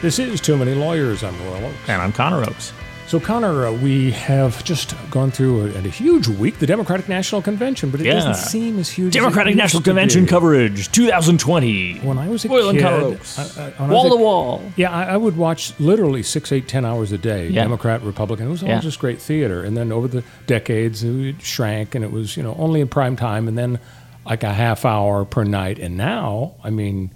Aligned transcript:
This 0.00 0.20
is 0.20 0.40
Too 0.40 0.56
Many 0.56 0.76
Lawyers. 0.76 1.24
I'm 1.24 1.36
Royal 1.42 1.66
Oakes. 1.66 1.88
And 1.88 2.00
I'm 2.00 2.12
Connor 2.12 2.44
Oakes. 2.44 2.72
So, 3.08 3.18
Connor, 3.18 3.66
uh, 3.66 3.72
we 3.72 4.12
have 4.12 4.62
just 4.62 4.94
gone 5.10 5.32
through 5.32 5.72
a, 5.72 5.78
a, 5.78 5.80
huge 5.88 6.28
week, 6.28 6.60
the 6.60 6.68
Democratic 6.68 7.08
National 7.08 7.42
Convention, 7.42 7.90
but 7.90 8.00
it 8.00 8.06
yeah. 8.06 8.12
doesn't 8.12 8.36
seem 8.36 8.78
as 8.78 8.88
huge 8.88 9.12
Democratic 9.12 9.54
as 9.54 9.56
National 9.56 9.82
Convention 9.82 10.24
coverage 10.24 10.92
2020. 10.92 11.98
When 11.98 12.16
I 12.16 12.28
was 12.28 12.44
a 12.44 12.48
Royal 12.48 12.70
kid, 12.70 12.76
and 12.76 12.80
Connor 12.80 13.04
Oakes. 13.06 13.58
I, 13.58 13.72
I, 13.76 13.88
wall 13.88 14.10
to 14.10 14.16
wall. 14.16 14.62
Yeah, 14.76 14.92
I, 14.92 15.14
I, 15.14 15.16
would 15.16 15.36
watch 15.36 15.72
literally 15.80 16.22
six, 16.22 16.52
eight, 16.52 16.68
ten 16.68 16.84
hours 16.84 17.10
a 17.10 17.18
day, 17.18 17.48
yeah. 17.48 17.64
Democrat, 17.64 18.00
Republican. 18.02 18.46
It 18.46 18.50
was 18.50 18.62
all 18.62 18.68
yeah. 18.68 18.78
just 18.78 19.00
great 19.00 19.20
theater. 19.20 19.64
And 19.64 19.76
then 19.76 19.90
over 19.90 20.06
the 20.06 20.22
decades, 20.46 21.02
it 21.02 21.42
shrank, 21.42 21.96
and 21.96 22.04
it 22.04 22.12
was, 22.12 22.36
you 22.36 22.44
know, 22.44 22.54
only 22.56 22.80
in 22.80 22.86
prime 22.86 23.16
time, 23.16 23.48
and 23.48 23.58
then 23.58 23.80
like 24.24 24.44
a 24.44 24.52
half 24.52 24.84
hour 24.84 25.24
per 25.24 25.42
night. 25.42 25.80
And 25.80 25.96
now, 25.96 26.54
I 26.62 26.70
mean, 26.70 27.10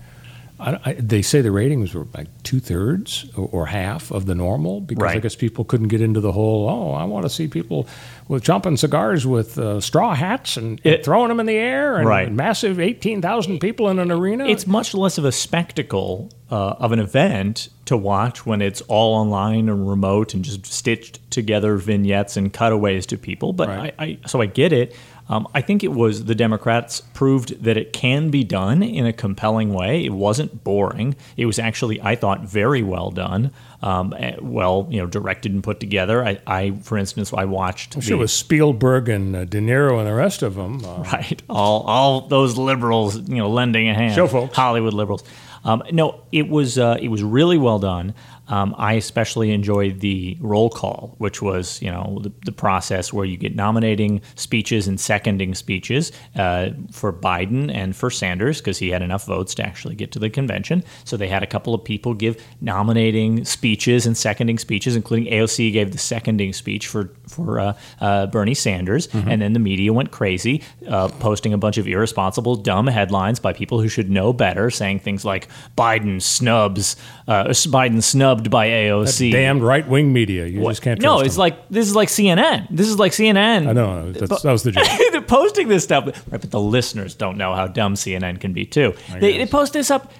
I, 0.62 0.80
I, 0.84 0.92
they 0.94 1.22
say 1.22 1.40
the 1.40 1.50
ratings 1.50 1.92
were 1.92 2.06
like 2.14 2.28
two 2.44 2.60
thirds 2.60 3.26
or, 3.36 3.48
or, 3.52 3.66
half 3.66 4.10
of 4.10 4.26
the 4.26 4.34
normal 4.34 4.80
because 4.80 5.02
right. 5.02 5.16
I 5.16 5.20
guess 5.20 5.34
people 5.34 5.64
couldn't 5.64 5.88
get 5.88 6.00
into 6.00 6.20
the 6.20 6.32
whole. 6.32 6.68
Oh, 6.68 6.92
I 6.92 7.04
want 7.04 7.24
to 7.24 7.30
see 7.30 7.48
people 7.48 7.88
with 8.28 8.44
chomping 8.44 8.78
cigars 8.78 9.27
with 9.27 9.58
uh, 9.58 9.80
straw 9.80 10.14
hats 10.14 10.56
and, 10.56 10.80
it, 10.84 10.94
and, 10.94 11.04
throwing 11.04 11.28
them 11.28 11.41
in 11.41 11.46
the 11.46 11.56
air 11.56 11.96
and, 11.96 12.08
right. 12.08 12.28
and 12.28 12.36
massive 12.36 12.78
eighteen 12.78 13.20
thousand 13.20 13.58
people 13.58 13.88
in 13.88 13.98
an 13.98 14.12
arena. 14.12 14.46
It's 14.46 14.66
much 14.66 14.94
less 14.94 15.19
of 15.19 15.24
a 15.24 15.32
spectacle 15.32 16.30
uh, 16.50 16.76
of 16.78 16.92
an 16.92 17.00
event 17.00 17.69
to 17.86 17.97
watch 17.97 18.47
when 18.47 18.62
it's 18.62 18.80
all 18.82 19.14
online 19.14 19.69
and 19.69 19.88
remote 19.88 20.34
and 20.34 20.44
just 20.44 20.66
stitched 20.66 21.19
together 21.30 21.76
vignettes 21.76 22.36
and 22.36 22.52
cutaways 22.52 23.06
to 23.06 23.19
people. 23.19 23.52
But 23.52 23.69
right. 23.69 23.94
I, 23.98 24.04
I, 24.04 24.19
so 24.26 24.41
I 24.41 24.47
get 24.47 24.72
it. 24.72 24.94
Um, 25.28 25.48
I 25.55 25.61
think 25.61 25.83
it 25.83 25.92
was 25.92 26.25
the 26.25 26.34
Democrats 26.34 27.01
proved 27.15 27.62
that 27.62 27.77
it 27.77 27.92
can 27.92 28.31
be 28.31 28.45
done 28.45 28.83
in 28.83 29.06
a 29.06 29.12
compelling 29.12 29.73
way. 29.73 30.05
It 30.05 30.12
wasn't 30.12 30.65
boring. 30.65 31.17
It 31.37 31.47
was 31.47 31.59
actually, 31.59 32.01
I 32.01 32.17
thought, 32.17 32.42
very 32.42 32.83
well 32.83 33.11
done. 33.11 33.53
Um, 33.83 34.15
well, 34.41 34.87
you 34.91 35.00
know, 35.00 35.06
directed 35.06 35.53
and 35.53 35.62
put 35.62 35.81
together. 35.81 36.25
I, 36.25 36.39
I 36.47 36.70
for 36.83 36.97
instance, 36.98 37.33
I 37.33 37.45
watched. 37.47 37.97
I'm 37.97 38.00
sure 38.00 38.17
it 38.17 38.20
was 38.20 38.33
Spielberg 38.33 39.09
and 39.09 39.34
uh, 39.34 39.45
De 39.45 39.61
Niro 39.61 39.98
and 39.98 40.06
the 40.06 40.15
rest 40.15 40.43
of 40.43 40.55
them. 40.55 40.84
Uh, 40.84 41.03
right, 41.12 41.43
all 41.48 41.83
all 41.83 42.20
those 42.23 42.56
liberals, 42.56 43.17
you 43.17 43.37
know, 43.37 43.50
lending 43.50 43.89
a 43.89 43.95
hand. 43.95 44.15
Show 44.15 44.28
folks, 44.28 44.55
Hollywood 44.55 44.95
liberals. 44.95 45.25
Um, 45.65 45.83
no, 45.93 46.25
it 46.33 46.48
was 46.48 46.78
uh, 46.78 46.98
it 47.00 47.09
was 47.09 47.23
really 47.23 47.59
well 47.59 47.78
done. 47.78 48.15
Um, 48.53 48.75
I 48.77 48.92
especially 48.92 49.50
enjoyed 49.50 50.00
the 50.00 50.36
roll 50.39 50.69
call, 50.69 51.14
which 51.17 51.41
was 51.41 51.81
you 51.81 51.91
know 51.91 52.19
the, 52.20 52.31
the 52.45 52.53
process 52.53 53.11
where 53.11 53.25
you 53.25 53.39
get 53.39 53.56
nominating 53.56 54.20
speeches 54.34 54.86
and 54.86 55.00
seconding 55.00 55.55
speeches 55.55 56.12
uh, 56.36 56.69
for 56.91 57.14
Biden 57.14 57.75
and 57.75 57.97
for 57.97 58.11
Sanders 58.11 58.59
because 58.59 58.77
he 58.77 58.91
had 58.91 59.00
enough 59.00 59.25
votes 59.25 59.55
to 59.55 59.64
actually 59.64 59.94
get 59.94 60.12
to 60.12 60.19
the 60.19 60.28
convention. 60.28 60.84
So 61.05 61.17
they 61.17 61.28
had 61.28 61.42
a 61.42 61.47
couple 61.47 61.75
of 61.75 61.83
people 61.83 62.12
give 62.12 62.44
nominating 62.61 63.47
speeches 63.47 64.05
and 64.05 64.14
seconding 64.19 64.59
speeches, 64.59 64.97
including 64.97 65.33
AOC 65.33 65.72
gave 65.72 65.92
the 65.92 65.98
seconding 65.98 66.53
speech 66.53 66.87
for 66.87 67.11
for 67.28 67.59
uh, 67.59 67.72
uh, 68.03 68.27
Bernie 68.27 68.53
Sanders, 68.53 69.06
mm-hmm. 69.06 69.31
and 69.31 69.41
then 69.41 69.55
the 69.55 69.61
media 69.61 69.94
went 69.94 70.11
crazy, 70.11 70.62
uh, 70.88 71.09
posting 71.09 71.55
a 71.55 71.59
bunch 71.59 71.78
of 71.78 71.88
irresponsible, 71.88 72.56
dumb 72.56 72.87
headlines 72.87 73.41
by 73.41 73.55
people 73.55 73.81
who 73.81 73.88
should 73.88 74.10
know 74.10 74.34
better, 74.34 74.71
saying 74.71 74.99
things 74.99 75.25
like 75.25 75.49
Biden 75.75 76.21
snubs, 76.21 76.97
uh, 77.26 77.44
Biden 77.44 78.03
snubbed 78.42 78.50
by 78.50 78.69
AOC. 78.69 79.32
That 79.32 79.38
damned 79.38 79.62
right 79.62 79.86
wing 79.86 80.12
media. 80.12 80.47
You 80.47 80.60
what? 80.60 80.72
just 80.72 80.82
can't. 80.82 81.00
No, 81.00 81.20
it's 81.20 81.34
them. 81.34 81.41
like 81.41 81.69
this 81.69 81.86
is 81.86 81.94
like 81.94 82.08
CNN. 82.08 82.66
This 82.70 82.88
is 82.88 82.98
like 82.98 83.12
CNN. 83.12 83.69
I 83.69 83.72
know 83.72 84.12
that 84.12 84.44
was 84.44 84.62
the 84.62 84.72
joke. 84.72 84.84
Posting 85.32 85.69
this 85.69 85.82
stuff, 85.82 86.06
right? 86.31 86.41
But 86.43 86.50
the 86.50 86.60
listeners 86.60 87.15
don't 87.15 87.38
know 87.38 87.54
how 87.54 87.66
dumb 87.66 87.94
CNN 87.94 88.38
can 88.38 88.53
be 88.53 88.66
too. 88.66 88.94
They, 89.19 89.38
they, 89.38 89.47
post 89.47 89.72
this 89.72 89.91
up 89.91 90.12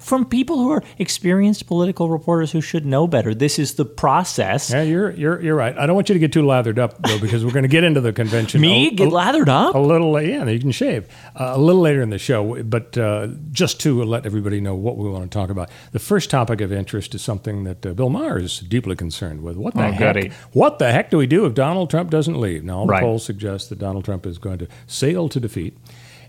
from 0.00 0.24
people 0.24 0.56
who 0.56 0.72
are 0.72 0.82
experienced 0.98 1.68
political 1.68 2.10
reporters 2.10 2.50
who 2.50 2.60
should 2.60 2.84
know 2.84 3.06
better. 3.06 3.36
This 3.36 3.60
is 3.60 3.74
the 3.74 3.84
process. 3.84 4.72
Yeah, 4.72 4.82
you're 4.82 5.12
you're 5.12 5.40
you're 5.40 5.54
right. 5.54 5.78
I 5.78 5.86
don't 5.86 5.94
want 5.94 6.08
you 6.08 6.14
to 6.14 6.18
get 6.18 6.32
too 6.32 6.44
lathered 6.44 6.80
up 6.80 7.00
though, 7.06 7.20
because 7.20 7.44
we're 7.44 7.52
going 7.52 7.62
to 7.62 7.68
get 7.68 7.84
into 7.84 8.00
the 8.00 8.12
convention. 8.12 8.60
Me 8.68 8.88
a, 8.88 8.90
get 8.90 9.12
lathered 9.12 9.48
up 9.48 9.76
a 9.76 9.78
little. 9.78 10.20
Yeah, 10.20 10.44
you 10.46 10.58
can 10.58 10.72
shave 10.72 11.06
uh, 11.36 11.52
a 11.54 11.58
little 11.58 11.80
later 11.80 12.02
in 12.02 12.10
the 12.10 12.18
show. 12.18 12.60
But 12.64 12.98
uh, 12.98 13.28
just 13.52 13.78
to 13.82 14.02
let 14.02 14.26
everybody 14.26 14.60
know 14.60 14.74
what 14.74 14.96
we 14.96 15.08
want 15.08 15.30
to 15.30 15.38
talk 15.38 15.50
about, 15.50 15.70
the 15.92 16.00
first 16.00 16.30
topic 16.30 16.60
of 16.60 16.72
interest 16.72 17.14
is 17.14 17.22
something 17.22 17.62
that 17.62 17.86
uh, 17.86 17.92
Bill 17.92 18.10
Maher 18.10 18.40
is 18.40 18.58
deeply 18.58 18.96
concerned 18.96 19.44
with. 19.44 19.56
What 19.56 19.74
the 19.74 19.86
oh, 19.86 19.92
heck? 19.92 20.14
Goody. 20.14 20.32
What 20.50 20.80
the 20.80 20.90
heck 20.90 21.10
do 21.10 21.18
we 21.18 21.28
do 21.28 21.46
if 21.46 21.54
Donald 21.54 21.90
Trump 21.90 22.10
doesn't 22.10 22.40
leave? 22.40 22.64
Now, 22.64 22.78
all 22.78 22.86
the 22.86 22.94
right. 22.94 23.02
polls 23.02 23.24
suggest 23.24 23.68
that 23.68 23.78
Donald 23.78 24.04
Trump 24.04 24.26
is 24.26 24.36
going 24.36 24.47
to 24.56 24.68
sail 24.86 25.28
to 25.28 25.40
defeat, 25.40 25.76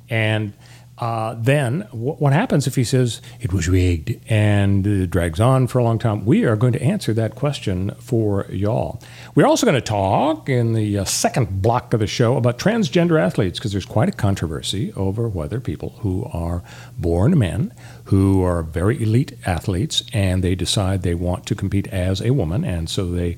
and. 0.09 0.53
Uh, 1.02 1.34
then 1.35 1.80
w- 1.91 2.16
what 2.16 2.34
happens 2.34 2.68
if 2.68 2.75
he 2.75 2.84
says 2.84 3.22
it 3.40 3.53
was 3.53 3.69
rigged 3.69 4.19
and 4.30 4.85
it 4.85 5.09
drags 5.09 5.40
on 5.40 5.66
for 5.66 5.80
a 5.80 5.84
long 5.84 5.97
time? 5.97 6.25
We 6.25 6.44
are 6.44 6.58
going 6.58 6.74
to 6.74 6.81
answer 6.81 7.13
that 7.13 7.35
question 7.35 7.91
for 8.00 8.46
y'all. 8.50 9.02
We're 9.34 9.47
also 9.47 9.66
going 9.66 9.79
to 9.79 9.81
talk 9.81 10.50
in 10.50 10.74
the 10.74 11.00
uh, 11.00 11.06
second 11.06 11.62
block 11.62 11.94
of 11.94 12.02
the 12.02 12.08
show 12.08 12.35
about 12.35 12.59
transgender 12.59 13.18
athletes 13.18 13.59
because 13.59 13.72
there's 13.72 13.85
quite 13.85 14.09
a 14.09 14.12
controversy 14.12 14.91
over 14.97 15.29
whether 15.29 15.62
people 15.62 15.96
who 16.00 16.25
are 16.34 16.63
born 16.97 17.40
men, 17.40 17.72
who 18.06 18.44
are 18.44 18.62
very 18.62 19.02
elite 19.02 19.38
athletes, 19.46 20.03
and 20.12 20.44
they 20.44 20.53
decide 20.53 21.03
they 21.03 21.16
want 21.16 21.46
to 21.46 21.56
compete 21.56 21.88
as 21.88 22.19
a 22.19 22.31
woman, 22.31 22.66
and 22.66 22.90
so 22.90 23.09
they 23.09 23.38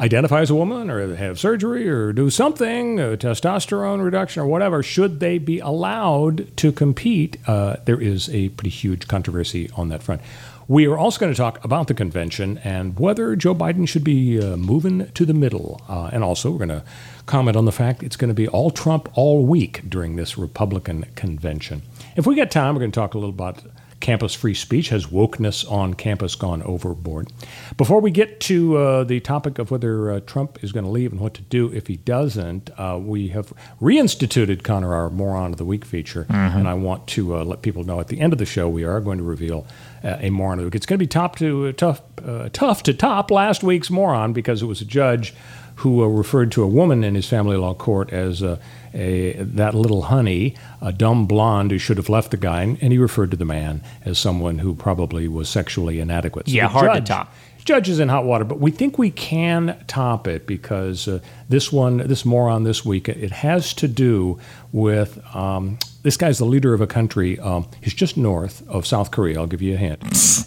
identify 0.00 0.40
as 0.40 0.50
a 0.50 0.54
woman 0.54 0.90
or 0.90 1.14
have 1.14 1.38
surgery 1.38 1.88
or 1.88 2.12
do 2.12 2.30
something, 2.30 2.98
uh, 2.98 3.16
testosterone 3.16 4.02
reduction 4.02 4.42
or 4.42 4.46
whatever, 4.46 4.82
should 4.82 5.20
they 5.20 5.38
be 5.38 5.60
allowed 5.60 6.56
to 6.56 6.72
compete? 6.72 7.36
Uh, 7.46 7.76
there 7.84 8.00
is 8.00 8.28
a 8.30 8.48
pretty 8.50 8.70
huge 8.70 9.06
controversy 9.06 9.70
on 9.76 9.90
that 9.90 10.02
front. 10.02 10.22
We 10.68 10.86
are 10.86 10.96
also 10.96 11.18
going 11.18 11.32
to 11.32 11.36
talk 11.36 11.64
about 11.64 11.88
the 11.88 11.94
convention 11.94 12.58
and 12.58 12.96
whether 12.96 13.34
Joe 13.34 13.56
Biden 13.56 13.88
should 13.88 14.04
be 14.04 14.40
uh, 14.40 14.56
moving 14.56 15.10
to 15.10 15.26
the 15.26 15.34
middle. 15.34 15.82
Uh, 15.88 16.10
and 16.12 16.22
also, 16.22 16.52
we're 16.52 16.58
going 16.58 16.68
to 16.68 16.84
comment 17.26 17.56
on 17.56 17.64
the 17.64 17.72
fact 17.72 18.04
it's 18.04 18.14
going 18.16 18.28
to 18.28 18.34
be 18.34 18.46
all 18.46 18.70
Trump 18.70 19.08
all 19.14 19.44
week 19.44 19.82
during 19.88 20.14
this 20.14 20.38
Republican 20.38 21.06
convention. 21.16 21.82
If 22.14 22.24
we 22.24 22.36
get 22.36 22.52
time, 22.52 22.74
we're 22.74 22.80
going 22.80 22.92
to 22.92 23.00
talk 23.00 23.14
a 23.14 23.18
little 23.18 23.34
about 23.34 23.62
campus 24.00 24.34
free 24.34 24.54
speech. 24.54 24.88
Has 24.88 25.06
wokeness 25.06 25.70
on 25.70 25.94
campus 25.94 26.34
gone 26.34 26.62
overboard? 26.62 27.30
Before 27.76 28.00
we 28.00 28.10
get 28.10 28.40
to 28.40 28.76
uh, 28.76 29.04
the 29.04 29.20
topic 29.20 29.58
of 29.58 29.70
whether 29.70 30.10
uh, 30.10 30.20
Trump 30.20 30.62
is 30.64 30.72
going 30.72 30.84
to 30.84 30.90
leave 30.90 31.12
and 31.12 31.20
what 31.20 31.34
to 31.34 31.42
do 31.42 31.72
if 31.72 31.86
he 31.86 31.96
doesn't, 31.96 32.70
uh, 32.78 32.98
we 33.00 33.28
have 33.28 33.52
reinstituted 33.80 34.62
Connor 34.62 34.94
our 34.94 35.10
Moron 35.10 35.52
of 35.52 35.58
the 35.58 35.64
Week 35.64 35.84
feature, 35.84 36.24
mm-hmm. 36.24 36.58
and 36.58 36.68
I 36.68 36.74
want 36.74 37.06
to 37.08 37.36
uh, 37.36 37.44
let 37.44 37.62
people 37.62 37.84
know 37.84 38.00
at 38.00 38.08
the 38.08 38.20
end 38.20 38.32
of 38.32 38.38
the 38.38 38.46
show 38.46 38.68
we 38.68 38.84
are 38.84 39.00
going 39.00 39.18
to 39.18 39.24
reveal 39.24 39.66
uh, 40.02 40.16
a 40.20 40.30
moron 40.30 40.58
of 40.58 40.62
the 40.62 40.66
week. 40.66 40.74
It's 40.74 40.86
going 40.86 40.98
to 40.98 41.02
be 41.02 41.06
top 41.06 41.36
to 41.36 41.72
tough, 41.72 42.00
uh, 42.24 42.48
tough 42.52 42.82
to 42.84 42.94
top 42.94 43.30
last 43.30 43.62
week's 43.62 43.90
moron 43.90 44.32
because 44.32 44.62
it 44.62 44.66
was 44.66 44.80
a 44.80 44.84
judge 44.84 45.34
who 45.80 46.04
referred 46.04 46.52
to 46.52 46.62
a 46.62 46.66
woman 46.66 47.02
in 47.02 47.14
his 47.14 47.26
family 47.26 47.56
law 47.56 47.72
court 47.72 48.12
as 48.12 48.42
a, 48.42 48.58
that 48.92 49.74
little 49.74 50.02
honey, 50.02 50.54
a 50.82 50.92
dumb 50.92 51.26
blonde 51.26 51.70
who 51.70 51.78
should 51.78 51.96
have 51.96 52.10
left 52.10 52.30
the 52.30 52.36
guy, 52.36 52.62
and 52.62 52.92
he 52.92 52.98
referred 52.98 53.30
to 53.30 53.36
the 53.36 53.46
man 53.46 53.82
as 54.04 54.18
someone 54.18 54.58
who 54.58 54.74
probably 54.74 55.26
was 55.26 55.48
sexually 55.48 55.98
inadequate. 55.98 56.48
So 56.48 56.52
yeah, 56.52 56.68
hard 56.68 56.92
judge, 56.92 57.04
to 57.04 57.12
top. 57.12 57.34
Judge 57.64 57.88
is 57.88 57.98
in 57.98 58.10
hot 58.10 58.26
water, 58.26 58.44
but 58.44 58.60
we 58.60 58.70
think 58.70 58.98
we 58.98 59.10
can 59.10 59.82
top 59.86 60.28
it 60.28 60.46
because 60.46 61.08
uh, 61.08 61.20
this 61.48 61.72
one, 61.72 61.96
this 61.98 62.26
moron 62.26 62.64
this 62.64 62.84
week, 62.84 63.08
it 63.08 63.30
has 63.30 63.72
to 63.74 63.88
do 63.88 64.38
with 64.72 65.18
um, 65.34 65.78
this 66.02 66.18
guy's 66.18 66.36
the 66.36 66.44
leader 66.44 66.74
of 66.74 66.82
a 66.82 66.86
country. 66.86 67.38
Um, 67.38 67.66
he's 67.80 67.94
just 67.94 68.18
north 68.18 68.68
of 68.68 68.86
South 68.86 69.10
Korea. 69.10 69.38
I'll 69.38 69.46
give 69.46 69.62
you 69.62 69.74
a 69.74 69.78
hint, 69.78 70.02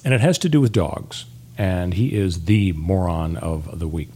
and 0.06 0.14
it 0.14 0.22
has 0.22 0.38
to 0.40 0.50
do 0.50 0.62
with 0.62 0.72
dogs. 0.72 1.26
And 1.58 1.94
he 1.94 2.16
is 2.16 2.46
the 2.46 2.74
moron 2.74 3.38
of 3.38 3.80
the 3.80 3.88
week. 3.88 4.10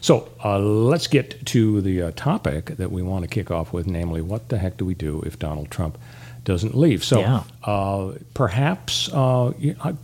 So 0.00 0.28
uh, 0.44 0.58
let's 0.58 1.06
get 1.06 1.44
to 1.46 1.80
the 1.80 2.02
uh, 2.02 2.10
topic 2.16 2.76
that 2.76 2.90
we 2.90 3.02
want 3.02 3.24
to 3.24 3.28
kick 3.28 3.50
off 3.50 3.72
with, 3.72 3.86
namely, 3.86 4.22
what 4.22 4.48
the 4.48 4.58
heck 4.58 4.76
do 4.76 4.84
we 4.84 4.94
do 4.94 5.22
if 5.26 5.38
Donald 5.38 5.70
Trump 5.70 5.98
doesn't 6.44 6.74
leave? 6.74 7.04
So 7.04 7.20
yeah. 7.20 7.42
uh, 7.64 8.12
perhaps, 8.34 9.10
uh, 9.12 9.52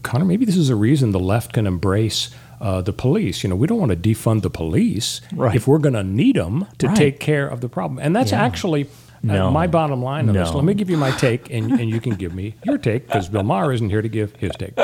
Connor, 0.03 0.25
maybe 0.25 0.45
this 0.45 0.57
is 0.57 0.69
a 0.69 0.77
reason 0.77 1.13
the 1.13 1.19
left 1.19 1.53
can 1.53 1.67
embrace. 1.67 2.31
Uh, 2.59 2.81
the 2.81 2.93
police, 2.93 3.43
you 3.43 3.51
know, 3.51 3.57
we 3.57 3.67
don't 3.67 3.79
want 3.79 3.91
to 3.91 3.97
defund 3.97 4.41
the 4.41 4.49
police 4.49 5.21
right. 5.35 5.55
if 5.55 5.69
we're 5.69 5.77
going 5.77 5.93
to 5.93 6.03
need 6.03 6.37
them 6.37 6.67
to 6.79 6.87
right. 6.87 6.97
take 6.97 7.21
care 7.21 7.47
of 7.47 7.61
the 7.61 7.69
problem, 7.69 7.99
and 7.99 8.17
that's 8.17 8.33
yeah. 8.33 8.43
actually 8.43 8.89
no. 9.23 9.51
my 9.51 9.67
bottom 9.67 10.03
line 10.03 10.27
on 10.27 10.35
no. 10.35 10.43
this. 10.43 10.55
Let 10.55 10.65
me 10.65 10.73
give 10.73 10.89
you 10.89 10.97
my 10.97 11.11
take, 11.11 11.51
and, 11.51 11.73
and 11.73 11.91
you 11.91 12.01
can 12.01 12.15
give 12.15 12.35
me 12.35 12.55
your 12.65 12.79
take 12.79 13.09
because 13.09 13.29
Bill 13.29 13.43
Maher 13.43 13.75
isn't 13.75 13.91
here 13.91 14.01
to 14.01 14.09
give 14.09 14.35
his 14.37 14.53
take. 14.59 14.75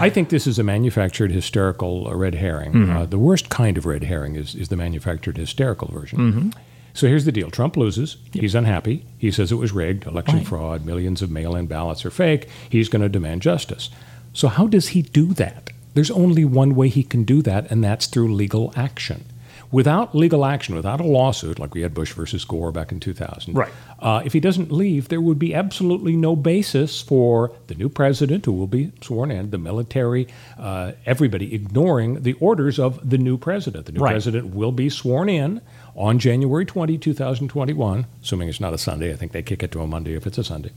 I 0.00 0.10
think 0.10 0.28
this 0.28 0.46
is 0.46 0.58
a 0.58 0.62
manufactured 0.62 1.32
hysterical 1.32 2.12
red 2.14 2.34
herring. 2.34 2.72
Mm-hmm. 2.72 2.96
Uh, 2.96 3.06
the 3.06 3.18
worst 3.18 3.48
kind 3.48 3.76
of 3.76 3.86
red 3.86 4.04
herring 4.04 4.36
is, 4.36 4.54
is 4.54 4.68
the 4.68 4.76
manufactured 4.76 5.36
hysterical 5.36 5.88
version. 5.88 6.18
Mm-hmm. 6.18 6.50
So 6.94 7.06
here's 7.06 7.24
the 7.24 7.32
deal 7.32 7.50
Trump 7.50 7.76
loses. 7.76 8.16
He's 8.32 8.54
unhappy. 8.54 9.04
He 9.18 9.30
says 9.30 9.52
it 9.52 9.56
was 9.56 9.72
rigged, 9.72 10.06
election 10.06 10.44
fraud, 10.44 10.84
millions 10.84 11.22
of 11.22 11.30
mail 11.30 11.54
in 11.54 11.66
ballots 11.66 12.04
are 12.04 12.10
fake. 12.10 12.48
He's 12.68 12.88
going 12.88 13.02
to 13.02 13.08
demand 13.08 13.42
justice. 13.42 13.88
So, 14.32 14.48
how 14.48 14.66
does 14.66 14.88
he 14.88 15.02
do 15.02 15.32
that? 15.34 15.70
There's 15.94 16.10
only 16.10 16.44
one 16.44 16.74
way 16.74 16.88
he 16.88 17.02
can 17.02 17.24
do 17.24 17.42
that, 17.42 17.70
and 17.70 17.82
that's 17.82 18.06
through 18.06 18.34
legal 18.34 18.72
action. 18.76 19.24
Without 19.70 20.14
legal 20.14 20.46
action, 20.46 20.74
without 20.74 20.98
a 20.98 21.04
lawsuit, 21.04 21.58
like 21.58 21.74
we 21.74 21.82
had 21.82 21.92
Bush 21.92 22.12
versus 22.14 22.42
Gore 22.44 22.72
back 22.72 22.90
in 22.90 23.00
2000, 23.00 23.54
Right. 23.54 23.68
uh, 24.00 24.22
if 24.24 24.32
he 24.32 24.40
doesn't 24.40 24.72
leave, 24.72 25.08
there 25.08 25.20
would 25.20 25.38
be 25.38 25.54
absolutely 25.54 26.16
no 26.16 26.34
basis 26.34 27.02
for 27.02 27.52
the 27.66 27.74
new 27.74 27.90
president, 27.90 28.46
who 28.46 28.52
will 28.52 28.66
be 28.66 28.92
sworn 29.02 29.30
in, 29.30 29.50
the 29.50 29.58
military, 29.58 30.26
uh, 30.58 30.92
everybody 31.04 31.54
ignoring 31.54 32.22
the 32.22 32.32
orders 32.34 32.78
of 32.78 33.08
the 33.10 33.18
new 33.18 33.36
president. 33.36 33.84
The 33.84 33.92
new 33.92 34.00
Right. 34.00 34.12
president 34.12 34.54
will 34.54 34.72
be 34.72 34.88
sworn 34.88 35.28
in 35.28 35.60
on 35.94 36.18
January 36.18 36.64
20, 36.64 36.96
2021, 36.96 38.06
assuming 38.22 38.48
it's 38.48 38.60
not 38.60 38.72
a 38.72 38.78
Sunday. 38.78 39.12
I 39.12 39.16
think 39.16 39.32
they 39.32 39.42
kick 39.42 39.62
it 39.62 39.70
to 39.72 39.80
a 39.82 39.86
Monday 39.86 40.14
if 40.14 40.26
it's 40.26 40.38
a 40.38 40.44
Sunday. 40.44 40.70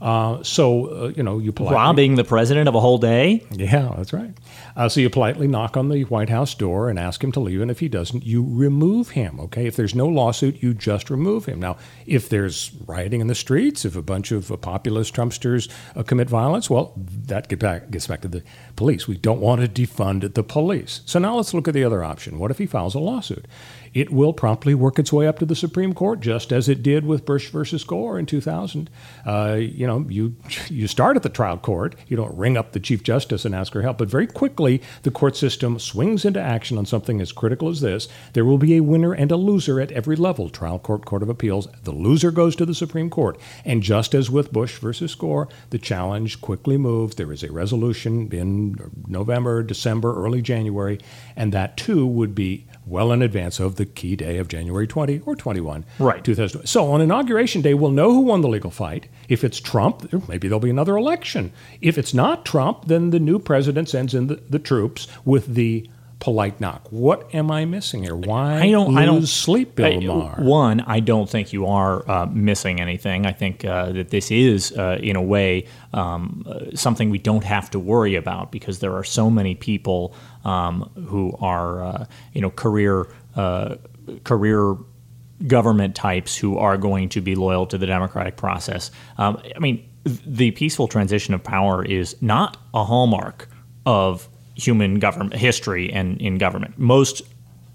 Uh, 0.00 0.42
so, 0.42 0.86
uh, 0.86 1.12
you 1.16 1.22
know, 1.22 1.38
you 1.38 1.52
politely. 1.52 1.76
Robbing 1.76 2.14
the 2.16 2.24
president 2.24 2.68
of 2.68 2.74
a 2.74 2.80
whole 2.80 2.98
day? 2.98 3.44
Yeah, 3.50 3.92
that's 3.96 4.12
right. 4.12 4.30
Uh, 4.76 4.88
so 4.88 5.00
you 5.00 5.08
politely 5.08 5.48
knock 5.48 5.76
on 5.76 5.88
the 5.88 6.02
White 6.04 6.28
House 6.28 6.54
door 6.54 6.90
and 6.90 6.98
ask 6.98 7.24
him 7.24 7.32
to 7.32 7.40
leave, 7.40 7.62
and 7.62 7.70
if 7.70 7.80
he 7.80 7.88
doesn't, 7.88 8.24
you 8.24 8.46
remove 8.46 9.10
him. 9.10 9.40
Okay, 9.40 9.66
if 9.66 9.74
there's 9.74 9.94
no 9.94 10.06
lawsuit, 10.06 10.62
you 10.62 10.74
just 10.74 11.08
remove 11.08 11.46
him. 11.46 11.60
Now, 11.60 11.78
if 12.06 12.28
there's 12.28 12.72
rioting 12.86 13.20
in 13.22 13.26
the 13.26 13.34
streets, 13.34 13.84
if 13.84 13.96
a 13.96 14.02
bunch 14.02 14.32
of 14.32 14.52
uh, 14.52 14.56
populist 14.56 15.14
Trumpsters 15.14 15.70
uh, 15.96 16.02
commit 16.02 16.28
violence, 16.28 16.68
well, 16.68 16.92
that 16.96 17.48
get 17.48 17.58
back, 17.58 17.90
gets 17.90 18.06
back 18.06 18.20
to 18.20 18.28
the 18.28 18.42
police. 18.76 19.08
We 19.08 19.16
don't 19.16 19.40
want 19.40 19.62
to 19.62 19.86
defund 19.86 20.34
the 20.34 20.42
police. 20.42 21.00
So 21.06 21.18
now 21.18 21.36
let's 21.36 21.54
look 21.54 21.68
at 21.68 21.74
the 21.74 21.84
other 21.84 22.04
option. 22.04 22.38
What 22.38 22.50
if 22.50 22.58
he 22.58 22.66
files 22.66 22.94
a 22.94 22.98
lawsuit? 22.98 23.46
It 23.96 24.12
will 24.12 24.34
promptly 24.34 24.74
work 24.74 24.98
its 24.98 25.10
way 25.10 25.26
up 25.26 25.38
to 25.38 25.46
the 25.46 25.56
Supreme 25.56 25.94
Court, 25.94 26.20
just 26.20 26.52
as 26.52 26.68
it 26.68 26.82
did 26.82 27.06
with 27.06 27.24
Bush 27.24 27.48
versus 27.48 27.82
Gore 27.82 28.18
in 28.18 28.26
2000. 28.26 28.90
Uh, 29.24 29.56
you 29.58 29.86
know, 29.86 30.04
you 30.10 30.36
you 30.68 30.86
start 30.86 31.16
at 31.16 31.22
the 31.22 31.30
trial 31.30 31.56
court. 31.56 31.94
You 32.06 32.14
don't 32.18 32.36
ring 32.36 32.58
up 32.58 32.72
the 32.72 32.78
Chief 32.78 33.02
Justice 33.02 33.46
and 33.46 33.54
ask 33.54 33.72
for 33.72 33.80
help, 33.80 33.96
but 33.96 34.10
very 34.10 34.26
quickly 34.26 34.82
the 35.02 35.10
court 35.10 35.34
system 35.34 35.78
swings 35.78 36.26
into 36.26 36.38
action 36.38 36.76
on 36.76 36.84
something 36.84 37.22
as 37.22 37.32
critical 37.32 37.70
as 37.70 37.80
this. 37.80 38.06
There 38.34 38.44
will 38.44 38.58
be 38.58 38.76
a 38.76 38.82
winner 38.82 39.14
and 39.14 39.32
a 39.32 39.36
loser 39.36 39.80
at 39.80 39.92
every 39.92 40.16
level: 40.16 40.50
trial 40.50 40.78
court, 40.78 41.06
court 41.06 41.22
of 41.22 41.30
appeals. 41.30 41.66
The 41.84 41.92
loser 41.92 42.30
goes 42.30 42.54
to 42.56 42.66
the 42.66 42.74
Supreme 42.74 43.08
Court, 43.08 43.40
and 43.64 43.82
just 43.82 44.14
as 44.14 44.30
with 44.30 44.52
Bush 44.52 44.76
versus 44.76 45.14
Gore, 45.14 45.48
the 45.70 45.78
challenge 45.78 46.42
quickly 46.42 46.76
moves. 46.76 47.14
There 47.14 47.32
is 47.32 47.42
a 47.42 47.50
resolution 47.50 48.30
in 48.30 48.76
November, 49.08 49.62
December, 49.62 50.14
early 50.22 50.42
January, 50.42 50.98
and 51.34 51.50
that 51.54 51.78
too 51.78 52.06
would 52.06 52.34
be 52.34 52.66
well 52.86 53.10
in 53.12 53.20
advance 53.20 53.58
of 53.58 53.74
the 53.76 53.84
key 53.84 54.14
day 54.16 54.38
of 54.38 54.48
January 54.48 54.86
20 54.86 55.20
or 55.26 55.34
21, 55.36 55.84
Right. 55.98 56.22
2000. 56.24 56.66
So 56.66 56.90
on 56.92 57.00
inauguration 57.00 57.60
day, 57.60 57.74
we'll 57.74 57.90
know 57.90 58.12
who 58.12 58.20
won 58.20 58.40
the 58.42 58.48
legal 58.48 58.70
fight. 58.70 59.08
If 59.28 59.42
it's 59.42 59.58
Trump, 59.60 60.10
maybe 60.28 60.46
there'll 60.48 60.60
be 60.60 60.70
another 60.70 60.96
election. 60.96 61.52
If 61.80 61.98
it's 61.98 62.14
not 62.14 62.44
Trump, 62.46 62.86
then 62.86 63.10
the 63.10 63.18
new 63.20 63.38
president 63.38 63.88
sends 63.88 64.14
in 64.14 64.28
the, 64.28 64.36
the 64.48 64.60
troops 64.60 65.08
with 65.24 65.54
the 65.54 65.90
polite 66.18 66.60
knock. 66.60 66.86
What 66.90 67.34
am 67.34 67.50
I 67.50 67.64
missing 67.66 68.02
here? 68.02 68.16
Why 68.16 68.60
I 68.60 68.70
don't. 68.70 68.88
lose 68.88 68.96
I 68.96 69.04
don't 69.04 69.26
sleep, 69.26 69.74
Bill 69.74 69.86
I- 69.86 70.06
Maher? 70.06 70.42
One, 70.42 70.80
I 70.80 71.00
don't 71.00 71.28
think 71.28 71.52
you 71.52 71.66
are 71.66 72.08
uh, 72.10 72.26
missing 72.26 72.80
anything. 72.80 73.26
I 73.26 73.32
think 73.32 73.64
uh, 73.64 73.92
that 73.92 74.08
this 74.10 74.30
is, 74.30 74.72
uh, 74.72 74.98
in 75.02 75.16
a 75.16 75.22
way, 75.22 75.66
um, 75.92 76.44
uh, 76.48 76.74
something 76.74 77.10
we 77.10 77.18
don't 77.18 77.44
have 77.44 77.70
to 77.72 77.78
worry 77.78 78.14
about 78.14 78.50
because 78.50 78.78
there 78.78 78.94
are 78.94 79.04
so 79.04 79.30
many 79.30 79.54
people 79.54 80.14
um, 80.44 80.90
who 81.06 81.36
are, 81.40 81.82
uh, 81.84 82.06
you 82.32 82.40
know, 82.40 82.50
career 82.50 83.06
uh, 83.36 83.76
career 84.24 84.76
government 85.46 85.94
types 85.94 86.34
who 86.36 86.56
are 86.56 86.78
going 86.78 87.10
to 87.10 87.20
be 87.20 87.34
loyal 87.34 87.66
to 87.66 87.76
the 87.76 87.86
democratic 87.86 88.36
process. 88.36 88.90
Um, 89.18 89.40
I 89.54 89.58
mean, 89.58 89.86
th- 90.06 90.20
the 90.24 90.50
peaceful 90.52 90.88
transition 90.88 91.34
of 91.34 91.44
power 91.44 91.84
is 91.84 92.16
not 92.22 92.56
a 92.72 92.84
hallmark 92.84 93.48
of 93.84 94.28
human 94.56 94.98
government 94.98 95.34
history 95.36 95.92
and 95.92 96.20
in 96.20 96.38
government. 96.38 96.78
Most 96.78 97.22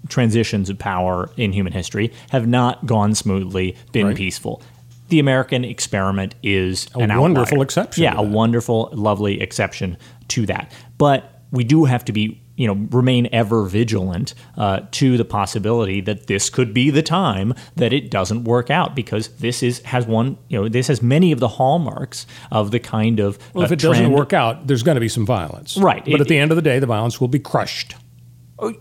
transitions 0.08 0.68
of 0.68 0.78
power 0.78 1.30
in 1.36 1.52
human 1.52 1.72
history 1.72 2.12
have 2.30 2.46
not 2.46 2.84
gone 2.86 3.14
smoothly, 3.14 3.76
been 3.92 4.08
Right. 4.08 4.16
peaceful. 4.16 4.60
The 5.08 5.20
American 5.20 5.64
experiment 5.64 6.34
is 6.42 6.88
A 6.94 7.00
an 7.00 7.16
wonderful 7.16 7.54
outlier. 7.56 7.62
exception 7.64 8.02
Yeah, 8.02 8.14
a 8.16 8.22
wonderful, 8.22 8.90
lovely 8.92 9.40
exception 9.40 9.96
to 10.28 10.44
that. 10.46 10.72
But 10.98 11.42
we 11.52 11.62
do 11.64 11.84
have 11.84 12.04
to 12.06 12.12
be, 12.12 12.41
you 12.56 12.66
know, 12.66 12.74
remain 12.90 13.28
ever 13.32 13.64
vigilant 13.64 14.34
uh, 14.56 14.80
to 14.92 15.16
the 15.16 15.24
possibility 15.24 16.00
that 16.02 16.26
this 16.26 16.50
could 16.50 16.74
be 16.74 16.90
the 16.90 17.02
time 17.02 17.54
that 17.76 17.92
it 17.92 18.10
doesn't 18.10 18.44
work 18.44 18.70
out 18.70 18.94
because 18.94 19.28
this 19.38 19.62
is 19.62 19.80
has 19.82 20.06
one, 20.06 20.36
you 20.48 20.60
know, 20.60 20.68
this 20.68 20.88
has 20.88 21.02
many 21.02 21.32
of 21.32 21.40
the 21.40 21.48
hallmarks 21.48 22.26
of 22.50 22.70
the 22.70 22.78
kind 22.78 23.20
of 23.20 23.38
well, 23.54 23.64
if 23.64 23.70
uh, 23.70 23.74
it 23.74 23.78
doesn't 23.80 24.10
work 24.12 24.32
out, 24.32 24.66
there's 24.66 24.82
going 24.82 24.96
to 24.96 25.00
be 25.00 25.08
some 25.08 25.24
violence. 25.26 25.76
Right. 25.76 26.04
But 26.04 26.14
It- 26.14 26.20
at 26.22 26.28
the 26.28 26.38
end 26.38 26.50
of 26.52 26.56
the 26.56 26.62
day, 26.62 26.78
the 26.78 26.86
violence 26.86 27.20
will 27.20 27.28
be 27.28 27.38
crushed 27.38 27.94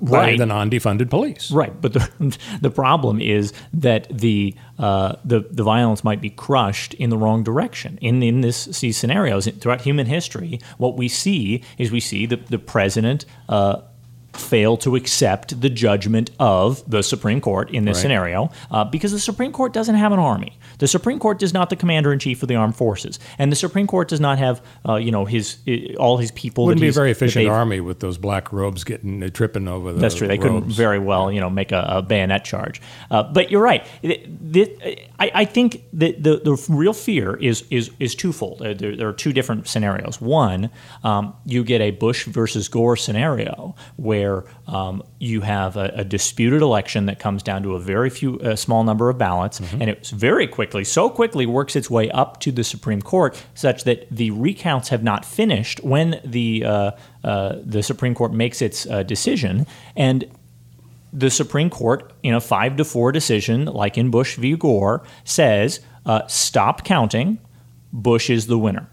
by 0.01 0.17
right. 0.17 0.37
the 0.37 0.45
non-defunded 0.45 1.09
police. 1.09 1.51
Right, 1.51 1.79
but 1.79 1.93
the, 1.93 2.37
the 2.61 2.71
problem 2.71 3.19
is 3.21 3.53
that 3.73 4.07
the, 4.09 4.55
uh, 4.79 5.15
the 5.25 5.41
the 5.49 5.63
violence 5.63 6.03
might 6.03 6.21
be 6.21 6.29
crushed 6.29 6.93
in 6.95 7.09
the 7.09 7.17
wrong 7.17 7.43
direction. 7.43 7.97
In 8.01 8.21
in 8.23 8.41
this 8.41 8.65
these 8.79 8.97
scenarios 8.97 9.47
throughout 9.47 9.81
human 9.81 10.05
history, 10.05 10.59
what 10.77 10.97
we 10.97 11.07
see 11.07 11.63
is 11.77 11.91
we 11.91 11.99
see 11.99 12.25
the 12.25 12.37
the 12.37 12.59
president. 12.59 13.25
Uh, 13.49 13.81
fail 14.33 14.77
to 14.77 14.95
accept 14.95 15.59
the 15.61 15.69
judgment 15.69 16.31
of 16.39 16.89
the 16.89 17.03
Supreme 17.03 17.41
Court 17.41 17.69
in 17.71 17.85
this 17.85 17.97
Right. 17.97 18.01
scenario 18.01 18.49
uh, 18.71 18.83
because 18.85 19.11
the 19.11 19.19
Supreme 19.19 19.51
Court 19.51 19.73
doesn't 19.73 19.95
have 19.95 20.11
an 20.11 20.19
army. 20.19 20.57
The 20.79 20.87
Supreme 20.87 21.19
Court 21.19 21.43
is 21.43 21.53
not 21.53 21.69
the 21.69 21.75
commander 21.75 22.11
in 22.13 22.19
chief 22.19 22.41
of 22.41 22.47
the 22.47 22.55
armed 22.55 22.75
forces, 22.75 23.19
and 23.37 23.51
the 23.51 23.55
Supreme 23.55 23.87
Court 23.87 24.07
does 24.07 24.19
not 24.19 24.37
have 24.39 24.61
uh, 24.87 24.95
you 24.95 25.11
know 25.11 25.25
his 25.25 25.57
all 25.99 26.17
his 26.17 26.31
people. 26.31 26.65
Wouldn't 26.65 26.81
be 26.81 26.87
a 26.87 26.91
very 26.91 27.11
efficient 27.11 27.47
army 27.47 27.81
with 27.81 27.99
those 27.99 28.17
black 28.17 28.51
robes 28.53 28.83
getting 28.83 29.21
uh, 29.23 29.29
tripping 29.29 29.67
over 29.67 29.91
the. 29.93 29.99
that's 29.99 30.15
true. 30.15 30.27
They 30.27 30.37
couldn't 30.37 30.65
very 30.65 30.99
well, 30.99 31.31
you 31.31 31.39
know, 31.41 31.49
make 31.49 31.71
a, 31.71 31.83
a 31.97 32.01
bayonet 32.01 32.43
charge. 32.45 32.81
Uh, 33.11 33.23
but 33.23 33.51
you're 33.51 33.61
right. 33.61 33.85
I, 35.19 35.31
I 35.33 35.45
think 35.45 35.83
that 35.93 36.23
the, 36.23 36.37
the 36.43 36.65
real 36.69 36.93
fear 36.93 37.35
is 37.35 37.63
is 37.69 37.91
is 37.99 38.15
twofold. 38.15 38.61
Uh, 38.61 38.73
There, 38.73 38.95
there 38.95 39.07
are 39.07 39.13
two 39.13 39.33
different 39.33 39.67
scenarios. 39.67 40.19
One, 40.21 40.69
um, 41.03 41.33
you 41.45 41.63
get 41.63 41.81
a 41.81 41.91
Bush 41.91 42.25
versus 42.25 42.67
Gore 42.69 42.95
scenario 42.97 43.75
where 43.97 44.20
um, 44.67 45.03
you 45.19 45.41
have 45.41 45.77
a, 45.77 45.91
a 45.95 46.03
disputed 46.03 46.61
election 46.61 47.05
that 47.05 47.19
comes 47.19 47.43
down 47.43 47.63
to 47.63 47.75
a 47.75 47.79
very 47.79 48.09
few, 48.09 48.39
a 48.39 48.55
small 48.55 48.83
number 48.83 49.09
of 49.09 49.17
ballots, 49.17 49.59
and 49.59 49.89
it 49.89 50.07
very 50.07 50.47
quickly, 50.47 50.83
so 50.83 51.09
quickly, 51.09 51.45
works 51.45 51.75
its 51.75 51.89
way 51.89 52.09
up 52.11 52.39
to 52.41 52.51
the 52.51 52.63
Supreme 52.63 53.01
Court, 53.01 53.41
such 53.53 53.83
that 53.83 54.07
the 54.09 54.31
recounts 54.31 54.89
have 54.89 55.03
not 55.03 55.25
finished 55.25 55.83
when 55.83 56.19
the 56.23 56.63
uh, 56.65 56.91
uh, 57.23 57.57
the 57.63 57.83
Supreme 57.83 58.15
Court 58.15 58.33
makes 58.33 58.61
its 58.61 58.85
uh, 58.87 59.03
decision, 59.03 59.65
and 59.95 60.25
the 61.13 61.29
Supreme 61.29 61.69
Court, 61.69 62.13
in 62.23 62.33
a 62.33 62.41
five 62.41 62.77
to 62.77 62.85
four 62.85 63.11
decision, 63.11 63.65
like 63.65 63.97
in 63.97 64.11
Bush 64.11 64.37
v. 64.37 64.55
Gore, 64.55 65.03
says 65.23 65.81
uh, 66.05 66.25
stop 66.27 66.83
counting. 66.83 67.39
Bush 67.93 68.29
is 68.29 68.47
the 68.47 68.57
winner. 68.57 68.89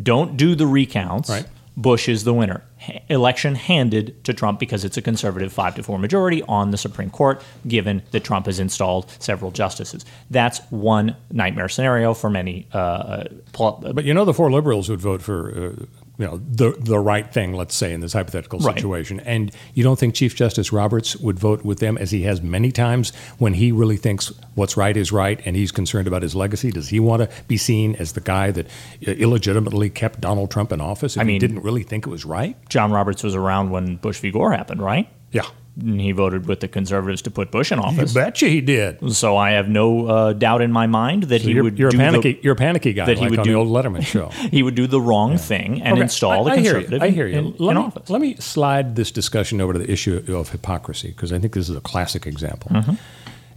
Don't 0.00 0.36
do 0.36 0.54
the 0.54 0.66
recounts. 0.66 1.30
Right. 1.30 1.46
Bush 1.76 2.08
is 2.08 2.24
the 2.24 2.32
winner. 2.32 2.62
Election 3.08 3.54
handed 3.54 4.22
to 4.24 4.32
Trump 4.34 4.58
because 4.58 4.84
it's 4.84 4.96
a 4.96 5.02
conservative 5.02 5.52
five 5.52 5.74
to 5.76 5.82
four 5.82 5.98
majority 5.98 6.42
on 6.42 6.70
the 6.70 6.76
Supreme 6.78 7.10
Court, 7.10 7.42
given 7.66 8.02
that 8.10 8.24
Trump 8.24 8.46
has 8.46 8.58
installed 8.60 9.10
several 9.18 9.50
justices. 9.50 10.04
That's 10.30 10.58
one 10.70 11.16
nightmare 11.30 11.68
scenario 11.68 12.14
for 12.14 12.30
many. 12.30 12.66
Uh, 12.72 13.24
pol- 13.52 13.80
But 13.94 14.04
you 14.04 14.14
know, 14.14 14.24
the 14.24 14.34
four 14.34 14.50
liberals 14.50 14.88
would 14.88 15.00
vote 15.00 15.22
for, 15.22 15.50
uh, 15.80 15.84
you 16.18 16.24
know, 16.26 16.36
the 16.48 16.70
the 16.78 16.98
right 16.98 17.32
thing. 17.32 17.54
Let's 17.54 17.74
say 17.74 17.92
in 17.92 18.00
this 18.00 18.12
hypothetical 18.12 18.60
Right. 18.60 18.76
situation, 18.76 19.18
and 19.20 19.50
you 19.74 19.82
don't 19.82 19.98
think 19.98 20.14
Chief 20.14 20.34
Justice 20.36 20.72
Roberts 20.72 21.16
would 21.16 21.38
vote 21.38 21.64
with 21.64 21.80
them 21.80 21.98
as 21.98 22.12
he 22.12 22.22
has 22.22 22.40
many 22.40 22.70
times 22.70 23.12
when 23.38 23.54
he 23.54 23.72
really 23.72 23.96
thinks 23.96 24.32
what's 24.54 24.76
right 24.76 24.96
is 24.96 25.10
right, 25.10 25.40
and 25.44 25.56
he's 25.56 25.72
concerned 25.72 26.06
about 26.06 26.22
his 26.22 26.34
legacy. 26.36 26.70
Does 26.70 26.88
he 26.88 27.00
want 27.00 27.22
to 27.22 27.28
be 27.48 27.56
seen 27.56 27.96
as 27.96 28.12
the 28.12 28.20
guy 28.20 28.52
that 28.52 28.66
uh, 29.08 29.10
illegitimately 29.12 29.90
kept 29.90 30.20
Donald 30.20 30.50
Trump 30.52 30.70
in 30.72 30.80
office? 30.80 31.16
If 31.16 31.20
I 31.22 31.24
he 31.24 31.28
mean- 31.32 31.40
didn't 31.40 31.62
really 31.62 31.82
think 31.82 32.06
it 32.06 32.10
was 32.10 32.24
right. 32.24 32.56
John 32.68 32.92
Roberts 32.92 33.24
was 33.24 33.34
around 33.34 33.70
when 33.70 33.96
Bush 33.96 34.20
v. 34.20 34.30
Gore 34.30 34.52
happened, 34.52 34.80
right? 34.82 35.08
Yeah, 35.32 35.46
he 35.82 36.12
voted 36.12 36.46
with 36.46 36.60
the 36.60 36.68
conservatives 36.68 37.22
to 37.22 37.30
put 37.30 37.50
Bush 37.50 37.72
in 37.72 37.78
office. 37.78 38.14
you 38.14 38.20
betcha 38.20 38.46
he 38.48 38.60
did. 38.60 39.12
So 39.12 39.36
I 39.36 39.52
have 39.52 39.68
no 39.68 40.06
uh, 40.06 40.32
doubt 40.32 40.62
in 40.62 40.70
my 40.70 40.86
mind 40.86 41.24
that 41.24 41.40
So 41.42 41.48
he 41.48 41.54
you're, 41.54 41.64
would 41.64 41.78
you're 41.78 41.90
do 41.90 41.96
a 41.96 42.00
panicky, 42.00 42.32
the, 42.34 42.40
you're 42.42 42.52
a 42.52 42.56
panicky 42.56 42.92
guy, 42.92 43.06
that 43.06 43.16
he 43.18 43.22
like 43.22 43.30
would 43.30 43.38
on 43.40 43.44
do- 43.46 43.52
the 43.52 43.58
old 43.58 43.68
Letterman 43.68 44.02
show. 44.04 44.28
he 44.50 44.62
would 44.62 44.74
do 44.76 44.86
the 44.86 45.00
wrong 45.00 45.36
thing 45.38 45.82
and 45.82 45.94
Okay, 45.94 46.02
install 46.02 46.48
I- 46.48 46.54
the 46.54 46.60
I 46.60 46.62
hear 46.62 46.78
you. 46.78 46.98
I 47.00 47.10
hear 47.10 47.26
you. 47.26 47.38
in, 47.38 47.54
let, 47.58 47.72
in 47.72 47.82
me, 47.82 47.86
office. 47.88 48.10
let 48.10 48.20
me 48.20 48.34
slide 48.36 48.94
this 48.96 49.10
discussion 49.10 49.60
over 49.60 49.72
to 49.72 49.78
the 49.78 49.90
issue 49.90 50.22
of 50.28 50.50
hypocrisy 50.50 51.08
because 51.08 51.32
I 51.32 51.38
think 51.38 51.54
this 51.54 51.68
is 51.68 51.76
a 51.76 51.80
classic 51.80 52.26
example. 52.26 52.70
Mm-hmm. 52.70 52.94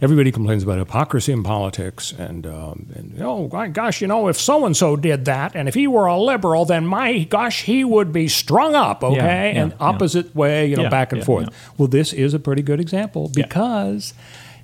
Everybody 0.00 0.30
complains 0.32 0.62
about 0.62 0.78
hypocrisy 0.78 1.32
in 1.32 1.42
politics, 1.42 2.12
and, 2.12 2.46
um, 2.46 2.86
and 2.94 3.20
oh 3.20 3.48
my 3.52 3.68
gosh, 3.68 4.00
you 4.00 4.06
know, 4.06 4.28
if 4.28 4.38
so 4.38 4.64
and 4.66 4.76
so 4.76 4.96
did 4.96 5.24
that, 5.24 5.54
and 5.54 5.68
if 5.68 5.74
he 5.74 5.86
were 5.86 6.06
a 6.06 6.18
liberal, 6.18 6.64
then 6.64 6.86
my 6.86 7.24
gosh, 7.24 7.64
he 7.64 7.84
would 7.84 8.12
be 8.12 8.28
strung 8.28 8.74
up, 8.74 9.02
okay, 9.02 9.16
Yeah, 9.16 9.24
yeah, 9.24 9.62
and 9.62 9.74
opposite 9.80 10.34
way, 10.34 10.66
you 10.66 10.76
know, 10.76 10.88
back 10.90 11.12
and 11.12 11.24
forth. 11.24 11.48
Well, 11.76 11.88
this 11.88 12.12
is 12.12 12.34
a 12.34 12.38
pretty 12.38 12.62
good 12.62 12.80
example 12.80 13.30
because. 13.34 14.14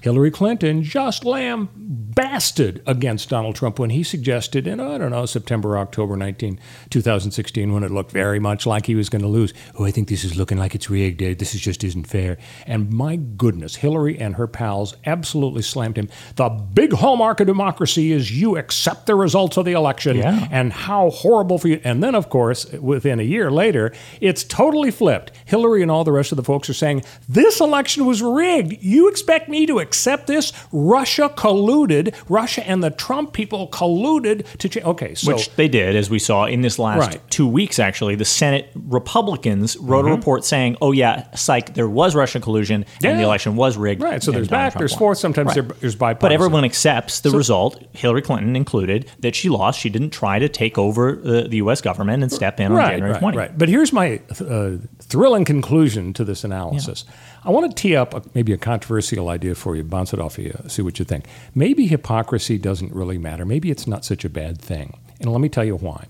Hillary 0.05 0.31
Clinton 0.31 0.83
just 0.83 1.25
lambasted 1.25 2.83
against 2.87 3.31
Donald 3.31 3.57
Trump 3.57 3.79
when 3.79 3.89
he 3.89 4.03
suggested 4.03 4.67
in, 4.67 4.79
I 4.79 4.99
don't 4.99 5.13
know, 5.13 5.25
September, 5.25 5.79
October 5.79 6.15
19, 6.15 6.61
2016, 6.91 7.73
when 7.73 7.83
it 7.83 7.91
looked 7.91 8.11
very 8.13 8.39
much 8.39 8.67
like 8.67 8.85
he 8.85 8.95
was 8.95 9.09
going 9.09 9.23
to 9.23 9.29
lose. 9.29 9.55
Oh, 9.79 9.87
I 9.87 9.91
think 9.91 10.09
this 10.09 10.23
is 10.23 10.37
looking 10.37 10.59
like 10.59 10.75
it's 10.75 10.91
rigged. 10.91 11.23
eh? 11.23 11.33
This 11.33 11.55
is 11.55 11.63
just 11.63 11.83
isn't 11.85 12.07
fair. 12.07 12.37
And 12.67 12.93
my 12.93 13.17
goodness, 13.17 13.77
Hillary 13.77 14.19
and 14.19 14.35
her 14.35 14.47
pals 14.47 14.95
absolutely 15.07 15.63
slammed 15.63 15.97
him. 15.97 16.11
The 16.37 16.51
big 16.51 16.93
hallmark 16.93 17.41
of 17.41 17.47
democracy 17.47 18.13
is 18.13 18.31
you 18.31 18.59
accept 18.59 19.07
the 19.07 19.15
results 19.15 19.57
of 19.57 19.65
the 19.65 19.73
election 19.73 20.19
Yeah. 20.19 20.49
and 20.51 20.71
how 20.71 21.09
horrible 21.09 21.57
for 21.59 21.69
you. 21.69 21.81
And 21.83 22.03
then, 22.03 22.15
of 22.15 22.29
course, 22.29 22.71
within 22.75 23.21
a 23.21 23.25
year 23.25 23.51
later, 23.51 23.91
it's 24.21 24.45
totally 24.45 24.91
flipped. 24.91 25.33
Hillary 25.47 25.81
and 25.81 25.91
all 25.91 26.05
the 26.05 26.13
rest 26.13 26.31
of 26.31 26.37
the 26.37 26.45
folks 26.45 26.69
are 26.69 26.75
saying, 26.75 27.05
this 27.27 27.59
election 27.59 28.05
was 28.05 28.21
rigged. 28.21 28.83
You 28.83 29.09
expect 29.09 29.49
me 29.49 29.65
to 29.65 29.79
accept 29.79 29.94
this? 30.27 30.53
Russia 30.73 31.31
colluded. 31.37 32.15
Russia 32.29 32.67
and 32.67 32.83
the 32.83 32.91
Trump 32.91 33.33
people 33.33 33.69
colluded 33.69 34.47
to 34.59 34.69
change. 34.69 34.85
Okay, 34.87 35.15
so. 35.15 35.33
Which 35.33 35.51
they 35.57 35.69
did, 35.69 35.97
as 35.97 36.11
we 36.11 36.19
saw 36.19 36.45
in 36.47 36.61
this 36.63 36.79
last 36.79 36.99
Right. 37.11 37.31
two 37.31 37.47
weeks, 37.47 37.79
actually. 37.79 38.15
The 38.17 38.25
Senate 38.25 38.71
Republicans 38.75 39.77
wrote 39.77 40.07
a 40.07 40.11
report 40.11 40.45
saying, 40.45 40.77
oh, 40.81 40.93
yeah, 40.93 41.31
psych, 41.35 41.75
there 41.75 41.89
was 41.89 42.15
Russian 42.15 42.41
collusion 42.43 42.85
and 43.03 43.15
Mm-hmm. 43.15 43.19
The 43.19 43.25
election 43.25 43.55
was 43.57 43.77
rigged. 43.77 44.03
Right, 44.03 44.23
so 44.23 44.33
there's 44.33 44.49
Donald 44.49 44.65
back, 44.67 44.73
Trump 44.73 44.81
there's 44.81 44.93
won. 44.93 44.99
forth, 44.99 45.19
sometimes 45.19 45.49
Right. 45.49 45.55
there- 45.69 45.77
there's 45.81 45.95
bipartisan. 45.95 46.19
But 46.21 46.33
everyone 46.33 46.65
accepts 46.65 47.21
the 47.21 47.31
result, 47.31 47.81
Hillary 47.93 48.23
Clinton 48.23 48.57
included, 48.57 49.07
that 49.21 49.35
she 49.37 49.49
lost. 49.49 49.79
She 49.79 49.89
didn't 49.89 50.11
try 50.11 50.39
to 50.39 50.49
take 50.49 50.79
over 50.79 51.13
the, 51.23 51.43
the 51.49 51.57
U.S. 51.59 51.81
government 51.81 52.23
and 52.23 52.33
step 52.33 52.59
in 52.61 52.73
on 52.73 52.81
January 52.91 53.13
right, 53.13 53.21
20. 53.21 53.39
Right, 53.39 53.57
But 53.59 53.69
here's 53.69 53.93
my 53.93 54.21
uh, 54.41 54.71
thrilling 55.01 55.45
conclusion 55.45 56.13
to 56.15 56.25
this 56.25 56.43
analysis. 56.45 57.05
I 57.45 57.51
want 57.51 57.71
to 57.71 57.83
tee 57.83 57.95
up 57.95 58.15
a, 58.15 58.23
maybe 58.35 58.53
a 58.53 58.57
controversial 58.57 59.29
idea 59.29 59.55
for 59.55 59.77
you, 59.77 59.85
bounce 59.85 60.13
it 60.13 60.19
off 60.19 60.39
of 60.39 60.45
you, 60.45 60.59
see 60.67 60.83
what 60.83 60.99
you 60.99 61.05
think. 61.05 61.27
Maybe 61.55 61.87
hypocrisy 61.87 62.57
doesn't 62.59 62.93
really 62.93 63.19
matter. 63.19 63.45
Maybe 63.45 63.71
it's 63.71 63.87
not 63.87 64.05
such 64.05 64.25
a 64.25 64.31
bad 64.31 64.61
thing. 64.61 64.99
And 65.21 65.31
let 65.31 65.41
me 65.41 65.49
tell 65.49 65.65
you 65.65 65.77
why. 65.77 66.07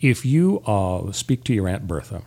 If 0.00 0.24
you 0.24 0.60
uh, 0.60 1.10
speak 1.12 1.44
to 1.44 1.54
your 1.54 1.68
Aunt 1.68 1.86
Bertha, 1.86 2.22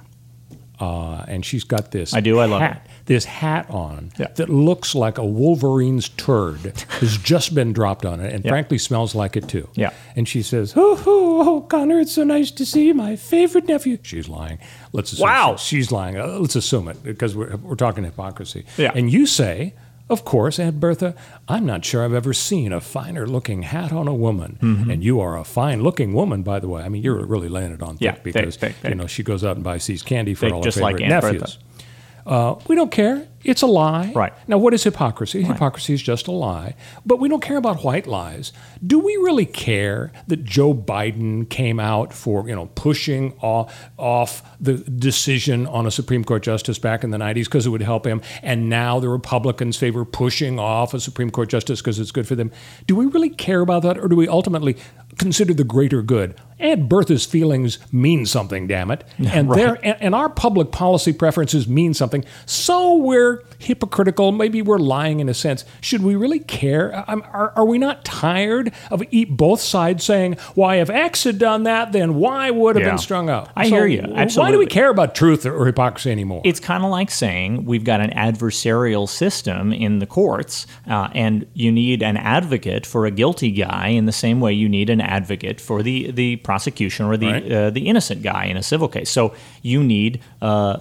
uh, 0.81 1.23
and 1.27 1.45
she's 1.45 1.63
got 1.63 1.91
this 1.91 2.13
I 2.13 2.19
do, 2.19 2.39
I 2.39 2.45
love 2.45 2.59
hat, 2.61 2.88
this 3.05 3.23
hat 3.25 3.69
on 3.69 4.11
Yeah. 4.17 4.27
that 4.35 4.50
looks 4.50 4.95
like 4.95 5.17
a 5.17 5.25
Wolverine's 5.25 6.09
turd 6.09 6.57
has 7.00 7.17
just 7.31 7.53
been 7.55 7.71
dropped 7.71 8.05
on 8.05 8.19
it 8.19 8.33
and 8.33 8.43
Yeah. 8.43 8.51
frankly 8.51 8.77
smells 8.79 9.13
like 9.15 9.38
it 9.38 9.47
too. 9.47 9.69
Yeah. 9.75 9.91
And 10.15 10.27
she 10.27 10.41
says, 10.41 10.73
Oh, 10.75 11.01
oh, 11.05 11.43
oh, 11.47 11.61
Connor, 11.61 12.00
it's 12.00 12.11
so 12.13 12.23
nice 12.23 12.51
to 12.51 12.65
see 12.65 12.88
you, 12.88 12.93
my 12.93 13.15
favorite 13.15 13.67
nephew. 13.67 13.97
She's 14.01 14.27
lying. 14.27 14.57
Let's 14.91 15.13
assume 15.13 15.23
Wow. 15.23 15.55
she- 15.57 15.77
she's 15.77 15.91
lying. 15.91 16.17
Uh, 16.17 16.38
let's 16.39 16.55
assume 16.55 16.88
it 16.89 17.01
because 17.03 17.35
we're, 17.35 17.55
we're 17.57 17.75
talking 17.75 18.03
hypocrisy. 18.03 18.65
Yeah. 18.77 18.91
And 18.95 19.11
you 19.11 19.25
say, 19.27 19.73
Of 20.12 20.25
course, 20.25 20.60
Aunt 20.60 20.80
Bertha, 20.80 21.15
I'm 21.48 21.65
not 21.65 21.86
sure 21.86 22.03
I've 22.03 22.13
ever 22.13 22.34
seen 22.34 22.74
a 22.74 22.82
finer 22.82 23.25
looking 23.25 23.62
hat 23.63 23.94
on 23.94 24.08
a 24.10 24.13
woman. 24.13 24.60
Mm-hmm. 24.62 24.91
And 24.91 25.03
you 25.03 25.22
are 25.22 25.38
a 25.38 25.46
fine 25.46 25.82
looking 25.84 26.12
woman, 26.13 26.44
by 26.44 26.60
the 26.60 26.68
way. 26.68 26.84
I 26.84 26.89
mean, 26.89 27.01
you're 27.01 27.25
really 27.25 27.48
laying 27.48 27.72
it 27.72 27.82
on 27.82 27.94
thick 27.96 28.01
Yeah, 28.01 28.18
because, 28.22 28.58
thick, 28.58 28.74
thick. 28.75 28.89
you 28.89 28.96
know, 28.96 29.08
she 29.08 29.24
goes 29.24 29.44
out 29.46 29.56
and 29.56 29.63
buys 29.63 29.88
these 29.88 30.03
candy 30.03 30.34
for 30.34 30.48
Thick, 30.48 30.53
all 30.53 30.60
her 30.60 30.65
just 30.65 30.77
favorite 30.80 31.00
like 31.00 31.01
Aunt 31.10 31.22
Bertha. 31.22 31.34
nephews. 31.39 31.60
Uh, 32.25 32.56
we 32.68 32.75
don't 32.75 32.91
care. 32.91 33.25
It's 33.43 33.62
a 33.62 33.67
lie. 33.67 34.12
Right. 34.13 34.33
Now, 34.48 34.57
what 34.57 34.74
is 34.74 34.83
hypocrisy? 34.83 35.43
Hypocrisy 35.43 35.93
is 35.93 36.01
just 36.01 36.27
a 36.27 36.31
lie. 36.31 36.75
But 37.05 37.19
we 37.19 37.27
don't 37.29 37.41
care 37.41 37.57
about 37.57 37.83
white 37.83 38.05
lies. 38.07 38.53
Do 38.86 39.00
we 39.00 39.15
really 39.17 39.45
care 39.45 40.12
that 40.27 40.43
Joe 40.43 40.74
Biden 40.74 41.50
came 41.50 41.79
out 41.79 42.13
for, 42.13 42.48
you 42.48 42.55
know, 42.55 42.67
pushing 42.75 43.33
off, 43.41 43.74
off 43.98 44.43
the 44.60 44.74
decision 44.75 45.65
on 45.67 45.86
a 45.88 45.91
Supreme 45.91 46.24
Court 46.24 46.43
justice 46.43 46.77
back 46.79 47.03
in 47.03 47.12
the 47.12 47.17
90s 47.17 47.45
because 47.45 47.65
it 47.65 47.69
would 47.69 47.81
help 47.81 48.05
him, 48.05 48.21
and 48.43 48.69
now 48.69 49.00
the 49.00 49.10
Republicans 49.10 49.77
favor 49.77 50.05
pushing 50.05 50.60
off 50.60 50.93
a 50.93 51.00
Supreme 51.00 51.31
Court 51.31 51.50
justice 51.50 51.81
because 51.81 52.00
it's 52.00 52.12
good 52.12 52.27
for 52.27 52.36
them? 52.36 52.51
Do 52.88 52.95
we 52.95 53.05
really 53.05 53.29
care 53.29 53.62
about 53.62 53.83
that, 53.83 53.98
or 53.98 54.07
do 54.07 54.15
we 54.15 54.27
ultimately 54.27 54.77
consider 55.17 55.53
the 55.53 55.63
greater 55.63 56.01
good? 56.01 56.36
Aunt 56.60 56.88
Bertha's 56.88 57.25
feelings 57.25 57.79
mean 57.91 58.25
something, 58.27 58.67
damn 58.67 58.91
it. 58.91 59.03
And 59.19 59.50
Right. 59.50 59.57
their 59.57 59.74
and, 59.86 59.98
and 60.01 60.15
our 60.15 60.29
public 60.29 60.71
policy 60.71 61.12
preferences 61.13 61.67
mean 61.67 61.93
something. 61.93 62.24
So 62.45 62.95
we're 62.98 63.30
hypocritical. 63.59 64.31
Maybe 64.31 64.61
we're 64.61 64.77
lying 64.77 65.19
in 65.19 65.29
a 65.29 65.33
sense. 65.33 65.65
Should 65.81 66.01
we 66.03 66.15
really 66.15 66.39
care? 66.39 66.93
Are, 67.07 67.53
are 67.55 67.65
we 67.65 67.77
not 67.77 68.03
tired 68.05 68.71
of 68.89 69.03
eat 69.11 69.35
both 69.38 69.61
sides 69.61 70.03
saying, 70.03 70.38
"Why, 70.55 70.75
if 70.77 70.89
X 70.89 71.23
had 71.23 71.38
done 71.39 71.63
that, 71.63 71.91
then 71.91 72.15
Y 72.15 72.51
would 72.51 72.75
have 72.75 72.83
Yeah. 72.85 72.91
been 72.91 72.97
strung 72.97 73.29
up"? 73.29 73.50
I 73.55 73.67
hear 73.67 73.85
you. 73.88 74.01
Absolutely. 74.01 74.38
Why 74.38 74.51
do 74.51 74.59
we 74.59 74.65
care 74.65 74.89
about 74.89 75.15
truth 75.15 75.45
or, 75.45 75.55
or 75.55 75.65
hypocrisy 75.65 76.11
anymore? 76.11 76.41
It's 76.43 76.59
kind 76.59 76.83
of 76.83 76.89
like 76.91 77.11
saying 77.11 77.65
we've 77.65 77.83
got 77.83 78.01
an 78.01 78.11
adversarial 78.11 79.07
system 79.07 79.71
in 79.73 80.00
the 80.00 80.05
courts, 80.05 80.67
uh, 80.89 81.09
and 81.13 81.45
you 81.53 81.71
need 81.71 82.01
an 82.01 82.17
advocate 82.17 82.85
for 82.85 83.05
a 83.05 83.11
guilty 83.11 83.51
guy 83.51 83.88
in 83.89 84.05
the 84.05 84.11
same 84.11 84.39
way 84.39 84.53
you 84.53 84.67
need 84.69 84.89
an 84.89 85.01
advocate 85.01 85.61
for 85.61 85.81
the, 85.83 86.11
the 86.11 86.35
prosecution 86.38 87.05
or 87.05 87.17
the 87.17 87.27
Right. 87.31 87.51
uh, 87.51 87.69
the 87.69 87.88
innocent 87.88 88.21
guy 88.23 88.45
in 88.45 88.57
a 88.57 88.63
civil 88.63 88.88
case. 88.88 89.09
So 89.09 89.33
you 89.61 89.83
need. 89.83 90.19
Uh, 90.41 90.79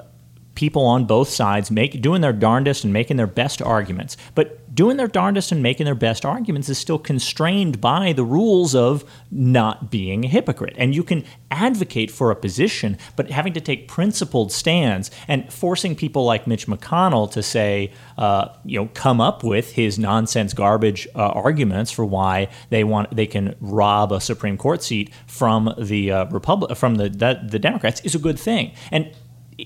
People 0.60 0.84
on 0.84 1.06
both 1.06 1.30
sides 1.30 1.70
make 1.70 2.02
doing 2.02 2.20
their 2.20 2.34
darndest 2.34 2.84
and 2.84 2.92
making 2.92 3.16
their 3.16 3.26
best 3.26 3.62
arguments, 3.62 4.18
but 4.34 4.74
doing 4.74 4.98
their 4.98 5.08
darndest 5.08 5.52
and 5.52 5.62
making 5.62 5.86
their 5.86 5.94
best 5.94 6.22
arguments 6.22 6.68
is 6.68 6.76
still 6.76 6.98
constrained 6.98 7.80
by 7.80 8.12
the 8.12 8.24
rules 8.24 8.74
of 8.74 9.02
not 9.30 9.90
being 9.90 10.26
a 10.26 10.28
hypocrite. 10.28 10.74
And 10.76 10.94
you 10.94 11.02
can 11.02 11.24
advocate 11.50 12.10
for 12.10 12.30
a 12.30 12.36
position, 12.36 12.98
but 13.16 13.30
having 13.30 13.54
to 13.54 13.60
take 13.62 13.88
principled 13.88 14.52
stands 14.52 15.10
and 15.26 15.50
forcing 15.50 15.96
people 15.96 16.26
like 16.26 16.46
Mitch 16.46 16.66
McConnell 16.66 17.30
to 17.30 17.42
say, 17.42 17.90
uh, 18.18 18.48
you 18.66 18.80
know, 18.80 18.90
come 18.92 19.18
up 19.18 19.42
with 19.42 19.72
his 19.72 19.98
nonsense 19.98 20.52
garbage 20.52 21.08
uh, 21.14 21.28
arguments 21.28 21.90
for 21.90 22.04
why 22.04 22.48
they 22.68 22.84
want 22.84 23.16
they 23.16 23.26
can 23.26 23.56
rob 23.62 24.12
a 24.12 24.20
Supreme 24.20 24.58
Court 24.58 24.82
seat 24.82 25.10
from 25.26 25.72
the 25.78 26.12
uh, 26.12 26.24
Republic 26.26 26.76
from 26.76 26.96
the, 26.96 27.08
the 27.08 27.40
the 27.48 27.58
Democrats 27.58 28.02
is 28.02 28.14
a 28.14 28.18
good 28.18 28.38
thing. 28.38 28.72
And 28.92 29.10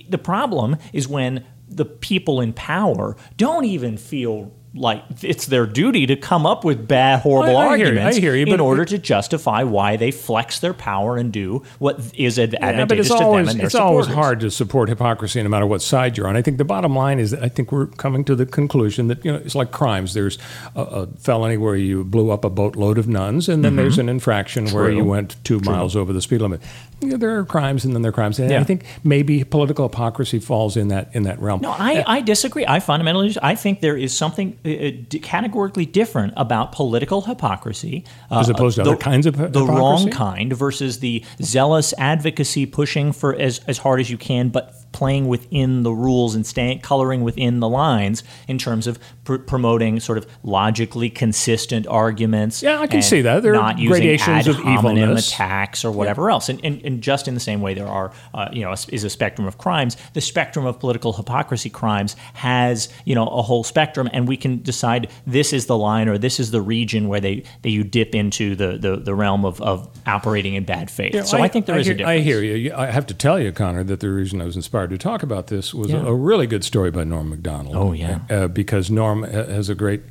the 0.09 0.19
problem 0.19 0.77
is 0.93 1.09
when 1.09 1.45
the 1.69 1.85
people 1.85 2.41
in 2.41 2.53
power 2.53 3.17
don't 3.37 3.65
even 3.65 3.97
feel 3.97 4.53
like 4.77 5.05
it's 5.23 5.47
their 5.47 5.67
duty 5.67 6.05
to 6.05 6.17
come 6.17 6.45
up 6.47 6.65
with 6.65 6.89
bad, 6.89 7.21
horrible 7.21 7.57
I- 7.57 7.69
I 7.69 7.77
hear 7.77 7.87
you, 7.87 7.93
arguments 7.93 8.17
I 8.17 8.21
hear 8.21 8.35
you, 8.35 8.47
in 8.53 8.59
order 8.59 8.85
to 8.85 8.99
justify 8.99 9.63
why 9.63 9.95
they 9.97 10.11
flex 10.11 10.59
their 10.59 10.75
power 10.75 11.17
and 11.17 11.33
do 11.33 11.63
what 11.79 12.01
is 12.17 12.41
ad- 12.41 12.55
Yeah, 12.55 12.59
but 12.61 12.69
advantageous 12.81 13.07
it's 13.07 13.15
to 13.17 13.25
always 13.25 13.47
them 13.47 13.51
and 13.53 13.61
their 13.61 13.67
it's 13.67 13.75
always 13.77 14.07
hard 14.09 14.41
to 14.41 14.51
support 14.51 14.89
hypocrisy 14.89 15.41
no 15.45 15.49
matter 15.49 15.65
what 15.65 15.81
side 15.81 16.17
you're 16.19 16.27
on. 16.27 16.35
I 16.37 16.43
think 16.43 16.59
the 16.59 16.65
bottom 16.65 16.97
line 16.97 17.21
is 17.21 17.31
that 17.31 17.45
I 17.45 17.49
think 17.49 17.71
we're 17.71 17.87
coming 17.87 18.25
to 18.25 18.35
the 18.35 18.47
conclusion 18.47 19.07
that 19.07 19.25
you 19.25 19.31
know 19.31 19.39
it's 19.39 19.55
like 19.55 19.71
crimes. 19.71 20.13
There's 20.13 20.39
a, 20.75 20.81
a 20.83 21.07
felony 21.19 21.57
where 21.57 21.77
you 21.77 22.03
blew 22.03 22.31
up 22.33 22.45
a 22.45 22.51
boatload 22.51 22.99
of 22.99 23.07
nuns, 23.07 23.49
and 23.49 23.65
then 23.65 23.77
there's 23.77 23.99
an 23.99 24.09
infraction 24.09 24.67
where 24.71 24.89
Mm-hmm. 24.89 24.97
You 24.99 25.05
went 25.05 25.37
two 25.45 25.61
miles 25.61 25.95
over 25.95 26.13
the 26.13 26.21
speed 26.21 26.41
limit. 26.43 26.61
You 27.05 27.11
know, 27.11 27.17
there 27.17 27.39
are 27.39 27.45
crimes, 27.45 27.85
and 27.85 27.95
then 27.95 28.03
there 28.03 28.11
are 28.11 28.13
crimes, 28.13 28.39
and 28.39 28.51
Yeah. 28.51 28.61
I 28.61 28.65
think 28.65 28.85
maybe 29.03 29.45
political 29.45 29.89
hypocrisy 29.89 30.39
falls 30.39 30.77
in 30.77 30.89
that 30.89 31.11
in 31.15 31.25
that 31.25 31.39
realm. 31.41 31.61
No, 31.61 31.71
I, 31.71 32.05
I 32.07 32.21
disagree. 32.21 32.65
I 32.67 32.81
fundamentally, 32.81 33.37
I 33.43 33.55
think 33.55 33.81
there 33.81 33.97
is 33.97 34.17
something 34.17 34.59
uh, 34.65 34.69
uh, 34.71 35.19
categorically 35.23 35.87
different 35.87 36.33
about 36.37 36.73
political 36.73 37.21
hypocrisy, 37.23 38.05
uh, 38.31 38.41
As 38.41 38.49
opposed 38.49 38.77
to 38.77 38.83
the, 38.83 38.91
other 38.91 38.97
kinds 38.99 39.27
of 39.27 39.37
hy- 39.37 39.47
the 39.47 39.65
wrong 39.65 40.11
kind 40.11 40.53
versus 40.53 41.01
the 41.01 41.25
zealous 41.43 41.93
advocacy, 41.99 42.67
pushing 42.67 43.13
for 43.13 43.35
as 43.35 43.61
as 43.67 43.79
hard 43.79 44.01
as 44.01 44.11
you 44.11 44.19
can, 44.19 44.49
but 44.49 44.75
playing 44.95 45.27
within 45.27 45.83
the 45.83 45.93
rules 45.93 46.37
and 46.37 46.47
staying 46.47 46.79
coloring 46.79 47.23
within 47.23 47.59
the 47.59 47.69
lines 47.69 48.23
in 48.47 48.57
terms 48.57 48.87
of 48.87 48.97
pr- 49.25 49.39
promoting 49.39 49.99
sort 49.99 50.17
of 50.17 50.27
logically 50.45 51.11
consistent 51.11 51.85
arguments. 51.89 52.63
Yeah, 52.63 52.81
I 52.81 52.87
can 52.87 53.03
see 53.03 53.21
that. 53.23 53.43
There 53.43 53.53
are 53.55 53.57
not 53.57 53.79
using 53.79 53.91
gradations 53.91 54.47
ad 54.47 54.49
of 54.49 54.57
hominem 54.57 55.03
evilness. 55.03 55.33
attacks 55.33 55.85
or 55.85 55.91
whatever 55.91 56.31
else. 56.31 56.49
And, 56.49 56.65
and, 56.65 56.81
and 56.85 57.03
just 57.03 57.27
in 57.27 57.35
the 57.35 57.41
same 57.41 57.61
way 57.61 57.75
there 57.75 57.89
are, 57.89 58.13
uh, 58.33 58.49
you 58.53 58.63
know, 58.63 58.73
is 58.73 59.03
a 59.03 59.11
spectrum 59.11 59.49
of 59.49 59.59
crimes, 59.59 59.97
the 60.13 60.21
spectrum 60.21 60.65
of 60.65 60.79
political 60.79 61.13
hypocrisy 61.13 61.71
crimes 61.71 62.15
has, 62.35 62.89
you 63.05 63.17
know, 63.17 63.27
a 63.27 63.43
whole 63.43 63.65
spectrum. 63.65 64.09
And 64.13 64.29
we 64.29 64.37
can 64.37 64.63
decide 64.63 65.11
this 65.27 65.53
is 65.53 65.67
the 65.67 65.77
line 65.77 66.09
or 66.09 66.19
this 66.19 66.39
is 66.39 66.53
the 66.53 66.63
region 66.63 67.09
where 67.09 67.21
they, 67.21 67.43
that 67.63 67.71
you 67.71 67.83
dip 67.83 68.15
into 68.15 68.55
the, 68.55 68.79
the, 68.79 68.97
the 68.97 69.15
realm 69.15 69.45
of, 69.45 69.61
of 69.61 69.91
operating 70.07 70.55
in 70.55 70.65
bad 70.65 70.89
faith. 70.89 71.15
Yeah, 71.15 71.25
so 71.25 71.39
I, 71.39 71.49
think 71.49 71.67
there 71.67 71.79
is 71.79 71.87
hear, 71.87 71.95
a 71.95 71.99
difference. 71.99 72.21
I 72.21 72.23
hear 72.23 72.43
you. 72.43 72.73
I 72.73 72.87
have 72.87 73.07
to 73.07 73.15
tell 73.15 73.41
you, 73.41 73.51
Connor, 73.51 73.83
that 73.83 73.99
the 73.99 74.11
reason 74.11 74.41
I 74.41 74.45
was 74.45 74.55
inspired 74.55 74.84
to 74.89 74.99
talk 74.99 75.23
about 75.23 75.47
this 75.49 75.73
was 75.75 75.91
Yeah. 75.91 76.03
a, 76.03 76.07
a 76.07 76.15
really 76.15 76.47
good 76.47 76.65
story 76.65 76.91
by 76.91 77.05
Norm 77.05 77.31
Macdonald. 77.31 77.75
Oh, 77.77 77.93
yeah. 77.93 78.21
Uh, 78.31 78.49
because 78.49 78.91
Norm 78.91 79.23
has 79.25 79.69
a 79.69 79.75
great 79.75 80.03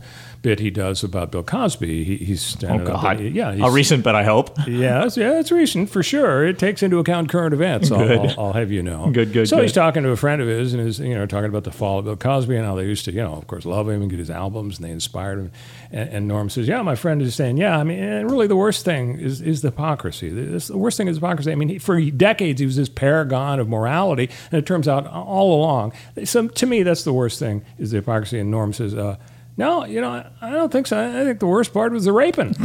bit 0.43 0.59
he 0.59 0.69
does 0.69 1.03
about 1.03 1.31
Bill 1.31 1.41
Cosby. 1.41 2.03
He, 2.03 2.17
he's 2.17 2.43
Oh 2.43 2.57
standing 2.57 2.87
up. 2.87 3.01
God, 3.01 3.19
and- 3.19 3.33
yeah, 3.35 3.65
a 3.65 3.71
recent, 3.71 4.03
bit, 4.03 4.13
I 4.13 4.23
hope. 4.23 4.55
yeah, 4.67 5.05
it's, 5.05 5.17
yeah, 5.17 5.39
it's 5.39 5.51
recent 5.51 5.89
for 5.89 6.03
sure. 6.03 6.45
It 6.45 6.59
takes 6.59 6.83
into 6.83 6.99
account 6.99 7.29
current 7.29 7.53
events. 7.53 7.89
I'll, 7.89 7.99
Good. 8.07 8.19
I'll, 8.19 8.39
I'll 8.47 8.53
have 8.53 8.69
you 8.69 8.83
know. 8.83 9.09
Good, 9.09 9.33
good, 9.33 9.47
So 9.47 9.61
he's 9.61 9.71
talking 9.71 10.03
to 10.03 10.09
a 10.09 10.17
friend 10.17 10.41
of 10.41 10.47
his, 10.47 10.73
and 10.73 10.85
is 10.85 10.99
you 10.99 11.15
know 11.15 11.25
talking 11.25 11.49
about 11.49 11.63
the 11.63 11.71
fall 11.71 11.99
of 11.99 12.05
Bill 12.05 12.17
Cosby 12.17 12.55
and 12.55 12.65
how 12.65 12.75
they 12.75 12.85
used 12.85 13.05
to, 13.05 13.11
you 13.11 13.23
know, 13.23 13.33
of 13.33 13.47
course, 13.47 13.65
love 13.65 13.89
him 13.89 14.01
and 14.01 14.11
get 14.11 14.19
his 14.19 14.29
albums, 14.29 14.77
and 14.77 14.85
they 14.85 14.91
inspired 14.91 15.39
him. 15.39 15.51
And, 15.91 16.09
and 16.09 16.27
Norm 16.27 16.49
says, 16.49 16.67
"Yeah, 16.67 16.81
my 16.81 16.95
friend 16.95 17.21
is 17.21 17.33
saying, 17.33 17.57
yeah, 17.57 17.79
I 17.79 17.83
mean, 17.83 17.99
and 17.99 18.29
really, 18.29 18.47
the 18.47 18.57
worst 18.57 18.85
thing 18.85 19.17
is 19.19 19.41
is 19.41 19.61
the 19.61 19.69
hypocrisy. 19.69 20.29
This, 20.29 20.67
the 20.67 20.77
worst 20.77 20.97
thing 20.97 21.07
is 21.07 21.17
hypocrisy. 21.17 21.51
I 21.51 21.55
mean, 21.55 21.69
he, 21.69 21.79
for 21.79 21.99
decades 22.01 22.59
he 22.59 22.65
was 22.65 22.75
this 22.75 22.89
paragon 22.89 23.59
of 23.59 23.69
morality, 23.69 24.29
and 24.51 24.59
it 24.59 24.65
turns 24.65 24.87
out 24.89 25.07
all 25.07 25.57
along, 25.57 25.93
so 26.25 26.47
to 26.49 26.65
me, 26.65 26.83
that's 26.83 27.03
the 27.05 27.13
worst 27.13 27.39
thing 27.39 27.63
is 27.79 27.91
the 27.91 27.97
hypocrisy. 27.97 28.39
And 28.39 28.51
Norm 28.51 28.73
says." 28.73 28.93
Uh, 28.93 29.15
no, 29.57 29.85
you 29.85 30.01
know, 30.01 30.25
I, 30.41 30.51
don't 30.51 30.71
think 30.71 30.87
so. 30.87 30.97
I 30.99 31.23
think 31.25 31.39
the 31.39 31.47
worst 31.47 31.73
part 31.73 31.91
was 31.91 32.05
the 32.05 32.11
raping. 32.11 32.55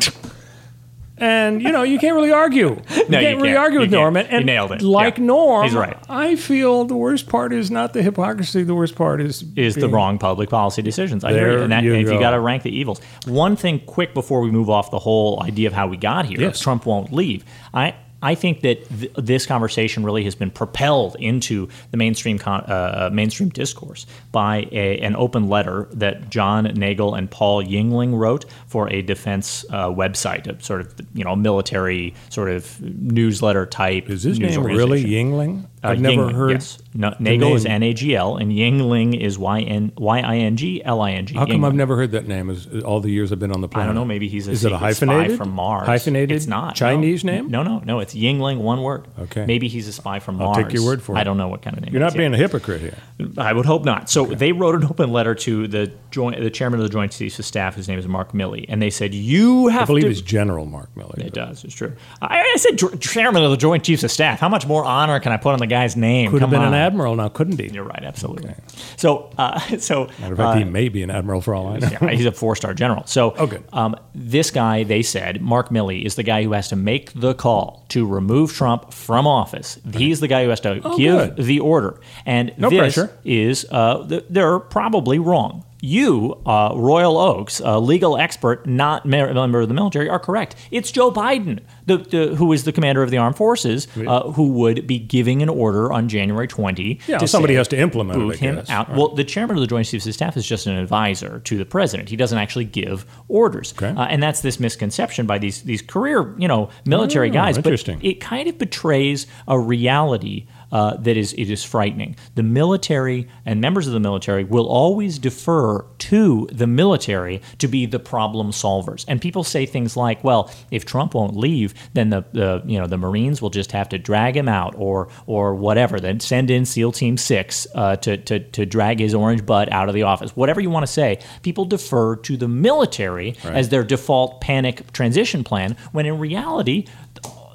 And 1.21 1.61
you 1.61 1.73
know 1.73 1.83
you 1.83 1.99
can't 1.99 2.14
really 2.14 2.30
argue. 2.30 2.80
You 2.90 3.09
No, 3.09 3.18
can't 3.18 3.23
you 3.23 3.37
really 3.42 3.49
can't. 3.49 3.59
argue 3.59 3.78
You 3.78 3.87
with 3.87 3.90
can't. 3.90 4.00
Norm. 4.02 4.16
And, 4.16 4.30
You 4.30 4.45
nailed 4.45 4.71
it. 4.71 4.83
Like 4.83 5.18
Yeah. 5.18 5.25
Norm, 5.25 5.64
He's 5.64 5.75
right. 5.75 5.97
I 6.09 6.37
feel 6.37 6.85
the 6.85 6.95
worst 6.95 7.28
part 7.28 7.52
is 7.52 7.73
not 7.73 7.92
the 7.92 8.02
hypocrisy. 8.04 8.62
The 8.62 8.75
worst 8.75 8.95
part 8.95 9.21
is 9.21 9.45
is 9.57 9.75
the 9.75 9.88
wrong 9.88 10.18
public 10.18 10.49
policy 10.49 10.80
decisions. 10.80 11.25
I 11.25 11.33
There 11.33 11.50
agree. 11.50 11.62
And, 11.64 11.73
that, 11.73 11.83
you 11.83 11.92
if 11.95 12.09
you 12.09 12.21
got 12.21 12.30
to 12.30 12.40
rank 12.40 12.62
the 12.62 12.71
evils, 12.71 13.00
one 13.26 13.57
thing 13.57 13.80
quick 13.80 14.14
before 14.14 14.40
we 14.42 14.52
move 14.52 14.71
off 14.71 14.92
the 14.92 15.00
whole 15.00 15.42
idea 15.42 15.66
of 15.66 15.73
how 15.75 15.88
we 15.88 15.97
got 15.97 16.25
here, 16.26 16.40
Yes. 16.40 16.61
Trump 16.61 16.87
won't 16.87 17.12
leave. 17.12 17.45
I 17.75 17.97
I 18.22 18.34
think 18.34 18.62
that 18.62 18.88
th- 18.88 19.12
this 19.14 19.46
conversation 19.46 20.04
really 20.04 20.25
has 20.25 20.34
been 20.34 20.50
propelled 20.50 21.16
into 21.20 21.68
the 21.90 21.96
mainstream 21.96 22.38
con- 22.38 22.64
uh, 22.64 23.10
mainstream 23.12 23.48
discourse 23.48 24.06
by 24.32 24.68
a, 24.72 24.98
an 25.00 25.14
open 25.16 25.48
letter 25.48 25.88
that 25.92 26.28
John 26.28 26.66
Nagl 26.66 27.16
and 27.16 27.30
Paul 27.30 27.62
Yingling 27.62 28.18
wrote 28.18 28.44
for 28.66 28.90
a 28.92 29.02
defense 29.02 29.64
uh, 29.70 29.88
website, 29.88 30.46
a 30.46 30.60
sort 30.62 30.80
of 30.80 30.94
you 31.14 31.25
know 31.25 31.37
military 31.37 32.14
sort 32.28 32.50
of 32.50 32.80
newsletter 32.80 33.66
type. 33.66 34.10
Is 34.10 34.25
his 34.25 34.40
name 34.40 34.62
really. 34.64 35.04
Yingling? 35.04 35.66
Uh, 35.82 35.88
I've 35.88 36.00
never 36.00 36.23
Yingling, 36.23 36.32
heard. 36.32 36.50
Yes. 36.52 36.78
No, 36.94 37.11
Nagl 37.12 37.54
is. 37.54 37.66
N 37.66 37.82
A 37.82 37.92
G 37.92 38.16
L, 38.16 38.37
and 38.37 38.50
Yingling 38.50 39.18
is 39.18 39.38
Y 39.38 39.61
N 39.61 39.92
Y 39.97 40.20
I 40.20 40.37
N 40.37 40.56
G 40.56 40.82
L 40.85 41.00
I 41.00 41.12
N 41.12 41.26
G. 41.26 41.35
How 41.35 41.47
come 41.47 41.56
Yingling. 41.56 41.66
I've 41.66 41.75
never 41.75 41.97
heard 41.97 42.12
that 42.12 42.26
name? 42.26 42.50
As 42.50 42.66
all 42.85 43.00
the 43.00 43.11
years 43.11 43.30
I've 43.30 43.38
been 43.38 43.52
on 43.52 43.61
the 43.61 43.68
I 43.75 43.87
don't 43.87 43.94
know. 43.94 44.04
Maybe 44.04 44.28
he's 44.28 44.49
a 44.49 44.52
Is 44.52 44.64
it 44.64 44.73
a 44.73 44.78
secret 44.78 44.94
spy 44.97 45.37
from 45.37 45.50
Mars. 45.50 45.87
Hyphenated? 45.87 46.32
It's 46.32 46.47
not 46.47 46.68
no. 46.68 46.75
Chinese 46.75 47.25
name. 47.25 47.50
No, 47.50 47.62
no, 47.62 47.80
no. 47.85 48.00
It's 48.00 48.14
Yingling, 48.14 48.58
one 48.58 48.82
word. 48.82 49.06
Okay. 49.18 49.47
Maybe 49.47 49.68
he's 49.68 49.87
a 49.87 49.92
spy 49.92 50.18
from 50.18 50.40
I'll 50.40 50.52
Mars. 50.52 50.64
take 50.64 50.73
your 50.73 50.85
word 50.85 51.02
for 51.02 51.16
it. 51.16 51.20
I 51.20 51.25
don't 51.25 51.37
know 51.37 51.49
what 51.49 51.62
kind 51.62 51.76
of 51.76 51.85
name. 51.85 51.92
You're 51.92 52.02
not 52.02 52.14
being 52.14 52.32
yet. 52.32 52.40
a 52.40 52.42
hypocrite 52.42 52.80
here. 52.80 52.97
I 53.37 53.52
would 53.52 53.66
hope 53.66 53.85
not. 53.85 54.11
So 54.11 54.26
they 54.26 54.52
wrote 54.52 54.75
an 54.75 54.85
open 54.85 55.12
letter 55.12 55.35
to 55.35 55.68
the 55.68 55.92
joint, 56.11 56.40
the 56.40 56.50
chairman 56.50 56.80
of 56.80 56.85
the 56.85 56.92
Joint 56.92 57.12
Chiefs 57.12 57.38
of 57.38 57.44
Staff, 57.44 57.75
whose 57.75 57.88
name 57.88 57.99
is 57.99 58.08
Mark 58.08 58.32
Milley, 58.32 58.64
and 58.68 58.80
they 58.82 58.90
said 58.90 59.14
you 59.14 59.68
have 59.68 59.80
to. 59.80 59.82
I 59.82 59.87
believe 59.87 60.04
to. 60.04 60.11
it's 60.11 60.20
General 60.20 60.66
Mark 60.66 60.92
Milley. 60.94 61.18
it 61.18 61.35
does. 61.35 61.64
It's 61.64 61.75
true. 61.75 61.94
I, 62.20 62.40
I 62.40 62.56
said 62.56 63.00
chairman 63.00 63.42
of 63.44 63.50
the 63.50 63.56
Joint 63.56 63.85
Chiefs 63.85 64.02
of 64.02 64.11
Staff. 64.11 64.40
How 64.40 64.49
much 64.49 64.66
more 64.66 64.85
honor 64.85 65.20
can 65.20 65.32
I 65.32 65.37
put 65.37 65.52
on 65.52 65.58
the 65.58 65.67
guy's 65.68 65.96
name? 65.96 66.30
Could 66.30 66.40
have 66.40 66.50
Come 66.50 66.58
been 66.60 66.68
an 66.68 66.75
admiral 66.75 67.14
now, 67.16 67.28
couldn't 67.28 67.56
be. 67.56 67.68
You're 67.68 67.84
right. 67.84 68.02
Absolutely. 68.02 68.54
So, 68.96 69.30
uh, 69.38 69.58
so 69.78 70.08
Matter 70.20 70.32
of 70.32 70.38
fact, 70.38 70.58
he 70.58 70.64
may 70.64 70.88
be 70.88 71.02
an 71.02 71.10
admiral 71.10 71.40
for 71.40 71.54
all 71.54 71.68
I 71.68 71.78
know. 71.78 71.88
yeah, 71.90 72.10
he's 72.10 72.26
a 72.26 72.32
four 72.32 72.56
star 72.56 72.75
general. 72.75 73.04
So, 73.06 73.30
okay. 73.32 73.58
um, 73.72 73.96
this 74.14 74.50
guy, 74.50 74.82
they 74.84 75.02
said, 75.02 75.40
Mark 75.40 75.68
Milley, 75.70 76.04
is 76.04 76.14
the 76.16 76.22
guy 76.22 76.42
who 76.42 76.52
has 76.52 76.68
to 76.68 76.76
make 76.76 77.12
the 77.12 77.34
call 77.34 77.84
to 77.90 78.06
remove 78.06 78.52
Trump 78.52 78.92
from 78.92 79.26
office. 79.26 79.78
He's 79.94 80.20
the 80.20 80.28
guy 80.28 80.44
who 80.44 80.50
has 80.50 80.60
to 80.60 80.80
Oh, 80.84 80.96
give 80.96 81.37
good. 81.37 81.44
the 81.46 81.60
order. 81.60 82.00
And 82.26 82.52
No 82.58 82.70
this 82.70 82.78
pressure. 82.78 83.18
is, 83.25 83.66
uh, 83.70 84.06
th- 84.08 84.25
they're 84.30 84.58
probably 84.58 85.18
wrong. 85.18 85.64
You, 85.80 86.40
uh, 86.44 86.73
Royal 86.75 87.18
Oakes, 87.18 87.61
a 87.64 87.78
legal 87.78 88.16
expert, 88.16 88.66
not 88.66 89.06
me- 89.06 89.20
a 89.20 89.32
member 89.32 89.61
of 89.61 89.68
the 89.68 89.75
military, 89.75 90.08
are 90.08 90.18
correct. 90.18 90.56
It's 90.70 90.90
Joe 90.90 91.11
Biden, 91.12 91.61
the, 91.87 91.99
the, 91.99 92.35
who 92.35 92.52
is 92.52 92.64
the 92.64 92.73
commander 92.73 93.02
of 93.02 93.11
the 93.11 93.16
armed 93.18 93.37
forces, 93.37 93.87
uh, 93.97 94.32
who 94.32 94.49
would 94.52 94.87
be 94.87 94.99
giving 94.99 95.40
an 95.42 95.49
order 95.49 95.92
on 95.92 96.08
January 96.08 96.49
20. 96.49 96.99
Yeah, 97.06 97.18
to 97.18 97.28
somebody 97.28 97.54
say, 97.54 97.58
has 97.58 97.68
to 97.68 97.78
implement 97.78 98.20
it, 98.20 98.25
boot 98.26 98.37
him 98.37 98.58
out. 98.68 98.88
Right. 98.88 98.97
Well, 98.99 99.08
the 99.14 99.25
chairman 99.25 99.56
of 99.56 99.61
the 99.61 99.66
Joint 99.68 99.87
Chiefs 99.87 100.06
of 100.06 100.14
Staff 100.14 100.37
is 100.37 100.47
just 100.47 100.66
an 100.66 100.76
advisor 100.76 101.38
to 101.44 101.56
the 101.56 101.64
president. 101.64 102.08
He 102.08 102.16
doesn't 102.16 102.38
actually 102.38 102.64
give 102.64 103.06
orders, 103.28 103.73
Okay. 103.76 103.88
uh, 103.97 104.04
and 104.06 104.20
that's 104.23 104.40
this 104.40 104.58
misconception 104.58 105.26
by 105.26 105.38
these 105.38 105.62
these 105.62 105.80
career, 105.82 106.35
you 106.38 106.49
know, 106.49 106.70
military 106.87 107.30
Oh, 107.30 107.35
guys. 107.35 107.56
interesting. 107.56 107.99
But 107.99 108.04
it 108.06 108.20
kind 108.20 108.49
of 108.49 108.58
betrays 108.58 109.26
a 109.47 109.58
reality. 109.58 110.47
Uh, 110.70 110.96
that 110.96 111.16
is 111.16 111.32
it 111.34 111.50
is 111.50 111.64
frightening. 111.64 112.16
The 112.34 112.42
military 112.42 113.28
and 113.46 113.60
members 113.60 113.87
of 113.87 113.92
the 113.92 114.00
military 114.00 114.44
will 114.44 114.66
always 114.66 115.18
defer 115.18 115.82
to 115.82 116.48
the 116.52 116.66
military 116.66 117.40
to 117.59 117.68
be 117.68 117.87
the 117.87 117.98
problem 117.98 118.50
solvers. 118.50 119.04
And 119.09 119.20
people 119.20 119.44
say 119.44 119.66
things 119.66 119.96
like, 119.96 120.22
"Well, 120.22 120.50
if 120.70 120.85
Trump 120.85 121.14
won't 121.14 121.37
leave, 121.37 121.74
then 121.94 122.11
the, 122.11 122.24
the 122.33 122.62
you 122.66 122.78
know 122.78 122.87
the 122.87 122.98
Marines 122.98 123.40
will 123.40 123.50
just 123.50 123.72
have 123.72 123.88
to 123.90 123.98
drag 123.98 124.37
him 124.37 124.48
out, 124.48 124.74
or 124.76 125.09
or 125.26 125.54
whatever. 125.54 126.00
Then 126.00 126.20
send 126.20 126.50
in 126.50 126.64
SEAL 126.64 126.92
Team 126.92 127.16
Six 127.16 127.66
uh, 127.74 127.96
to, 127.96 128.16
to 128.16 128.40
to 128.40 128.66
drag 128.66 129.00
his 129.00 129.14
orange 129.14 129.46
butt 129.46 129.70
out 129.72 129.88
of 129.88 129.94
the 129.94 130.02
office. 130.02 130.37
Whatever 130.37 130.61
you 130.61 130.70
want 130.70 130.87
to 130.87 130.92
say, 130.92 131.20
people 131.42 131.64
defer 131.64 132.16
to 132.16 132.37
the 132.37 132.48
military 132.48 133.37
as 133.44 133.68
their 133.70 133.85
default 133.85 134.40
panic 134.40 134.92
transition 134.92 135.44
plan. 135.44 135.76
When 135.92 136.07
in 136.07 136.18
reality, 136.18 136.87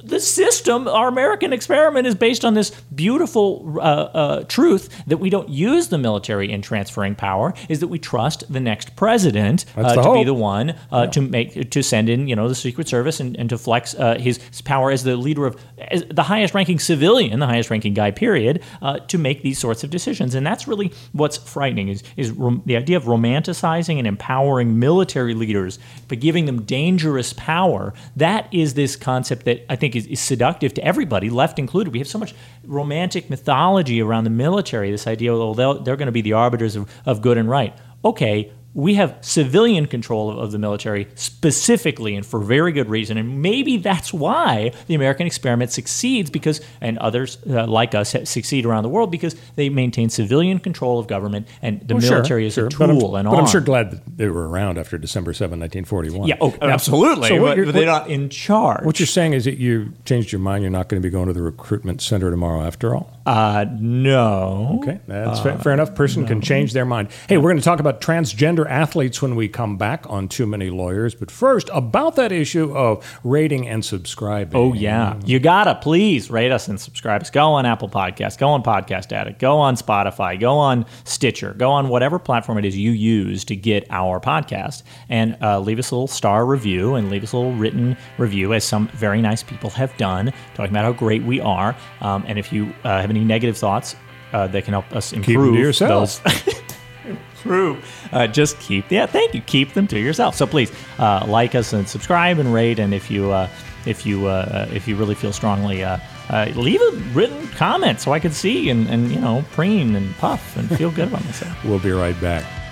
the 0.04 0.20
system, 0.20 0.88
our 0.88 1.08
American 1.08 1.54
experiment, 1.54 2.08
is 2.08 2.16
based 2.16 2.46
on 2.46 2.54
this 2.54 2.72
beautiful 2.94 3.78
uh, 3.78 3.82
uh, 3.82 4.44
truth 4.44 5.04
that 5.08 5.18
we 5.18 5.30
don't 5.30 5.50
use 5.50 5.88
the 5.88 5.98
military 5.98 6.52
in 6.52 6.62
transferring 6.62 7.16
power. 7.16 7.54
Is 7.70 7.80
that 7.80 7.88
we 7.88 8.00
trust 8.00 8.52
the 8.52 8.60
next 8.60 8.96
president 8.96 9.66
uh, 9.76 9.96
the 9.96 10.02
to 10.02 10.14
be 10.14 10.24
the 10.24 10.34
one 10.34 10.76
uh, 10.92 11.08
to 11.08 11.22
make 11.22 11.72
to 11.72 11.82
send 11.82 12.10
in, 12.10 12.28
you 12.28 12.36
know, 12.36 12.48
the 12.48 12.56
Secret 12.56 12.88
Service 12.88 13.20
and, 13.20 13.38
and 13.38 13.50
to 13.50 13.58
flex 13.58 13.96
uh, 13.96 14.16
his 14.20 14.40
power 14.64 14.92
as 14.92 15.04
the 15.04 15.16
leader 15.16 15.46
of 15.46 15.60
as 15.78 16.04
the 16.10 16.24
highest-ranking 16.24 16.80
civilian, 16.80 17.40
the 17.40 17.48
highest-ranking 17.48 17.94
guy, 17.94 18.12
period, 18.12 18.62
uh, 18.82 19.00
to 19.00 19.18
make 19.18 19.42
these 19.42 19.60
sorts 19.60 19.84
of 19.84 19.90
decisions. 19.90 20.36
And 20.36 20.46
that's 20.46 20.68
really 20.68 20.92
what's 21.12 21.38
frightening 21.38 21.88
is 21.90 22.04
is 22.18 22.32
rom- 22.32 22.62
the 22.66 22.76
idea 22.78 22.98
of 22.98 23.04
romanticizing 23.04 23.98
and 23.98 24.08
empowering 24.08 24.80
military 24.80 25.34
leaders, 25.34 25.80
but 26.08 26.20
giving 26.20 26.46
them 26.46 26.64
dangerous 26.64 27.34
power. 27.34 27.94
That 28.16 28.48
is 28.52 28.74
this 28.74 28.96
concept 28.96 29.46
that 29.46 29.66
I 29.70 29.76
think 29.76 29.93
is, 29.96 30.08
is 30.08 30.20
seductive 30.20 30.74
to 30.76 30.84
everybody, 30.84 31.30
left 31.30 31.60
included. 31.60 31.94
We 31.94 32.00
have 32.00 32.08
so 32.08 32.20
much 32.20 32.34
romantic 32.64 33.30
mythology 33.30 34.02
around 34.02 34.24
the 34.24 34.30
military. 34.30 34.92
This 34.92 35.08
idea, 35.08 35.36
well, 35.36 35.54
they're 35.54 35.96
going 35.96 36.08
to 36.08 36.12
be 36.12 36.22
the 36.22 36.34
arbiters 36.34 36.76
of, 36.76 36.90
of 37.06 37.22
good 37.22 37.38
and 37.38 37.50
right. 37.50 37.78
Okay, 38.04 38.52
we 38.76 38.96
have 38.96 39.18
civilian 39.22 39.86
control 39.86 40.40
of, 40.40 40.52
the 40.52 40.58
military 40.60 41.08
specifically 41.16 42.16
and 42.16 42.26
for 42.26 42.40
very 42.40 42.72
good 42.72 42.90
reason. 42.90 43.18
And 43.18 43.42
maybe 43.42 43.78
that's 43.78 44.14
why 44.14 44.72
the 44.88 44.96
American 44.96 45.28
experiment 45.28 45.72
succeeds 45.72 46.30
because, 46.30 46.62
and 46.82 46.98
others 47.00 47.38
uh, 47.50 47.68
like 47.68 47.94
us 47.96 48.16
succeed 48.26 48.66
around 48.66 48.84
the 48.84 48.90
world 48.90 49.12
because 49.12 49.36
they 49.56 49.70
maintain 49.70 50.10
civilian 50.10 50.60
control 50.60 51.00
of 51.00 51.08
government 51.08 51.48
and 51.62 51.88
the 51.88 51.96
Well, 51.96 52.02
sure, 52.02 52.12
military 52.18 52.48
is 52.48 52.54
sure. 52.54 52.68
a 52.68 52.70
But 52.70 52.90
I'm- 52.90 53.00
tool 53.00 53.16
and 53.16 53.30
But 53.30 53.38
I'm 53.40 53.48
sure 53.48 53.62
glad 53.62 53.92
that 53.92 54.18
they 54.18 54.28
were 54.28 54.48
around 54.50 54.78
after 54.78 54.98
December 54.98 55.34
7, 55.34 55.60
1941. 55.60 56.28
Yeah, 56.28 56.36
oh, 56.42 56.56
absolutely. 56.62 57.30
So 57.30 57.40
but, 57.42 57.58
but 57.66 57.74
they're 57.74 57.86
not 57.86 58.10
in 58.10 58.30
charge. 58.30 58.86
what 58.86 59.00
you're 59.00 59.08
saying 59.08 59.34
is 59.34 59.46
that 59.46 59.58
you 59.58 59.94
changed 60.06 60.32
your 60.32 60.40
mind. 60.40 60.64
You're 60.64 60.72
not 60.72 60.90
going 60.90 61.02
to 61.02 61.06
be 61.06 61.12
going 61.12 61.28
to 61.28 61.34
the 61.34 61.42
recruitment 61.44 62.02
center 62.02 62.32
tomorrow 62.32 62.64
after 62.64 62.96
all. 62.96 63.13
Uh, 63.26 63.66
no. 63.80 64.80
Okay, 64.82 65.00
that's 65.08 65.40
fa- 65.40 65.58
fair 65.60 65.74
enough. 65.74 65.96
Person 65.96 66.26
can 66.26 66.42
change 66.42 66.74
their 66.74 66.86
mind. 66.86 67.10
Hey, 67.30 67.38
we're 67.38 67.50
going 67.52 67.58
to 67.58 67.64
talk 67.64 67.80
about 67.80 68.02
transgender 68.02 68.70
athletes 68.70 69.22
when 69.22 69.36
we 69.36 69.48
come 69.48 69.78
back 69.78 70.06
on 70.10 70.28
Too 70.28 70.46
Many 70.46 70.70
Lawyers. 70.70 71.16
But 71.16 71.32
first, 71.32 71.70
about 71.74 72.16
that 72.18 72.32
issue 72.32 72.76
of 72.76 73.20
rating 73.24 73.68
and 73.68 73.84
subscribing. 73.84 74.60
Oh 74.60 74.74
yeah, 74.74 75.20
you 75.26 75.40
gotta 75.40 75.76
please 75.76 76.30
rate 76.30 76.52
us 76.52 76.68
and 76.68 76.80
subscribe 76.80 77.22
us. 77.22 77.30
Go 77.30 77.54
on 77.54 77.66
Apple 77.66 77.90
Podcasts, 77.90 78.38
go 78.38 78.50
on 78.50 78.64
Podcast 78.64 79.12
Addict, 79.12 79.40
go 79.40 79.58
on 79.58 79.76
Spotify, 79.76 80.40
go 80.40 80.58
on 80.58 80.86
Stitcher, 81.06 81.54
go 81.54 81.72
on 81.72 81.90
whatever 81.90 82.20
platform 82.20 82.58
it 82.58 82.66
is 82.66 82.78
you 82.78 82.92
use 82.92 83.46
to 83.46 83.56
get 83.56 83.88
our 83.90 84.20
podcast, 84.20 84.84
and 85.10 85.38
uh, 85.42 85.60
leave 85.60 85.80
us 85.80 85.92
a 85.92 85.96
little 85.96 86.08
star 86.08 86.46
review 86.46 86.96
and 86.96 87.10
leave 87.10 87.24
us 87.24 87.32
a 87.32 87.38
little 87.38 87.54
written 87.54 87.96
review, 88.18 88.54
as 88.54 88.64
some 88.64 88.88
very 88.90 89.22
nice 89.22 89.44
people 89.44 89.70
have 89.70 89.96
done, 89.98 90.34
talking 90.56 90.72
about 90.72 90.84
how 90.84 90.92
great 90.92 91.24
we 91.24 91.40
are. 91.40 91.76
Um, 92.02 92.24
and 92.28 92.38
if 92.38 92.52
you 92.52 92.74
uh, 92.84 93.02
have 93.02 93.13
any 93.16 93.26
negative 93.26 93.58
thoughts 93.58 93.96
uh, 94.34 94.48
that 94.48 94.66
can 94.66 94.74
help 94.74 94.92
us 94.94 95.12
them 95.12 95.20
improve 95.20 95.78
those. 95.80 96.22
improve. 97.06 98.10
Uh, 98.12 98.28
just 98.28 98.60
keep 98.60 98.90
yeah, 98.92 99.06
thank 99.06 99.34
you. 99.34 99.42
Keep 99.42 99.74
them 99.74 99.88
to 99.88 100.00
yourself. 100.00 100.36
So 100.36 100.48
please 100.48 100.72
uh, 101.00 101.26
like 101.28 101.56
us 101.56 101.74
and 101.74 101.88
subscribe 101.88 102.40
and 102.40 102.54
rate. 102.54 102.80
And 102.80 102.94
if 102.94 103.12
you 103.12 103.32
uh, 103.32 103.50
if 103.86 104.06
you 104.06 104.28
uh, 104.28 104.68
if 104.72 104.88
you 104.88 104.96
really 104.96 105.16
feel 105.16 105.34
strongly, 105.34 105.84
uh, 105.84 106.00
uh, 106.30 106.52
leave 106.56 106.82
a 106.82 106.92
written 107.14 107.48
comment 107.50 108.00
so 108.00 108.14
I 108.14 108.20
can 108.20 108.32
see 108.32 108.70
and, 108.70 108.88
and 108.88 109.12
you 109.12 109.20
know 109.20 109.44
preen 109.52 109.96
and 109.96 110.16
puff 110.16 110.58
and 110.58 110.70
feel 110.78 110.92
good 110.92 111.10
about 111.10 111.24
myself. 111.26 111.64
We'll 111.66 111.80
be 111.80 111.92
right 111.92 112.20
back. 112.20 112.63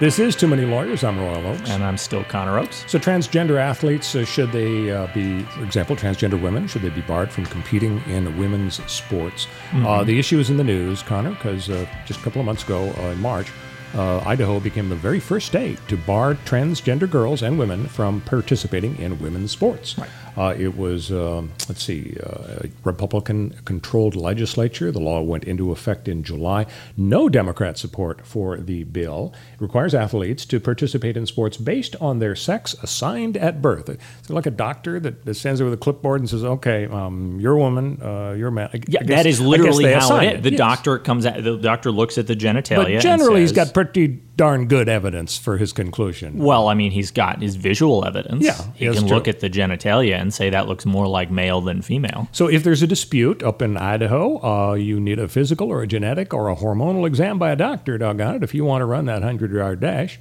This 0.00 0.18
is 0.18 0.34
Too 0.34 0.48
Many 0.48 0.64
Lawyers. 0.64 1.04
I'm 1.04 1.20
Royal 1.20 1.46
Oakes. 1.46 1.70
And 1.70 1.84
I'm 1.84 1.96
still 1.96 2.24
Connor 2.24 2.58
Oakes. 2.58 2.84
So, 2.88 2.98
transgender 2.98 3.60
athletes, 3.60 4.16
uh, 4.16 4.24
should 4.24 4.50
they 4.50 4.90
uh, 4.90 5.06
be, 5.14 5.42
for 5.44 5.62
example, 5.62 5.94
transgender 5.94 6.40
women, 6.40 6.66
should 6.66 6.82
they 6.82 6.88
be 6.88 7.00
barred 7.02 7.30
from 7.30 7.46
competing 7.46 8.02
in 8.08 8.36
women's 8.36 8.84
sports? 8.90 9.46
Uh, 9.72 10.02
the 10.02 10.18
issue 10.18 10.40
is 10.40 10.50
in 10.50 10.56
the 10.56 10.64
news, 10.64 11.00
Connor, 11.04 11.30
because 11.30 11.70
uh, 11.70 11.86
just 12.06 12.18
a 12.18 12.22
couple 12.24 12.40
of 12.40 12.44
months 12.44 12.64
ago 12.64 12.92
uh, 12.98 13.10
in 13.10 13.20
March, 13.20 13.52
uh, 13.94 14.18
Idaho 14.26 14.58
became 14.58 14.88
the 14.88 14.96
very 14.96 15.20
first 15.20 15.46
state 15.46 15.78
to 15.86 15.96
bar 15.96 16.34
transgender 16.34 17.08
girls 17.08 17.42
and 17.42 17.56
women 17.56 17.86
from 17.86 18.20
participating 18.22 18.98
in 18.98 19.20
women's 19.20 19.52
sports. 19.52 19.96
Right. 19.96 20.10
Uh, 20.36 20.54
it 20.58 20.76
was, 20.76 21.12
um, 21.12 21.52
let's 21.68 21.82
see, 21.82 22.16
uh, 22.24 22.66
Republican 22.82 23.54
controlled 23.64 24.16
legislature. 24.16 24.90
The 24.90 25.00
law 25.00 25.22
went 25.22 25.44
into 25.44 25.70
effect 25.70 26.08
in 26.08 26.22
July. 26.22 26.66
No 26.96 27.28
Democrat 27.28 27.78
support 27.78 28.26
for 28.26 28.56
the 28.56 28.84
bill. 28.84 29.32
It 29.54 29.60
requires 29.60 29.94
athletes 29.94 30.44
to 30.46 30.58
participate 30.58 31.16
in 31.16 31.26
sports 31.26 31.56
based 31.56 31.94
on 32.00 32.18
their 32.18 32.34
sex 32.34 32.74
assigned 32.82 33.36
at 33.36 33.62
birth. 33.62 33.88
It's 33.88 34.30
like 34.30 34.46
a 34.46 34.50
doctor 34.50 34.98
that, 35.00 35.24
that 35.24 35.34
stands 35.34 35.60
there 35.60 35.66
with 35.66 35.74
a 35.74 35.82
clipboard 35.82 36.20
and 36.20 36.28
says, 36.28 36.44
okay, 36.44 36.86
um, 36.86 37.38
you're 37.40 37.54
a 37.54 37.58
woman, 37.58 38.00
uh, 38.02 38.34
you're 38.36 38.48
a 38.48 38.52
man. 38.52 38.70
I, 38.72 38.80
Yeah, 38.88 39.00
I 39.00 39.04
guess- 39.04 39.16
that 39.16 39.26
is 39.26 39.40
literally 39.40 39.92
how 39.92 40.16
it 40.16 40.36
is. 40.38 40.42
The 40.42 40.50
yes. 40.50 40.58
doctor 40.58 40.98
comes 40.98 41.26
out. 41.26 41.42
The 41.42 41.56
doctor 41.58 41.90
looks 41.92 42.18
at 42.18 42.26
the 42.26 42.34
genitalia. 42.36 42.94
But 42.94 43.02
generally, 43.02 43.40
he's 43.42 43.52
got 43.52 43.72
pretty 43.72 44.08
darn 44.36 44.66
good 44.66 44.88
evidence 44.88 45.36
for 45.36 45.58
his 45.58 45.72
conclusion. 45.72 46.38
Well, 46.38 46.68
I 46.68 46.74
mean, 46.74 46.90
he's 46.90 47.10
got 47.10 47.40
his 47.40 47.56
visual 47.56 48.04
evidence. 48.04 48.44
Yeah, 48.44 48.60
he 48.74 48.86
can 48.86 49.06
true. 49.06 49.08
look 49.08 49.28
at 49.28 49.40
the 49.40 49.50
genitalia 49.50 50.20
and 50.20 50.32
say 50.32 50.50
that 50.50 50.66
looks 50.66 50.84
more 50.84 51.06
like 51.06 51.30
male 51.30 51.60
than 51.60 51.82
female. 51.82 52.28
So, 52.32 52.48
if 52.48 52.64
there's 52.64 52.82
a 52.82 52.86
dispute 52.86 53.42
up 53.42 53.62
in 53.62 53.76
Idaho, 53.76 54.42
uh, 54.44 54.74
you 54.74 55.00
need 55.00 55.18
a 55.18 55.28
physical 55.28 55.68
or 55.68 55.82
a 55.82 55.86
genetic 55.86 56.34
or 56.34 56.48
a 56.48 56.56
hormonal 56.56 57.06
exam 57.06 57.38
by 57.38 57.50
a 57.50 57.56
doctor, 57.56 57.98
doggone 57.98 58.36
it, 58.36 58.42
if 58.42 58.54
you 58.54 58.64
want 58.64 58.82
to 58.82 58.86
run 58.86 59.06
that 59.06 59.22
100 59.22 59.52
yard 59.52 59.80
dash. 59.80 60.18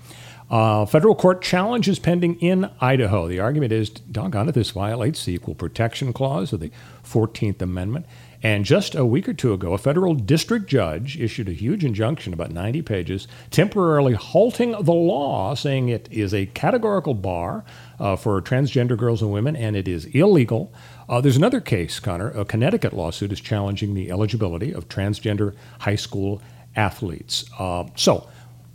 Uh, 0.49 0.85
federal 0.85 1.15
court 1.15 1.41
challenge 1.41 1.87
is 1.87 1.97
pending 1.97 2.35
in 2.35 2.69
Idaho. 2.79 3.27
The 3.27 3.39
argument 3.39 3.71
is, 3.71 3.89
doggone 3.89 4.49
it, 4.49 4.51
this 4.51 4.71
violates 4.71 5.25
the 5.25 5.33
Equal 5.33 5.55
Protection 5.55 6.13
Clause 6.13 6.53
of 6.53 6.59
the 6.59 6.71
14th 7.03 7.61
Amendment. 7.61 8.05
And 8.43 8.65
just 8.65 8.93
a 8.93 9.05
week 9.05 9.29
or 9.29 9.33
two 9.33 9.53
ago, 9.53 9.71
a 9.71 9.77
federal 9.77 10.13
district 10.13 10.67
judge 10.67 11.17
issued 11.17 11.47
a 11.47 11.53
huge 11.53 11.85
injunction, 11.85 12.33
about 12.33 12.51
90 12.51 12.81
pages, 12.81 13.27
temporarily 13.51 14.13
halting 14.13 14.71
the 14.71 14.93
law, 14.93 15.55
saying 15.55 15.87
it 15.87 16.09
is 16.11 16.33
a 16.33 16.47
categorical 16.47 17.13
bar 17.13 17.63
uh, 17.99 18.17
for 18.17 18.41
transgender 18.41 18.97
girls 18.97 19.21
and 19.21 19.31
women, 19.31 19.55
and 19.55 19.77
it 19.77 19.87
is 19.87 20.05
illegal. 20.07 20.73
Uh, 21.07 21.21
there's 21.21 21.37
another 21.37 21.61
case, 21.61 22.01
Connor. 22.01 22.31
A 22.31 22.43
Connecticut 22.43 22.91
lawsuit 22.91 23.31
is 23.31 23.39
challenging 23.39 23.93
the 23.93 24.11
eligibility 24.11 24.73
of 24.73 24.89
transgender 24.89 25.55
high 25.79 25.95
school 25.95 26.41
athletes. 26.75 27.45
Uh, 27.57 27.85
so, 27.95 28.27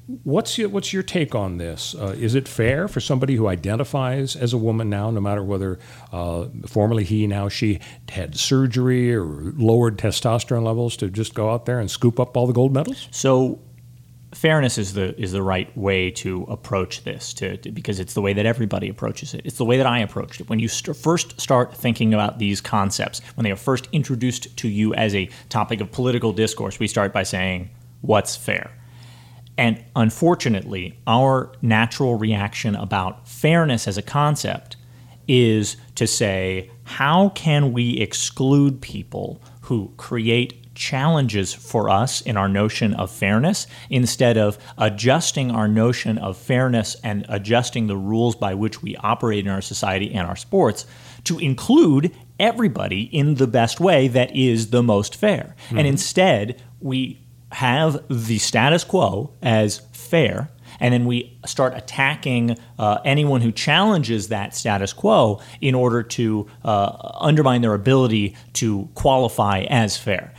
What's 0.09 0.57
your, 0.57 0.71
what's 0.71 0.91
your 0.95 1.03
take 1.03 1.35
on 1.35 1.59
this? 1.59 1.95
Uh, 1.95 2.17
is 2.19 2.35
it 2.35 2.49
fair 2.49 2.89
for 2.89 2.99
somebody 2.99 3.37
who 3.37 3.47
identifies 3.47 4.37
as 4.37 4.55
a 4.55 4.57
woman 4.57 4.89
now, 4.89 5.11
no 5.11 5.21
matter 5.21 5.45
whether 5.45 5.79
uh, 6.13 6.47
formerly 6.67 7.05
he, 7.05 7.27
now 7.27 7.51
she 7.51 7.81
had 8.09 8.35
surgery 8.35 9.15
or 9.15 9.27
lowered 9.27 9.99
testosterone 9.99 10.65
levels, 10.65 10.97
to 10.97 11.11
just 11.11 11.35
go 11.35 11.51
out 11.51 11.67
there 11.67 11.79
and 11.79 11.91
scoop 11.91 12.19
up 12.19 12.39
all 12.39 12.47
the 12.47 12.55
gold 12.55 12.73
medals? 12.73 13.07
So, 13.11 13.61
fairness 14.33 14.79
is 14.79 14.95
the 14.95 15.19
is 15.21 15.33
the 15.33 15.43
right 15.43 15.77
way 15.77 16.11
to 16.13 16.45
approach 16.45 17.05
this, 17.05 17.35
to, 17.35 17.59
to- 17.59 17.71
because 17.71 18.01
it's 18.01 18.15
the 18.15 18.23
way 18.23 18.33
that 18.33 18.47
everybody 18.47 18.89
approaches 18.89 19.35
it. 19.35 19.43
It's 19.45 19.59
the 19.59 19.67
way 19.67 19.77
that 19.77 19.87
I 19.87 19.99
approached 19.99 20.41
it. 20.41 20.49
When 20.49 20.59
you 20.59 20.69
st- 20.69 20.97
first 20.97 21.39
start 21.39 21.77
thinking 21.77 22.15
about 22.15 22.39
these 22.39 22.63
concepts, 22.63 23.21
when 23.35 23.45
they 23.45 23.51
are 23.51 23.57
first 23.57 23.91
introduced 23.93 24.57
to 24.57 24.69
you 24.69 24.95
as 24.95 25.15
a 25.15 25.29
topic 25.51 25.83
of 25.83 25.93
political 25.93 26.33
discourse, 26.33 26.79
we 26.79 26.87
start 26.87 27.13
by 27.13 27.25
saying, 27.25 27.69
"What's 28.01 28.37
fair?" 28.37 28.71
And 29.59 29.85
unfortunately, 29.97 30.99
our 31.07 31.53
natural 31.61 32.17
reaction 32.17 32.77
about 32.77 33.29
fairness 33.29 33.89
as 33.89 33.99
a 33.99 34.03
concept 34.03 34.77
is 35.27 35.77
to 35.97 36.07
say, 36.07 36.71
how 36.85 37.31
can 37.31 37.73
we 37.73 37.99
exclude 37.99 38.81
people 38.81 39.43
who 39.63 39.93
create 39.99 40.75
challenges 40.75 41.53
for 41.53 41.91
us 41.91 42.21
in 42.21 42.37
our 42.37 42.49
notion 42.49 42.95
of 42.95 43.11
fairness 43.11 43.67
instead 43.91 44.39
of 44.39 44.57
adjusting 44.79 45.51
our 45.51 45.67
notion 45.67 46.17
of 46.19 46.37
fairness 46.37 46.97
and 47.03 47.27
adjusting 47.29 47.89
the 47.89 47.97
rules 47.97 48.37
by 48.37 48.55
which 48.55 48.81
we 48.81 48.95
operate 48.99 49.45
in 49.45 49.51
our 49.51 49.61
society 49.61 50.15
and 50.15 50.27
our 50.29 50.37
sports 50.37 50.87
to 51.25 51.37
include 51.41 52.15
everybody 52.39 53.03
in 53.03 53.35
the 53.35 53.47
best 53.49 53.81
way 53.81 54.07
that 54.07 54.35
is 54.37 54.71
the 54.71 54.83
most 54.83 55.17
fair. 55.17 55.57
And 55.71 55.79
mm-hmm. 55.79 55.87
instead, 55.87 56.63
we 56.81 57.21
have 57.53 58.05
the 58.09 58.39
status 58.39 58.85
quo 58.85 59.33
as 59.43 59.79
fair, 59.93 60.51
and 60.81 60.93
then 60.93 61.07
we 61.07 61.39
start 61.47 61.77
attacking 61.77 62.57
uh, 62.79 62.99
anyone 63.05 63.41
who 63.41 63.53
challenges 63.53 64.29
that 64.29 64.55
status 64.55 64.93
quo 64.93 65.41
in 65.61 65.75
order 65.75 66.03
to 66.03 66.47
uh, 66.65 67.17
undermine 67.21 67.63
their 67.63 67.75
ability 67.75 68.37
to 68.55 68.89
qualify 68.95 69.61
as 69.71 69.97
fair. 69.97 70.33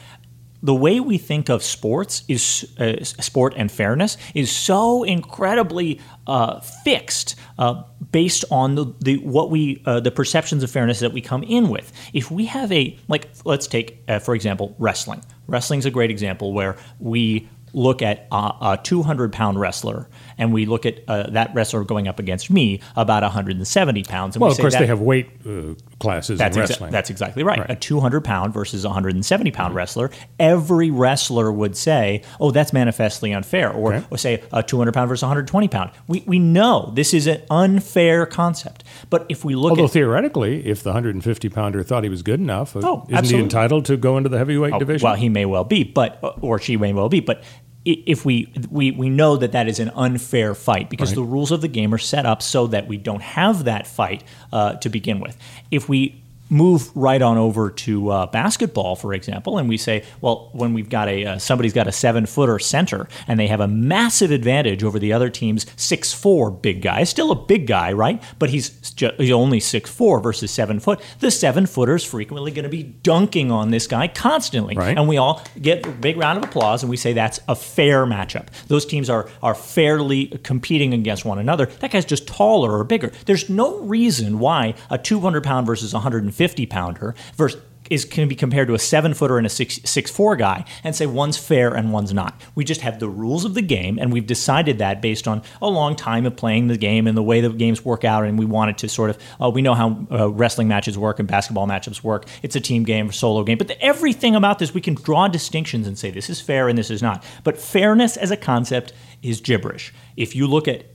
The 0.62 0.76
way 0.76 1.00
we 1.00 1.18
think 1.18 1.48
of 1.48 1.64
sports 1.64 2.24
is 2.28 2.70
uh, 2.80 3.02
sport 3.04 3.54
and 3.56 3.72
fairness 3.72 4.18
is 4.36 4.52
so 4.52 5.04
incredibly 5.04 6.02
uh, 6.28 6.60
fixed 6.60 7.36
uh, 7.58 7.84
based 8.12 8.44
on 8.52 8.76
the, 8.76 8.94
the 9.00 9.18
what 9.20 9.50
we 9.50 9.82
uh, 9.86 10.02
the 10.02 10.12
perceptions 10.12 10.62
of 10.62 10.70
fairness 10.70 11.00
that 11.00 11.14
we 11.14 11.22
come 11.22 11.44
in 11.44 11.70
with. 11.70 11.94
If 12.12 12.30
we 12.30 12.46
have 12.48 12.74
a 12.74 12.98
like, 13.08 13.30
let's 13.46 13.68
take 13.68 14.04
for 14.22 14.36
example 14.36 14.76
wrestling. 14.80 15.24
Wrestling's 15.50 15.86
a 15.86 15.92
great 15.92 16.12
example 16.12 16.54
where 16.54 16.78
we 17.00 17.50
look 17.74 18.02
at 18.02 18.28
uh, 18.32 18.78
a 18.80 18.80
200 18.84 19.32
pound 19.32 19.60
wrestler 19.60 20.10
and 20.40 20.52
we 20.52 20.66
look 20.66 20.86
at 20.88 21.02
uh, 21.08 21.30
that 21.32 21.54
wrestler 21.54 21.84
going 21.84 22.08
up 22.08 22.18
against 22.18 22.50
me 22.50 22.82
about 22.96 23.22
170 23.22 24.04
pounds. 24.06 24.36
And 24.36 24.42
Well, 24.42 24.50
we 24.50 24.54
of 24.54 24.60
course, 24.60 24.74
that- 24.74 24.80
they 24.80 24.88
have 24.88 25.02
weight 25.02 25.30
uh, 25.46 25.76
classes 26.00 26.40
that's, 26.40 26.56
in 26.58 26.64
exa- 26.64 26.70
wrestling. 26.70 26.92
that's 26.92 27.10
exactly 27.12 27.44
right. 27.44 27.60
Right. 27.60 27.68
Mm-hmm. 27.68 27.72
A 27.74 27.76
200 27.76 28.22
pound 28.24 28.54
versus 28.54 28.86
170 28.86 29.52
pound 29.52 29.76
wrestler. 29.76 30.10
Every 30.40 30.90
wrestler 30.90 31.52
would 31.52 31.76
say, 31.78 32.24
oh, 32.40 32.52
that's 32.52 32.74
manifestly 32.74 33.34
unfair. 33.34 33.72
Or, 33.72 33.94
Okay. 33.94 34.06
or 34.10 34.18
say 34.18 34.42
a 34.54 34.64
200 34.64 34.94
pound 34.94 35.10
versus 35.10 35.24
120 35.24 35.68
pound. 35.68 35.92
We, 36.08 36.24
we 36.26 36.40
know 36.40 36.92
this 36.96 37.14
is 37.14 37.28
an 37.28 37.42
unfair 37.50 38.26
concept. 38.26 38.84
But 39.10 39.26
if 39.30 39.44
we 39.44 39.56
look 39.56 39.72
Although 39.72 39.86
at. 39.86 39.92
theoretically, 39.92 40.66
if 40.66 40.82
the 40.84 40.90
150 40.92 41.50
pounder 41.50 41.84
thought 41.84 42.04
he 42.04 42.10
was 42.10 42.22
good 42.24 42.40
enough, 42.40 42.76
uh, 42.76 42.80
Oh, 42.84 43.04
isn't 43.04 43.14
absolutely. 43.18 43.38
he 43.38 43.44
entitled 43.44 43.86
to 43.86 43.98
go 43.98 44.18
into 44.18 44.30
the 44.30 44.38
heavyweight 44.38 44.74
Oh, 44.74 44.80
division? 44.80 45.06
Well, 45.06 45.16
he 45.16 45.28
may 45.30 45.46
well 45.46 45.64
be, 45.66 45.84
but 45.84 46.20
or 46.42 46.60
she 46.60 46.78
may 46.78 46.94
well 46.94 47.10
be, 47.10 47.20
but 47.20 47.44
if 47.86 48.26
we 48.26 48.52
we 48.70 48.92
we 48.92 49.10
know 49.10 49.38
that 49.38 49.54
that 49.54 49.68
is 49.68 49.80
an 49.80 49.90
unfair 49.96 50.54
fight 50.54 50.90
because 50.90 51.10
Right. 51.12 51.16
the 51.16 51.24
rules 51.24 51.52
of 51.52 51.62
the 51.62 51.68
game 51.68 51.94
are 51.94 51.98
set 52.00 52.26
up 52.26 52.42
so 52.42 52.68
that 52.68 52.88
we 52.88 52.98
don't 52.98 53.22
have 53.22 53.64
that 53.64 53.88
fight 53.88 54.24
uh, 54.52 54.74
to 54.76 54.90
begin 54.90 55.20
with. 55.20 55.38
If 55.72 55.88
we 55.88 56.19
move 56.50 56.96
right 56.96 57.22
on 57.22 57.38
over 57.38 57.70
to 57.70 58.10
uh, 58.10 58.26
basketball, 58.28 58.96
for 58.96 59.14
example, 59.14 59.58
and 59.58 59.70
we 59.70 59.78
say, 59.78 60.04
well, 60.22 60.50
when 60.54 60.74
we've 60.74 60.90
got 60.90 61.08
a 61.08 61.26
uh, 61.26 61.38
somebody's 61.38 61.74
got 61.74 61.88
a 61.88 61.92
seven 61.92 62.26
footer 62.26 62.60
center 62.60 63.08
and 63.28 63.40
they 63.40 63.48
have 63.48 63.60
a 63.60 63.68
massive 63.68 64.32
advantage 64.32 64.84
over 64.84 65.00
the 65.00 65.14
other 65.14 65.30
team's 65.30 65.66
six 65.76 66.14
four 66.14 66.50
big 66.50 66.82
guy, 66.82 67.04
still 67.04 67.32
a 67.32 67.36
big 67.36 67.68
guy, 67.68 67.94
right? 67.94 68.22
But 68.40 68.50
he's, 68.50 68.94
he's 69.18 69.32
only 69.32 69.60
six 69.60 69.90
four 69.90 70.20
versus 70.20 70.52
seven 70.52 70.80
foot. 70.80 71.00
The 71.20 71.32
seven 71.32 71.66
footer's 71.66 72.04
frequently 72.04 72.52
going 72.52 72.64
to 72.64 72.70
be 72.70 72.84
dunking 72.84 73.52
on 73.52 73.72
this 73.72 73.88
guy 73.88 74.08
constantly, 74.08 74.76
right. 74.76 74.98
and 74.98 75.08
we 75.08 75.18
all 75.18 75.44
get 75.62 75.86
a 75.86 75.92
big 75.92 76.18
round 76.18 76.40
of 76.40 76.44
applause 76.44 76.84
and 76.84 76.90
we 76.90 76.98
say 76.98 77.14
that's 77.14 77.40
a 77.48 77.56
fair 77.56 78.06
matchup. 78.06 78.48
Those 78.68 78.86
teams 78.86 79.10
are 79.10 79.30
are 79.44 79.56
fairly 79.56 80.28
competing 80.44 80.94
against 80.94 81.26
one 81.26 81.38
another. 81.38 81.68
That 81.68 81.92
guy's 81.92 82.06
just 82.06 82.28
taller 82.28 82.78
or 82.78 82.84
bigger. 82.84 83.12
There's 83.26 83.50
no 83.50 83.80
reason 83.80 84.40
why 84.40 84.74
a 84.90 84.98
200 84.98 85.44
pound 85.44 85.68
versus 85.68 85.94
150 85.94 86.39
50 86.40 86.66
pounder 86.68 87.16
versus 87.36 87.62
is 87.90 88.06
can 88.06 88.30
be 88.30 88.36
compared 88.36 88.70
to 88.70 88.74
a 88.74 88.80
seven 88.80 89.14
footer 89.14 89.38
and 89.38 89.46
a 89.46 89.50
six 89.50 89.80
six 89.84 90.10
four 90.10 90.36
guy 90.36 90.64
and 90.84 90.96
say 90.96 91.06
one's 91.06 91.38
fair 91.38 91.74
and 91.74 91.92
one's 91.92 92.14
not. 92.14 92.40
We 92.56 92.64
just 92.64 92.82
have 92.82 93.00
the 93.00 93.10
rules 93.10 93.44
of 93.46 93.56
the 93.56 93.62
game 93.62 93.98
and 94.00 94.14
we've 94.14 94.26
decided 94.26 94.78
that 94.78 95.02
based 95.02 95.28
on 95.28 95.42
a 95.62 95.68
long 95.68 95.96
time 95.96 96.26
of 96.26 96.38
playing 96.38 96.68
the 96.68 96.78
game 96.78 97.08
and 97.08 97.18
the 97.18 97.24
way 97.24 97.42
the 97.42 97.50
games 97.50 97.84
work 97.84 98.06
out 98.06 98.24
and 98.26 98.38
we 98.38 98.46
wanted 98.46 98.78
to 98.78 98.88
sort 98.88 99.10
of 99.10 99.18
uh, 99.42 99.50
we 99.50 99.62
know 99.62 99.74
how 99.74 100.08
uh, 100.12 100.30
wrestling 100.30 100.70
matches 100.70 100.98
work 100.98 101.20
and 101.20 101.28
basketball 101.28 101.68
matchups 101.68 102.04
work. 102.04 102.26
It's 102.42 102.56
a 102.56 102.62
team 102.62 102.84
game 102.84 103.10
a 103.10 103.14
solo 103.14 103.44
game, 103.44 103.58
but 103.58 103.68
the, 103.68 103.82
everything 103.84 104.36
about 104.36 104.60
this 104.60 104.74
we 104.74 104.82
can 104.82 104.94
draw 104.94 105.28
distinctions 105.28 105.88
and 105.88 105.98
say 105.98 106.12
this 106.12 106.30
is 106.30 106.40
fair 106.40 106.70
and 106.70 106.78
this 106.78 106.90
is 106.90 107.02
not. 107.02 107.24
But 107.44 107.58
fairness 107.58 108.18
as 108.18 108.32
a 108.32 108.38
concept 108.38 108.94
is 109.22 109.42
gibberish. 109.42 109.94
If 110.16 110.36
you 110.36 110.48
look 110.48 110.68
at 110.68 110.86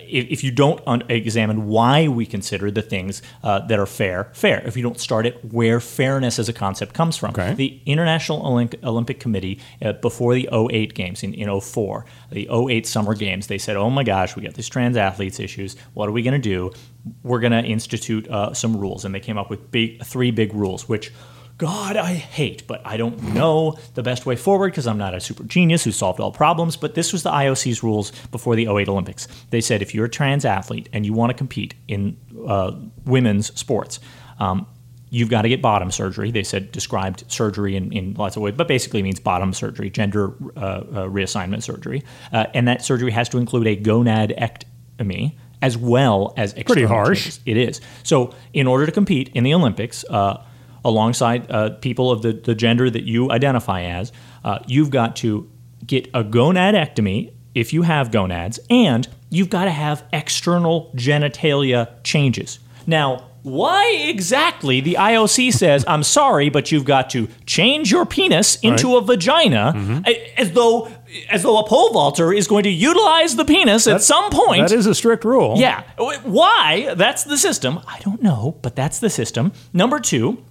if, 0.00 0.26
if 0.30 0.44
you 0.44 0.50
don't 0.52 0.80
un- 0.86 1.02
examine 1.08 1.66
why 1.66 2.06
we 2.08 2.24
consider 2.24 2.70
the 2.70 2.82
things 2.82 3.20
uh, 3.42 3.58
that 3.66 3.78
are 3.78 3.86
fair 3.86 4.30
fair, 4.32 4.62
if 4.66 4.76
you 4.76 4.82
don't 4.82 5.00
start 5.00 5.26
at 5.26 5.44
where 5.52 5.80
fairness 5.80 6.38
as 6.38 6.48
a 6.48 6.52
concept 6.52 6.94
comes 6.94 7.16
from, 7.16 7.30
Okay. 7.30 7.54
the 7.54 7.80
International 7.86 8.40
Olymp- 8.42 8.82
Olympic 8.84 9.18
Committee 9.18 9.58
uh, 9.82 9.92
before 9.94 10.34
the 10.34 10.48
08 10.52 10.94
games 10.94 11.22
in, 11.22 11.34
in 11.34 11.60
04, 11.60 12.04
the 12.30 12.48
08 12.50 12.86
Summer 12.86 13.14
Games, 13.14 13.48
they 13.48 13.58
said, 13.58 13.76
"Oh 13.76 13.90
my 13.90 14.04
gosh, 14.04 14.36
we 14.36 14.42
got 14.42 14.54
these 14.54 14.68
trans 14.68 14.96
athletes 14.96 15.40
issues. 15.40 15.76
What 15.94 16.08
are 16.08 16.12
we 16.12 16.22
going 16.22 16.40
to 16.40 16.48
do? 16.48 16.70
We're 17.24 17.40
going 17.40 17.52
to 17.52 17.62
institute 17.64 18.28
uh, 18.28 18.54
some 18.54 18.76
rules." 18.76 19.04
And 19.04 19.12
they 19.14 19.20
came 19.20 19.36
up 19.38 19.50
with 19.50 19.70
big 19.72 20.04
three 20.04 20.30
big 20.30 20.54
rules, 20.54 20.88
which 20.88 21.12
God, 21.58 21.96
I 21.96 22.14
hate, 22.14 22.66
but 22.66 22.80
I 22.84 22.96
don't 22.96 23.22
know 23.34 23.76
the 23.94 24.02
best 24.02 24.26
way 24.26 24.34
forward 24.36 24.72
because 24.72 24.86
I'm 24.86 24.98
not 24.98 25.14
a 25.14 25.20
super 25.20 25.44
genius 25.44 25.84
who 25.84 25.92
solved 25.92 26.18
all 26.18 26.32
problems. 26.32 26.76
But 26.76 26.94
this 26.94 27.12
was 27.12 27.22
the 27.22 27.30
IOC's 27.30 27.82
rules 27.82 28.10
before 28.32 28.56
the 28.56 28.66
08 28.66 28.88
Olympics. 28.88 29.28
They 29.50 29.60
said 29.60 29.80
if 29.82 29.94
you're 29.94 30.06
a 30.06 30.10
trans 30.10 30.44
athlete 30.44 30.88
and 30.92 31.06
you 31.06 31.12
want 31.12 31.30
to 31.30 31.34
compete 31.34 31.74
in 31.86 32.16
uh, 32.46 32.72
women's 33.04 33.54
sports, 33.58 34.00
um, 34.40 34.66
you've 35.10 35.28
got 35.28 35.42
to 35.42 35.48
get 35.48 35.62
bottom 35.62 35.90
surgery. 35.90 36.30
They 36.30 36.42
said 36.42 36.72
described 36.72 37.24
surgery 37.28 37.76
in, 37.76 37.92
in 37.92 38.14
lots 38.14 38.34
of 38.36 38.42
ways, 38.42 38.54
but 38.56 38.66
basically 38.66 39.02
means 39.02 39.20
bottom 39.20 39.52
surgery, 39.52 39.90
gender 39.90 40.32
uh, 40.56 40.60
uh, 40.60 40.82
reassignment 41.08 41.62
surgery. 41.62 42.02
Uh, 42.32 42.46
and 42.54 42.66
that 42.66 42.82
surgery 42.82 43.12
has 43.12 43.28
to 43.28 43.38
include 43.38 43.66
a 43.66 43.76
gonadectomy 43.76 45.34
as 45.60 45.76
well 45.76 46.34
as 46.36 46.54
Pretty 46.54 46.84
harsh. 46.84 47.22
changes. 47.24 47.40
It 47.46 47.56
is. 47.56 47.80
So, 48.02 48.34
in 48.52 48.66
order 48.66 48.84
to 48.84 48.90
compete 48.90 49.28
in 49.34 49.44
the 49.44 49.54
Olympics, 49.54 50.04
uh, 50.10 50.42
alongside 50.84 51.50
uh, 51.50 51.70
people 51.80 52.10
of 52.10 52.22
the, 52.22 52.32
the 52.32 52.54
gender 52.54 52.90
that 52.90 53.04
you 53.04 53.30
identify 53.30 53.82
as, 53.82 54.12
uh, 54.44 54.58
you've 54.66 54.90
got 54.90 55.16
to 55.16 55.48
get 55.86 56.08
a 56.14 56.22
gonadectomy 56.24 57.32
if 57.54 57.72
you 57.72 57.82
have 57.82 58.10
gonads, 58.10 58.58
and 58.70 59.06
you've 59.28 59.50
got 59.50 59.64
to 59.64 59.70
have 59.70 60.02
external 60.12 60.90
genitalia 60.96 61.88
changes. 62.02 62.58
Now, 62.86 63.28
why 63.42 63.96
exactly 64.08 64.80
the 64.80 64.94
IOC 64.94 65.52
says, 65.52 65.84
I'm 65.88 66.02
sorry, 66.04 66.48
but 66.48 66.70
you've 66.72 66.84
got 66.84 67.10
to 67.10 67.28
change 67.44 67.90
your 67.90 68.06
penis 68.06 68.56
into 68.62 68.94
Right. 68.94 69.02
a 69.02 69.06
vagina, 69.06 70.02
a- 70.06 70.40
as 70.40 70.52
though 70.52 70.88
as 71.28 71.42
though 71.42 71.58
a 71.58 71.68
pole 71.68 71.92
vaulter 71.92 72.32
is 72.32 72.46
going 72.48 72.62
to 72.62 72.70
utilize 72.70 73.36
the 73.36 73.44
penis 73.44 73.86
at 73.86 74.00
some 74.00 74.30
point. 74.30 74.68
That 74.68 74.74
is 74.74 74.86
a 74.86 74.94
strict 74.94 75.24
rule. 75.26 75.56
Yeah. 75.58 75.82
Why? 76.22 76.94
That's 76.94 77.24
the 77.24 77.36
system. 77.36 77.80
I 77.86 77.98
don't 78.00 78.22
know, 78.22 78.56
but 78.62 78.74
that's 78.76 78.98
the 79.00 79.10
system. 79.10 79.52
Number 79.74 80.00
two, 80.00 80.42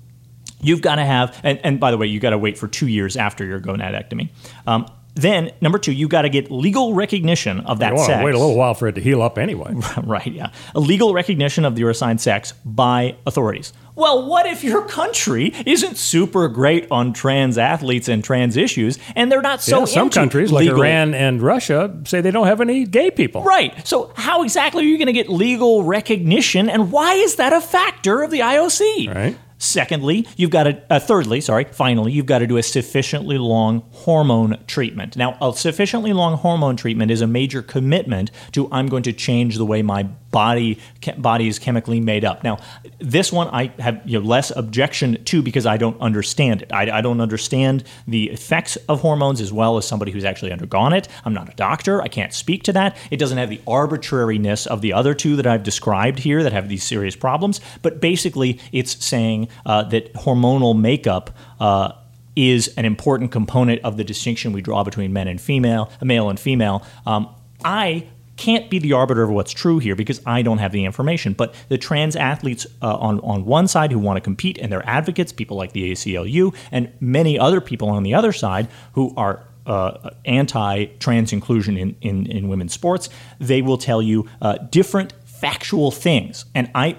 you've 0.62 0.82
got 0.82 0.96
to 0.96 1.06
have, 1.06 1.40
and, 1.44 1.60
and 1.64 1.80
by 1.80 1.92
the 1.92 1.98
way, 1.98 2.08
you 2.08 2.20
got 2.20 2.32
to 2.32 2.38
wait 2.38 2.58
for 2.58 2.68
two 2.68 2.88
years 2.88 3.18
after 3.18 3.46
your 3.46 3.60
gonadectomy. 3.60 4.30
Um, 4.68 4.86
then, 5.14 5.52
number 5.60 5.78
two, 5.78 5.92
you 5.92 6.08
got 6.08 6.22
to 6.22 6.30
get 6.30 6.50
legal 6.50 6.94
recognition 6.94 7.60
of 7.62 7.80
that 7.80 7.90
You 7.90 7.96
want 7.96 8.06
sex. 8.08 8.20
to 8.22 8.26
wait 8.26 8.34
a 8.34 8.38
little 8.40 8.56
while 8.56 8.74
for 8.74 8.88
it 8.88 8.94
to 8.96 9.02
heal 9.02 9.22
up 9.22 9.38
anyway. 9.38 9.74
right, 10.04 10.26
yeah. 10.32 10.52
A 10.74 10.80
legal 10.80 11.14
recognition 11.14 11.66
of 11.66 11.78
your 11.78 11.90
assigned 11.90 12.22
sex 12.22 12.54
by 12.64 13.18
authorities. 13.28 13.74
Well, 13.94 14.26
what 14.30 14.46
if 14.46 14.64
your 14.64 14.86
country 14.86 15.54
isn't 15.66 15.98
super 15.98 16.48
great 16.48 16.88
on 16.90 17.12
trans 17.12 17.58
athletes 17.58 18.08
and 18.08 18.24
trans 18.24 18.56
issues, 18.56 19.00
and 19.14 19.30
they're 19.30 19.42
not 19.42 19.62
so 19.62 19.80
yeah, 19.80 19.86
some 19.86 20.10
countries 20.10 20.50
like 20.50 20.62
legal- 20.64 20.82
Iran 20.82 21.14
and 21.14 21.42
Russia 21.42 21.94
say 22.06 22.22
they 22.22 22.32
don't 22.32 22.48
have 22.48 22.62
any 22.62 22.86
gay 22.86 23.12
people. 23.12 23.44
Right. 23.44 23.86
So, 23.86 24.14
how 24.16 24.44
exactly 24.44 24.84
are 24.86 24.88
you 24.88 24.98
going 24.98 25.08
to 25.08 25.14
get 25.14 25.28
legal 25.28 25.84
recognition, 25.84 26.70
and 26.70 26.90
why 26.90 27.16
is 27.16 27.36
that 27.36 27.52
a 27.52 27.60
factor 27.60 28.24
of 28.24 28.32
the 28.32 28.40
IOC? 28.40 29.14
Right. 29.14 29.38
Secondly, 29.62 30.28
you've 30.38 30.50
got 30.50 30.64
to, 30.64 30.82
uh, 30.90 31.00
thirdly, 31.00 31.40
sorry, 31.40 31.66
finally, 31.66 32.12
you've 32.12 32.26
got 32.26 32.40
to 32.40 32.48
do 32.48 32.58
a 32.58 32.64
sufficiently 32.64 33.38
long 33.38 33.84
hormone 33.92 34.58
treatment. 34.66 35.16
Now, 35.16 35.38
a 35.40 35.56
sufficiently 35.56 36.14
long 36.14 36.38
hormone 36.38 36.76
treatment 36.76 37.12
is 37.12 37.22
a 37.22 37.28
major 37.28 37.62
commitment 37.62 38.32
to 38.54 38.68
I'm 38.72 38.88
going 38.88 39.04
to 39.04 39.14
change 39.14 39.58
the 39.58 39.66
way 39.66 39.84
my 39.84 40.08
body 40.32 40.80
body 41.18 41.48
is 41.48 41.60
chemically 41.60 42.00
made 42.00 42.26
up. 42.26 42.44
Now, 42.44 42.58
this 43.00 43.32
one 43.32 43.48
I 43.50 43.68
have 43.80 44.02
you 44.06 44.20
know, 44.20 44.26
less 44.26 44.52
objection 44.56 45.24
to 45.26 45.42
because 45.42 45.66
I 45.66 45.78
don't 45.78 46.00
understand 46.02 46.64
it. 46.64 46.72
I, 46.74 47.00
I 47.00 47.02
don't 47.02 47.22
understand 47.22 47.84
the 48.08 48.30
effects 48.30 48.78
of 48.88 49.02
hormones 49.02 49.42
as 49.42 49.52
well 49.54 49.78
as 49.78 49.88
somebody 49.88 50.12
who's 50.12 50.26
actually 50.26 50.52
undergone 50.52 50.94
it. 50.94 51.08
I'm 51.26 51.34
not 51.34 51.50
a 51.50 51.56
doctor. 51.56 52.02
I 52.02 52.08
can't 52.08 52.34
speak 52.34 52.64
to 52.64 52.74
that. 52.74 52.98
It 53.12 53.18
doesn't 53.18 53.38
have 53.38 53.50
the 53.50 53.62
arbitrariness 53.68 54.66
of 54.66 54.82
the 54.82 54.94
other 54.94 55.14
two 55.14 55.36
that 55.36 55.48
I've 55.48 55.64
described 55.64 56.20
here 56.20 56.44
that 56.44 56.54
have 56.54 56.70
these 56.70 56.84
serious 56.84 57.16
problems. 57.16 57.62
But 57.82 58.02
basically, 58.02 58.60
it's 58.72 59.04
saying 59.04 59.50
uh, 59.66 59.84
that 59.84 60.14
hormonal 60.14 60.80
makeup. 60.80 61.32
Uh, 61.60 61.94
is 62.34 62.70
an 62.78 62.86
important 62.86 63.30
component 63.30 63.82
of 63.84 63.98
the 63.98 64.06
distinction 64.06 64.54
we 64.54 64.62
draw 64.62 64.86
between 64.86 65.12
men 65.12 65.28
and 65.28 65.40
female, 65.42 65.92
male 66.02 66.30
and 66.30 66.40
female. 66.40 66.82
Um, 67.06 67.28
I 67.64 68.08
can't 68.38 68.70
be 68.70 68.80
the 68.80 68.94
arbiter 68.94 69.24
of 69.24 69.30
what's 69.30 69.52
true 69.52 69.80
here 69.80 69.96
because 69.96 70.22
I 70.26 70.42
don't 70.42 70.58
have 70.58 70.72
the 70.72 70.86
information. 70.86 71.34
But 71.34 71.54
the 71.70 71.78
trans 71.78 72.16
athletes 72.16 72.66
uh, 72.82 72.96
on 72.96 73.20
on 73.22 73.46
one 73.46 73.68
side 73.68 73.92
who 73.92 74.00
want 74.00 74.18
to 74.18 74.22
compete 74.22 74.58
and 74.58 74.72
they're 74.72 74.88
advocates, 74.88 75.32
people 75.32 75.58
like 75.58 75.74
the 75.74 75.92
ACLU, 75.92 76.56
and 76.72 76.92
many 77.00 77.38
other 77.38 77.62
people 77.62 77.90
on 77.90 78.04
the 78.04 78.14
other 78.14 78.32
side 78.32 78.68
who 78.94 79.14
are 79.16 79.44
uh, 79.66 80.10
anti-trans 80.26 81.32
inclusion 81.32 81.78
in, 81.78 81.96
in, 82.02 82.26
in 82.26 82.48
women's 82.50 82.74
sports, 82.74 83.10
they 83.40 83.62
will 83.62 83.78
tell 83.78 84.02
you 84.02 84.28
uh, 84.42 84.58
different 84.72 85.14
factual 85.26 85.92
things. 85.92 86.46
And 86.56 86.72
I, 86.74 86.98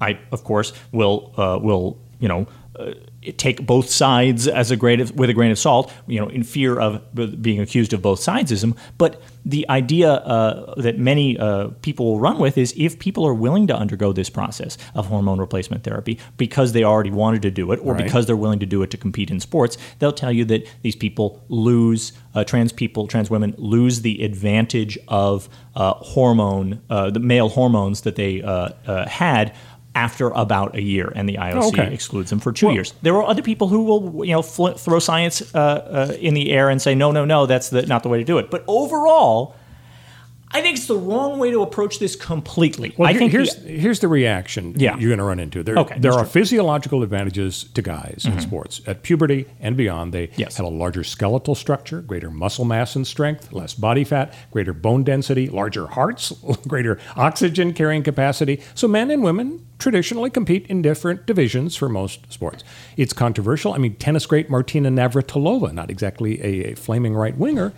I 0.00 0.18
of 0.32 0.44
course 0.44 0.72
will 0.92 1.34
uh, 1.36 1.58
will 1.60 1.98
you 2.18 2.28
know. 2.28 2.46
Take 3.36 3.66
both 3.66 3.90
sides 3.90 4.46
as 4.46 4.70
a 4.70 4.76
grain 4.76 5.00
of, 5.00 5.14
with 5.16 5.28
a 5.28 5.34
grain 5.34 5.50
of 5.50 5.58
salt, 5.58 5.92
you 6.06 6.20
know, 6.20 6.28
in 6.28 6.44
fear 6.44 6.78
of 6.78 7.02
being 7.42 7.60
accused 7.60 7.92
of 7.92 8.00
both 8.00 8.20
sidesism. 8.20 8.76
But 8.96 9.20
the 9.44 9.68
idea 9.68 10.12
uh, 10.12 10.74
that 10.80 10.98
many 10.98 11.36
uh, 11.38 11.68
people 11.82 12.06
will 12.06 12.20
run 12.20 12.38
with 12.38 12.56
is 12.56 12.72
if 12.76 12.98
people 12.98 13.26
are 13.26 13.34
willing 13.34 13.66
to 13.66 13.74
undergo 13.76 14.12
this 14.12 14.30
process 14.30 14.78
of 14.94 15.06
hormone 15.06 15.40
replacement 15.40 15.82
therapy 15.82 16.18
because 16.36 16.72
they 16.72 16.84
already 16.84 17.10
wanted 17.10 17.42
to 17.42 17.50
do 17.50 17.72
it, 17.72 17.80
or 17.82 17.94
Right. 17.94 18.04
because 18.04 18.26
they're 18.26 18.36
willing 18.36 18.60
to 18.60 18.66
do 18.66 18.82
it 18.82 18.90
to 18.90 18.96
compete 18.96 19.30
in 19.30 19.40
sports, 19.40 19.76
they'll 19.98 20.12
tell 20.12 20.30
you 20.32 20.44
that 20.44 20.66
these 20.82 20.94
people 20.96 21.42
lose, 21.48 22.12
uh, 22.34 22.44
trans 22.44 22.72
people, 22.72 23.06
trans 23.08 23.30
women 23.30 23.54
lose 23.58 24.02
the 24.02 24.22
advantage 24.22 24.96
of 25.08 25.48
uh, 25.74 25.94
hormone, 25.94 26.80
uh, 26.90 27.10
the 27.10 27.20
male 27.20 27.48
hormones 27.48 28.02
that 28.02 28.16
they 28.16 28.42
uh, 28.42 28.68
uh, 28.86 29.08
had 29.08 29.54
after 30.04 30.26
about 30.44 30.76
a 30.76 30.82
year, 30.82 31.12
and 31.16 31.28
the 31.28 31.36
IOC 31.48 31.68
Okay. 31.72 31.92
excludes 31.92 32.30
them 32.30 32.40
for 32.40 32.52
two 32.52 32.70
years. 32.72 32.94
There 33.02 33.14
are 33.18 33.24
other 33.32 33.42
people 33.42 33.66
who 33.68 33.80
will, 33.88 34.24
you 34.26 34.32
know, 34.32 34.42
fl- 34.42 34.76
throw 34.84 34.98
science 35.00 35.36
uh, 35.54 35.58
uh, 35.58 36.12
in 36.20 36.34
the 36.34 36.50
air 36.52 36.70
and 36.70 36.80
say, 36.80 36.94
no, 36.94 37.10
no, 37.12 37.24
no, 37.24 37.46
that's 37.46 37.68
the, 37.70 37.82
not 37.86 38.02
the 38.04 38.08
way 38.08 38.18
to 38.18 38.24
do 38.24 38.38
it. 38.38 38.46
But 38.50 38.62
overall, 38.68 39.54
I 40.50 40.62
think 40.62 40.78
it's 40.78 40.86
the 40.86 40.96
wrong 40.96 41.38
way 41.38 41.50
to 41.50 41.60
approach 41.60 41.98
this 41.98 42.16
completely. 42.16 42.94
Well, 42.96 43.08
I 43.08 43.12
think 43.12 43.32
here's 43.32 43.54
the- 43.54 43.68
here's 43.68 44.00
the 44.00 44.08
reaction 44.08 44.74
Yeah. 44.78 44.96
you're 44.96 45.10
going 45.10 45.18
to 45.18 45.24
run 45.24 45.38
into. 45.40 45.62
There, 45.62 45.76
Okay, 45.76 45.98
there 45.98 46.12
are 46.12 46.20
true. 46.20 46.22
Mm-hmm. 46.22 46.30
physiological 46.32 47.02
advantages 47.02 47.64
to 47.74 47.82
guys 47.82 48.24
in 48.24 48.40
sports. 48.40 48.80
At 48.86 49.02
puberty 49.02 49.44
and 49.60 49.76
beyond, 49.76 50.14
they 50.14 50.30
Yes. 50.36 50.56
have 50.56 50.64
a 50.64 50.70
larger 50.70 51.04
skeletal 51.04 51.54
structure, 51.54 52.00
greater 52.00 52.30
muscle 52.30 52.64
mass 52.64 52.96
and 52.96 53.06
strength, 53.06 53.52
less 53.52 53.74
body 53.74 54.04
fat, 54.04 54.32
greater 54.50 54.72
bone 54.72 55.02
density, 55.04 55.48
larger 55.48 55.86
hearts, 55.86 56.32
greater 56.66 56.98
oxygen 57.14 57.74
carrying 57.74 58.02
capacity. 58.02 58.60
So 58.74 58.88
men 58.88 59.10
and 59.10 59.22
women 59.22 59.66
traditionally 59.78 60.28
compete 60.30 60.66
in 60.68 60.82
different 60.82 61.24
divisions 61.24 61.76
for 61.76 61.88
most 61.88 62.32
sports. 62.32 62.64
It's 62.96 63.12
controversial. 63.12 63.74
I 63.74 63.78
mean, 63.78 63.94
tennis 63.94 64.26
great 64.26 64.50
Martina 64.50 64.90
Navratilova, 64.90 65.72
not 65.72 65.88
exactly 65.88 66.40
a, 66.42 66.72
a 66.72 66.74
flaming 66.74 67.14
right 67.14 67.36
winger, 67.36 67.72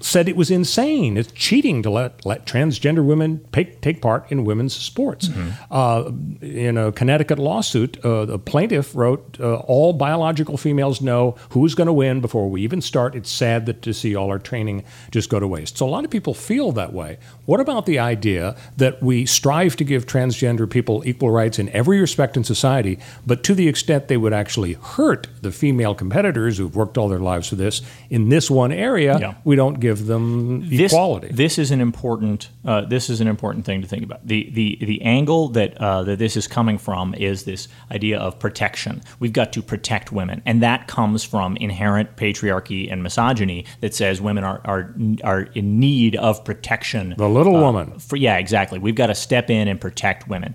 said 0.00 0.28
it 0.28 0.36
was 0.36 0.50
insane. 0.50 1.16
It's 1.16 1.30
cheating 1.32 1.82
to 1.82 1.90
let, 1.90 2.24
let 2.26 2.46
transgender 2.46 3.04
women 3.04 3.44
take, 3.52 3.80
take 3.80 4.00
part 4.00 4.30
in 4.30 4.44
women's 4.44 4.74
sports. 4.74 5.28
Uh, 5.70 6.10
in 6.40 6.76
a 6.76 6.92
Connecticut 6.92 7.38
lawsuit, 7.38 8.02
uh, 8.04 8.24
the 8.24 8.38
plaintiff 8.38 8.94
wrote, 8.94 9.38
uh, 9.40 9.56
All 9.56 9.92
biological 9.92 10.56
females 10.56 11.00
know 11.00 11.36
who's 11.50 11.74
going 11.74 11.86
to 11.86 11.92
win 11.92 12.20
before 12.20 12.48
we 12.48 12.62
even 12.62 12.80
start. 12.80 13.14
It's 13.14 13.30
sad 13.30 13.66
that 13.66 13.82
to 13.82 13.92
see 13.92 14.14
all 14.14 14.28
our 14.30 14.38
training 14.38 14.84
just 15.10 15.28
go 15.30 15.40
to 15.40 15.46
waste. 15.46 15.76
So 15.78 15.86
a 15.86 15.90
lot 15.90 16.04
of 16.04 16.10
people 16.10 16.34
feel 16.34 16.72
that 16.72 16.92
way. 16.92 17.18
What 17.46 17.60
about 17.60 17.86
the 17.86 17.98
idea 17.98 18.56
that 18.76 19.02
we 19.02 19.26
strive 19.26 19.76
to 19.76 19.84
give 19.84 20.06
transgender 20.06 20.68
people 20.70 21.02
equal 21.06 21.30
rights 21.30 21.58
in 21.58 21.68
every 21.70 22.00
respect 22.00 22.36
in 22.36 22.44
society, 22.44 22.98
but 23.26 23.42
to 23.44 23.54
the 23.54 23.68
extent 23.68 24.08
they 24.08 24.16
would 24.16 24.32
actually 24.32 24.74
hurt 24.74 25.26
the 25.42 25.50
female 25.52 25.94
competitors 25.94 26.58
who've 26.58 26.74
worked 26.76 26.96
all 26.96 27.08
their 27.08 27.18
lives 27.18 27.48
for 27.48 27.56
this 27.56 27.82
in 28.08 28.28
this 28.28 28.50
one 28.50 28.72
area, 28.72 29.18
Yeah. 29.20 29.34
we 29.44 29.56
don't 29.56 29.80
give 29.80 29.89
them 29.98 30.68
this, 30.68 30.92
equality. 30.92 31.28
This 31.28 31.58
is 31.58 31.70
an 31.70 31.80
important. 31.80 32.48
Uh, 32.64 32.82
this 32.82 33.10
is 33.10 33.20
an 33.20 33.26
important 33.26 33.64
thing 33.64 33.82
to 33.82 33.88
think 33.88 34.02
about. 34.02 34.26
The 34.26 34.50
the 34.52 34.78
the 34.80 35.02
angle 35.02 35.48
that 35.50 35.76
uh, 35.78 36.04
that 36.04 36.18
this 36.18 36.36
is 36.36 36.46
coming 36.46 36.78
from 36.78 37.14
is 37.14 37.44
this 37.44 37.68
idea 37.90 38.18
of 38.18 38.38
protection. 38.38 39.02
We've 39.18 39.32
got 39.32 39.52
to 39.54 39.62
protect 39.62 40.12
women, 40.12 40.42
and 40.46 40.62
that 40.62 40.86
comes 40.86 41.24
from 41.24 41.56
inherent 41.56 42.16
patriarchy 42.16 42.90
and 42.90 43.02
misogyny 43.02 43.66
that 43.80 43.94
says 43.94 44.20
women 44.20 44.44
are 44.44 44.60
are 44.64 44.94
are 45.24 45.42
in 45.54 45.80
need 45.80 46.16
of 46.16 46.44
protection. 46.44 47.14
the 47.16 47.28
little 47.28 47.54
woman. 47.54 47.98
For, 47.98 48.16
yeah, 48.16 48.36
exactly. 48.36 48.78
We've 48.78 48.94
got 48.94 49.08
to 49.08 49.14
step 49.14 49.50
in 49.50 49.68
and 49.68 49.80
protect 49.80 50.28
women. 50.28 50.54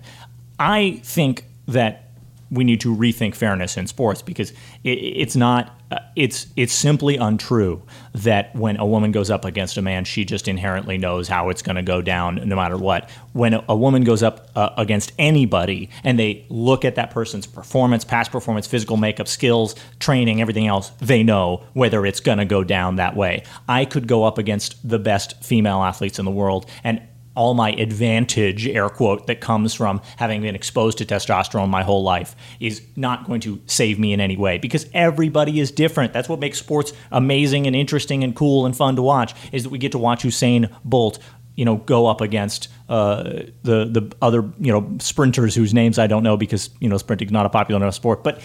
I 0.58 1.00
think 1.04 1.44
that 1.68 2.05
we 2.50 2.64
need 2.64 2.80
to 2.80 2.94
rethink 2.94 3.34
fairness 3.34 3.76
in 3.76 3.86
sports 3.86 4.22
because 4.22 4.50
it, 4.84 4.90
it's 4.90 5.36
not. 5.36 5.72
Uh, 5.88 5.98
it's 6.16 6.48
it's 6.56 6.72
simply 6.72 7.16
untrue 7.16 7.80
that 8.12 8.54
when 8.56 8.76
a 8.76 8.84
woman 8.86 9.12
goes 9.12 9.30
up 9.30 9.44
against 9.44 9.76
a 9.76 9.82
man, 9.82 10.04
she 10.04 10.24
just 10.24 10.48
inherently 10.48 10.98
knows 10.98 11.28
how 11.28 11.48
it's 11.48 11.62
going 11.62 11.76
to 11.76 11.82
go 11.82 12.02
down 12.02 12.36
no 12.48 12.56
matter 12.56 12.76
what. 12.76 13.08
When 13.32 13.54
a, 13.54 13.64
a 13.68 13.76
woman 13.76 14.02
goes 14.02 14.22
up 14.22 14.50
uh, 14.56 14.70
against 14.76 15.12
anybody 15.18 15.90
and 16.02 16.18
they 16.18 16.44
look 16.48 16.84
at 16.84 16.96
that 16.96 17.10
person's 17.12 17.46
performance, 17.46 18.04
past 18.04 18.32
performance, 18.32 18.66
physical 18.66 18.96
makeup, 18.96 19.28
skills, 19.28 19.76
training, 20.00 20.40
everything 20.40 20.66
else, 20.66 20.90
they 21.00 21.22
know 21.22 21.64
whether 21.72 22.04
it's 22.04 22.20
going 22.20 22.38
to 22.38 22.44
go 22.44 22.64
down 22.64 22.96
that 22.96 23.14
way. 23.14 23.44
I 23.68 23.84
could 23.84 24.08
go 24.08 24.24
up 24.24 24.38
against 24.38 24.88
the 24.88 24.98
best 24.98 25.42
female 25.44 25.82
athletes 25.82 26.18
in 26.18 26.24
the 26.24 26.32
world 26.32 26.68
and 26.82 27.00
all 27.36 27.54
my 27.54 27.70
advantage, 27.72 28.66
air 28.66 28.88
quote, 28.88 29.26
that 29.26 29.40
comes 29.40 29.74
from 29.74 30.00
having 30.16 30.42
been 30.42 30.54
exposed 30.54 30.98
to 30.98 31.04
testosterone 31.04 31.68
my 31.68 31.82
whole 31.82 32.02
life 32.02 32.34
is 32.58 32.82
not 32.96 33.26
going 33.26 33.40
to 33.42 33.60
save 33.66 33.98
me 33.98 34.12
in 34.12 34.20
any 34.20 34.36
way 34.36 34.58
because 34.58 34.86
everybody 34.94 35.60
is 35.60 35.70
different. 35.70 36.12
That's 36.12 36.28
what 36.28 36.40
makes 36.40 36.58
sports 36.58 36.92
amazing 37.12 37.66
and 37.66 37.76
interesting 37.76 38.24
and 38.24 38.34
cool 38.34 38.66
and 38.66 38.76
fun 38.76 38.96
to 38.96 39.02
watch 39.02 39.34
is 39.52 39.64
that 39.64 39.70
we 39.70 39.78
get 39.78 39.92
to 39.92 39.98
watch 39.98 40.24
Usain 40.24 40.72
Bolt 40.84 41.18
you 41.56 41.64
know, 41.64 41.76
go 41.76 42.06
up 42.06 42.20
against 42.20 42.68
uh, 42.88 43.22
the 43.62 43.86
the 43.86 44.14
other 44.20 44.42
you 44.60 44.70
know 44.70 44.96
sprinters 44.98 45.54
whose 45.54 45.72
names 45.72 45.98
I 45.98 46.06
don't 46.06 46.22
know 46.22 46.36
because 46.36 46.68
you 46.80 46.88
know 46.88 46.98
sprinting 46.98 47.28
is 47.28 47.32
not 47.32 47.46
a 47.46 47.48
popular 47.48 47.80
enough 47.80 47.94
sport. 47.94 48.22
But 48.22 48.42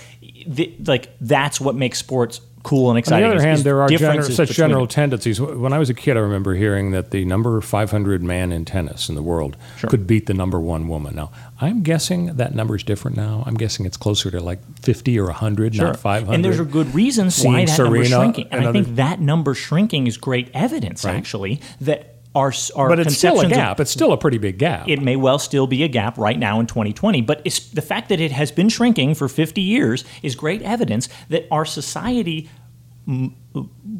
the, 0.47 0.73
like 0.85 1.09
that's 1.19 1.59
what 1.59 1.75
makes 1.75 1.99
sports 1.99 2.39
cool 2.63 2.89
and 2.89 2.99
exciting. 2.99 3.23
On 3.25 3.29
the 3.31 3.35
other 3.37 3.45
hand, 3.47 3.61
there 3.61 3.81
are 3.81 3.89
gener- 3.89 4.31
such 4.31 4.49
general 4.51 4.87
tendencies. 4.87 5.39
When 5.41 5.73
I 5.73 5.79
was 5.79 5.89
a 5.89 5.93
kid, 5.93 6.17
I 6.17 6.19
remember 6.19 6.53
hearing 6.55 6.91
that 6.91 7.11
the 7.11 7.25
number 7.25 7.59
500 7.61 8.21
man 8.23 8.51
in 8.51 8.65
tennis 8.65 9.09
in 9.09 9.15
the 9.15 9.21
world 9.23 9.57
Sure. 9.77 9.89
could 9.89 10.05
beat 10.07 10.25
the 10.27 10.33
number 10.33 10.59
one 10.59 10.87
woman. 10.87 11.15
Now, 11.15 11.31
I'm 11.59 11.81
guessing 11.81 12.35
that 12.37 12.53
number 12.55 12.75
is 12.75 12.83
different 12.83 13.17
now. 13.17 13.43
I'm 13.45 13.55
guessing 13.55 13.85
it's 13.85 13.97
closer 13.97 14.29
to 14.31 14.39
like 14.39 14.59
50 14.81 15.19
or 15.19 15.25
100, 15.29 15.75
Sure. 15.75 15.87
not 15.87 15.97
500. 15.99 16.33
And 16.35 16.45
there's 16.45 16.59
a 16.59 16.65
good 16.65 16.93
reason 16.93 17.25
why 17.43 17.65
that 17.65 17.77
number's 17.79 18.07
Serena 18.09 18.23
shrinking. 18.23 18.47
And 18.51 18.59
and 18.61 18.69
I 18.69 18.71
think 18.71 18.95
that 18.95 19.19
number 19.19 19.53
shrinking 19.55 20.07
is 20.07 20.17
great 20.17 20.49
evidence, 20.53 21.03
Right. 21.03 21.15
actually, 21.15 21.61
that 21.81 22.15
our, 22.33 22.53
our 22.75 22.89
but 22.89 22.99
it's 22.99 23.17
still 23.17 23.39
a 23.41 23.47
gap. 23.47 23.79
It's 23.79 23.91
still 23.91 24.13
a 24.13 24.17
pretty 24.17 24.37
big 24.37 24.57
gap. 24.57 24.87
it 24.87 25.01
may 25.01 25.15
well 25.15 25.39
still 25.39 25.67
be 25.67 25.83
a 25.83 25.87
gap 25.87 26.17
right 26.17 26.37
now 26.37 26.59
in 26.59 26.67
2020, 26.67 27.21
but 27.21 27.41
it's, 27.43 27.59
the 27.69 27.81
fact 27.81 28.09
that 28.09 28.19
it 28.19 28.31
has 28.31 28.51
been 28.51 28.69
shrinking 28.69 29.15
for 29.15 29.27
50 29.27 29.61
years 29.61 30.05
is 30.21 30.35
great 30.35 30.61
evidence 30.61 31.09
that 31.29 31.45
our 31.51 31.65
society 31.65 32.49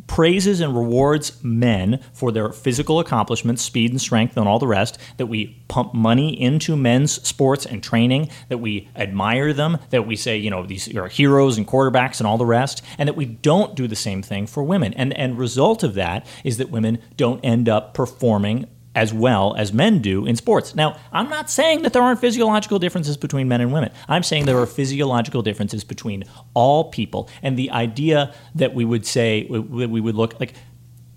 praises 0.08 0.60
and 0.60 0.76
rewards 0.76 1.44
men 1.44 2.00
for 2.14 2.32
their 2.32 2.52
physical 2.52 3.00
accomplishments, 3.00 3.62
speed 3.62 3.92
and 3.92 4.00
strength, 4.00 4.38
and 4.38 4.48
all 4.48 4.60
the 4.60 4.68
rest. 4.68 4.98
That 5.18 5.26
we 5.26 5.62
pump 5.68 5.94
money 5.94 6.40
into 6.40 6.76
men's 6.76 7.26
sports 7.28 7.66
and 7.66 7.84
training. 7.84 8.30
That 8.50 8.60
we 8.60 8.90
admire 8.96 9.54
them. 9.54 9.78
That 9.90 10.08
we 10.08 10.16
say, 10.16 10.38
you 10.38 10.50
know, 10.50 10.66
these 10.66 10.94
are 10.96 11.08
heroes 11.08 11.58
and 11.58 11.68
quarterbacks 11.68 12.20
and 12.20 12.28
all 12.28 12.38
the 12.38 12.46
rest. 12.46 12.82
And 12.98 13.08
that 13.08 13.16
we 13.16 13.26
don't 13.26 13.76
do 13.76 13.88
the 13.88 13.96
same 13.96 14.22
thing 14.22 14.48
for 14.48 14.64
women. 14.64 14.94
And 14.94 15.14
and 15.14 15.38
result 15.38 15.84
of 15.84 15.94
that 15.96 16.26
is 16.44 16.58
that 16.58 16.70
women 16.70 17.00
don't 17.18 17.40
end 17.44 17.68
up 17.68 17.94
performing 17.94 18.68
as 18.94 19.14
well 19.14 19.56
as 19.58 19.72
men 19.72 20.00
do 20.00 20.26
in 20.26 20.36
sports. 20.36 20.76
Now, 20.76 20.98
I'm 21.14 21.30
not 21.30 21.50
saying 21.50 21.84
that 21.84 21.94
there 21.94 22.02
aren't 22.02 22.20
physiological 22.20 22.78
differences 22.78 23.16
between 23.16 23.48
men 23.48 23.62
and 23.62 23.72
women. 23.72 23.92
I'm 24.10 24.24
saying 24.24 24.46
there 24.46 24.58
are 24.58 24.66
physiological 24.66 25.42
differences 25.42 25.84
between 25.84 26.26
all 26.54 26.86
people. 26.86 27.30
And 27.42 27.58
the 27.58 27.72
idea 27.72 28.34
that 28.56 28.74
we 28.74 28.84
would 28.84 29.06
say 29.06 29.48
that 29.50 29.90
we 29.90 30.02
would 30.02 30.16
look 30.16 30.40
like 30.40 30.54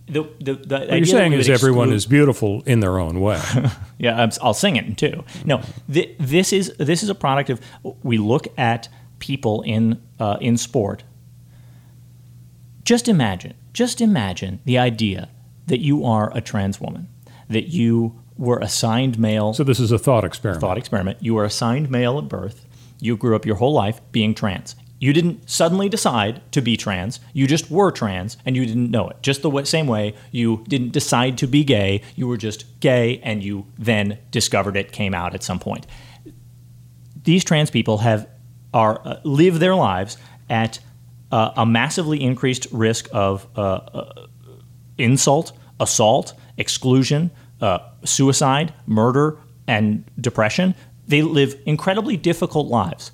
the 0.06 0.22
the, 0.38 0.54
the 0.54 0.74
what 0.74 0.82
idea 0.82 0.96
you're 0.96 1.06
saying 1.06 1.32
is 1.32 1.48
would 1.48 1.54
everyone 1.54 1.92
is 1.92 2.06
beautiful 2.06 2.62
in 2.66 2.80
their 2.80 2.98
own 2.98 3.20
way. 3.20 3.40
yeah, 3.98 4.22
I'm, 4.22 4.30
I'll 4.42 4.54
sing 4.54 4.76
it 4.76 4.96
too. 4.98 5.24
No, 5.44 5.62
th- 5.90 6.14
this 6.18 6.52
is 6.52 6.74
this 6.78 7.02
is 7.02 7.08
a 7.08 7.14
product 7.14 7.50
of 7.50 7.60
we 8.02 8.18
look 8.18 8.46
at 8.58 8.88
people 9.18 9.62
in 9.62 10.00
uh, 10.20 10.36
in 10.40 10.58
sport. 10.58 11.02
Just 12.84 13.08
imagine, 13.08 13.54
just 13.72 14.02
imagine 14.02 14.60
the 14.66 14.76
idea 14.76 15.30
that 15.66 15.80
you 15.80 16.04
are 16.04 16.30
a 16.36 16.42
trans 16.42 16.78
woman, 16.78 17.08
that 17.48 17.68
you 17.68 18.20
were 18.36 18.58
assigned 18.58 19.18
male. 19.18 19.52
so 19.52 19.62
this 19.64 19.80
is 19.80 19.92
a 19.92 19.98
thought 19.98 20.24
experiment. 20.24 20.60
thought 20.60 20.78
experiment. 20.78 21.18
You 21.20 21.34
were 21.34 21.44
assigned 21.44 21.90
male 21.90 22.18
at 22.18 22.28
birth. 22.28 22.66
You 23.00 23.16
grew 23.16 23.36
up 23.36 23.46
your 23.46 23.56
whole 23.56 23.72
life 23.72 24.00
being 24.12 24.34
trans. 24.34 24.74
You 24.98 25.12
didn't 25.12 25.50
suddenly 25.50 25.88
decide 25.88 26.40
to 26.52 26.62
be 26.62 26.76
trans. 26.76 27.20
You 27.32 27.46
just 27.46 27.70
were 27.70 27.90
trans 27.90 28.38
and 28.46 28.56
you 28.56 28.64
didn't 28.64 28.90
know 28.90 29.08
it. 29.08 29.16
Just 29.22 29.42
the 29.42 29.50
way, 29.50 29.64
same 29.64 29.86
way 29.86 30.14
you 30.30 30.64
didn't 30.68 30.92
decide 30.92 31.36
to 31.38 31.46
be 31.46 31.62
gay. 31.64 32.00
You 32.16 32.26
were 32.26 32.36
just 32.36 32.64
gay 32.80 33.20
and 33.22 33.42
you 33.42 33.66
then 33.78 34.18
discovered 34.30 34.76
it, 34.76 34.92
came 34.92 35.14
out 35.14 35.34
at 35.34 35.42
some 35.42 35.58
point. 35.58 35.86
These 37.22 37.44
trans 37.44 37.70
people 37.70 37.98
have 37.98 38.28
are 38.72 39.00
uh, 39.04 39.20
live 39.24 39.60
their 39.60 39.74
lives 39.74 40.16
at 40.50 40.80
uh, 41.30 41.52
a 41.56 41.66
massively 41.66 42.22
increased 42.22 42.66
risk 42.72 43.08
of 43.12 43.46
uh, 43.56 43.60
uh, 43.60 44.26
insult, 44.98 45.52
assault, 45.80 46.34
exclusion, 46.56 47.30
uh, 47.60 47.78
suicide, 48.04 48.72
murder, 48.86 49.38
and 49.66 50.04
depression. 50.20 50.74
They 51.06 51.22
live 51.22 51.56
incredibly 51.66 52.16
difficult 52.16 52.68
lives, 52.68 53.12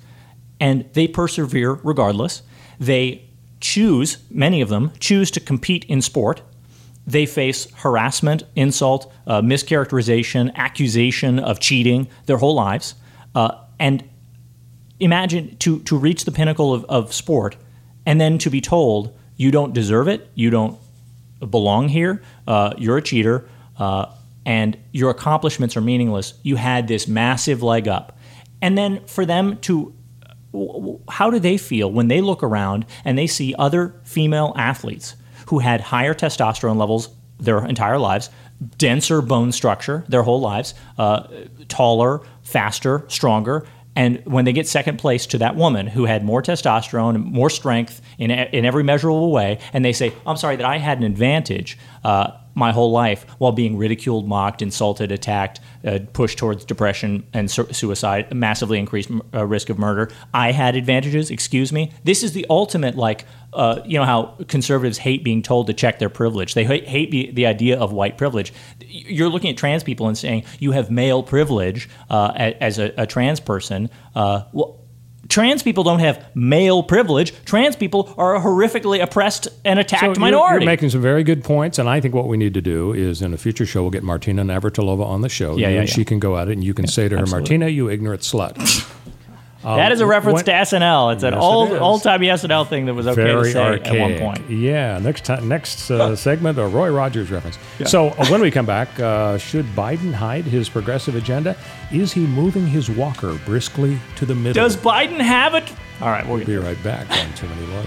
and 0.59 0.85
they 0.93 1.07
persevere 1.07 1.73
regardless. 1.83 2.41
They 2.79 3.29
choose, 3.59 4.17
many 4.29 4.61
of 4.61 4.69
them 4.69 4.91
choose 4.99 5.31
to 5.31 5.39
compete 5.39 5.85
in 5.85 6.01
sport. 6.01 6.41
They 7.05 7.25
face 7.25 7.67
harassment, 7.77 8.43
insult, 8.55 9.11
uh, 9.27 9.41
mischaracterization, 9.41 10.53
accusation 10.55 11.39
of 11.39 11.59
cheating 11.59 12.07
their 12.25 12.37
whole 12.37 12.55
lives. 12.55 12.95
Uh, 13.33 13.55
and 13.79 14.03
imagine 14.99 15.57
to, 15.57 15.79
to 15.79 15.97
reach 15.97 16.25
the 16.25 16.31
pinnacle 16.31 16.73
of, 16.73 16.85
of 16.85 17.13
sport 17.13 17.57
and 18.05 18.19
then 18.19 18.37
to 18.39 18.49
be 18.49 18.61
told 18.61 19.17
you 19.35 19.51
don't 19.51 19.73
deserve 19.73 20.07
it, 20.07 20.29
you 20.35 20.49
don't 20.49 20.77
belong 21.49 21.89
here, 21.89 22.21
uh, 22.47 22.73
you're 22.77 22.97
a 22.97 23.01
cheater, 23.01 23.47
uh, 23.77 24.07
and 24.45 24.77
your 24.91 25.09
accomplishments 25.09 25.77
are 25.77 25.81
meaningless. 25.81 26.33
You 26.43 26.55
had 26.55 26.87
this 26.87 27.07
massive 27.07 27.61
leg 27.61 27.87
up. 27.87 28.17
And 28.61 28.77
then 28.77 29.05
for 29.05 29.25
them 29.25 29.57
to, 29.61 29.93
how 31.09 31.29
do 31.29 31.39
they 31.39 31.57
feel 31.57 31.91
when 31.91 32.07
they 32.07 32.21
look 32.21 32.43
around 32.43 32.85
and 33.05 33.17
they 33.17 33.27
see 33.27 33.55
other 33.57 33.95
female 34.03 34.53
athletes 34.55 35.15
who 35.47 35.59
had 35.59 35.81
higher 35.81 36.13
testosterone 36.13 36.77
levels 36.77 37.09
their 37.39 37.65
entire 37.65 37.97
lives, 37.97 38.29
denser 38.77 39.21
bone 39.21 39.51
structure 39.51 40.05
their 40.07 40.23
whole 40.23 40.39
lives, 40.39 40.73
uh, 40.97 41.27
taller, 41.67 42.21
faster, 42.43 43.03
stronger, 43.07 43.65
and 43.95 44.21
when 44.25 44.45
they 44.45 44.53
get 44.53 44.67
second 44.67 44.97
place 44.97 45.25
to 45.27 45.37
that 45.39 45.55
woman 45.55 45.87
who 45.87 46.05
had 46.05 46.23
more 46.23 46.41
testosterone 46.41 47.25
more 47.25 47.49
strength 47.49 48.01
in, 48.17 48.31
in 48.31 48.65
every 48.65 48.83
measurable 48.83 49.31
way, 49.31 49.59
and 49.73 49.83
they 49.83 49.93
say, 49.93 50.13
I'm 50.25 50.37
sorry 50.37 50.55
that 50.55 50.65
I 50.65 50.77
had 50.77 50.97
an 50.97 51.03
advantage 51.03 51.77
uh, 52.03 52.31
my 52.53 52.71
whole 52.71 52.91
life 52.91 53.25
while 53.37 53.51
being 53.51 53.77
ridiculed, 53.77 54.27
mocked, 54.27 54.61
insulted, 54.61 55.11
attacked, 55.11 55.59
uh, 55.85 55.99
pushed 56.13 56.37
towards 56.37 56.65
depression 56.65 57.25
and 57.33 57.49
su- 57.49 57.71
suicide, 57.71 58.33
massively 58.33 58.77
increased 58.77 59.09
uh, 59.33 59.45
risk 59.45 59.69
of 59.69 59.79
murder. 59.79 60.11
I 60.33 60.51
had 60.51 60.75
advantages, 60.75 61.31
excuse 61.31 61.71
me. 61.71 61.91
This 62.03 62.23
is 62.23 62.33
the 62.33 62.45
ultimate, 62.49 62.95
like, 62.95 63.25
uh, 63.53 63.81
you 63.85 63.97
know 63.97 64.05
how 64.05 64.37
conservatives 64.47 64.97
hate 64.97 65.23
being 65.23 65.41
told 65.41 65.67
to 65.67 65.73
check 65.73 65.99
their 65.99 66.09
privilege. 66.09 66.53
They 66.53 66.63
hate, 66.63 67.11
the, 67.11 67.31
the 67.31 67.45
idea 67.45 67.77
of 67.77 67.91
white 67.91 68.17
privilege. 68.17 68.53
You're 68.79 69.29
looking 69.29 69.49
at 69.49 69.57
trans 69.57 69.83
people 69.83 70.07
and 70.07 70.17
saying 70.17 70.45
you 70.59 70.71
have 70.71 70.89
male 70.89 71.23
privilege 71.23 71.89
uh, 72.09 72.31
as 72.35 72.79
a, 72.79 72.93
a 72.97 73.05
trans 73.05 73.39
person. 73.39 73.89
Uh, 74.15 74.43
well, 74.53 74.80
trans 75.31 75.63
people 75.63 75.83
don't 75.83 75.99
have 75.99 76.23
male 76.35 76.83
privilege. 76.83 77.33
Trans 77.45 77.75
people 77.75 78.13
are 78.17 78.35
a 78.35 78.39
horrifically 78.39 79.01
oppressed 79.01 79.47
and 79.65 79.79
attacked 79.79 80.01
So 80.01 80.07
you're- 80.07 80.19
minority. 80.19 80.65
You're, 80.65 80.71
making 80.71 80.89
some 80.89 81.01
very 81.01 81.23
good 81.23 81.43
points, 81.43 81.79
and 81.79 81.89
I 81.89 82.01
think 82.01 82.13
what 82.13 82.27
we 82.27 82.37
need 82.37 82.53
to 82.53 82.61
do 82.61 82.93
is 82.93 83.21
in 83.21 83.33
a 83.33 83.37
future 83.37 83.65
show 83.65 83.81
we'll 83.81 83.91
get 83.91 84.03
Martina 84.03 84.43
Navratilova 84.43 85.05
on 85.05 85.21
the 85.21 85.29
show. 85.29 85.55
Yeah, 85.55 85.69
and 85.69 85.87
yeah. 85.87 85.93
she 85.93 86.05
can 86.05 86.19
go 86.19 86.37
at 86.37 86.49
it, 86.49 86.53
and 86.53 86.63
you 86.63 86.73
can 86.73 86.85
say 86.87 87.09
to 87.09 87.15
her, 87.15 87.21
absolutely. 87.21 87.57
Martina, 87.57 87.67
you 87.69 87.89
ignorant 87.89 88.21
slut. 88.21 88.87
that 89.63 89.91
is 89.91 90.01
a 90.01 90.05
reference 90.05 90.37
when- 90.37 90.45
to 90.45 90.51
SNL. 90.53 91.11
It's 91.11 91.23
an 91.23 91.33
Yes, 91.33 91.41
it 91.41 91.45
old 91.45 91.71
is. 91.71 91.79
old 91.79 92.03
timey 92.03 92.27
SNL 92.29 92.65
thing 92.65 92.85
that 92.87 92.93
was 92.93 93.07
okay 93.07 93.21
to 93.23 93.27
very 93.27 93.51
say 93.51 93.59
archaic. 93.63 93.87
at 93.87 93.99
one 93.99 94.17
point. 94.17 94.49
Yeah. 94.49 94.99
Next 94.99 95.23
time, 95.25 95.47
next 95.47 95.89
uh, 95.91 96.15
segment, 96.15 96.57
a 96.57 96.65
Roy 96.65 96.89
Rogers 96.89 97.29
reference. 97.31 97.57
So 97.85 98.09
uh, 98.09 98.25
when 98.27 98.41
we 98.41 98.51
come 98.51 98.65
back, 98.65 98.99
uh, 98.99 99.37
should 99.37 99.65
Biden 99.75 100.13
hide 100.13 100.45
his 100.45 100.69
progressive 100.69 101.15
agenda? 101.15 101.55
Is 101.91 102.13
he 102.13 102.21
moving 102.21 102.65
his 102.67 102.89
walker 102.89 103.33
briskly 103.45 103.99
to 104.15 104.25
the 104.25 104.35
middle? 104.35 104.63
Does 104.63 104.75
Biden 104.77 105.19
have 105.19 105.53
it? 105.55 105.71
All 106.01 106.09
right, 106.09 106.25
we'll 106.27 106.37
We'll 106.37 106.45
be 106.47 106.57
right 106.57 106.81
back 106.83 107.09
on 107.11 107.33
Too 107.33 107.47
Many 107.47 107.67
Lawyers. 107.67 107.85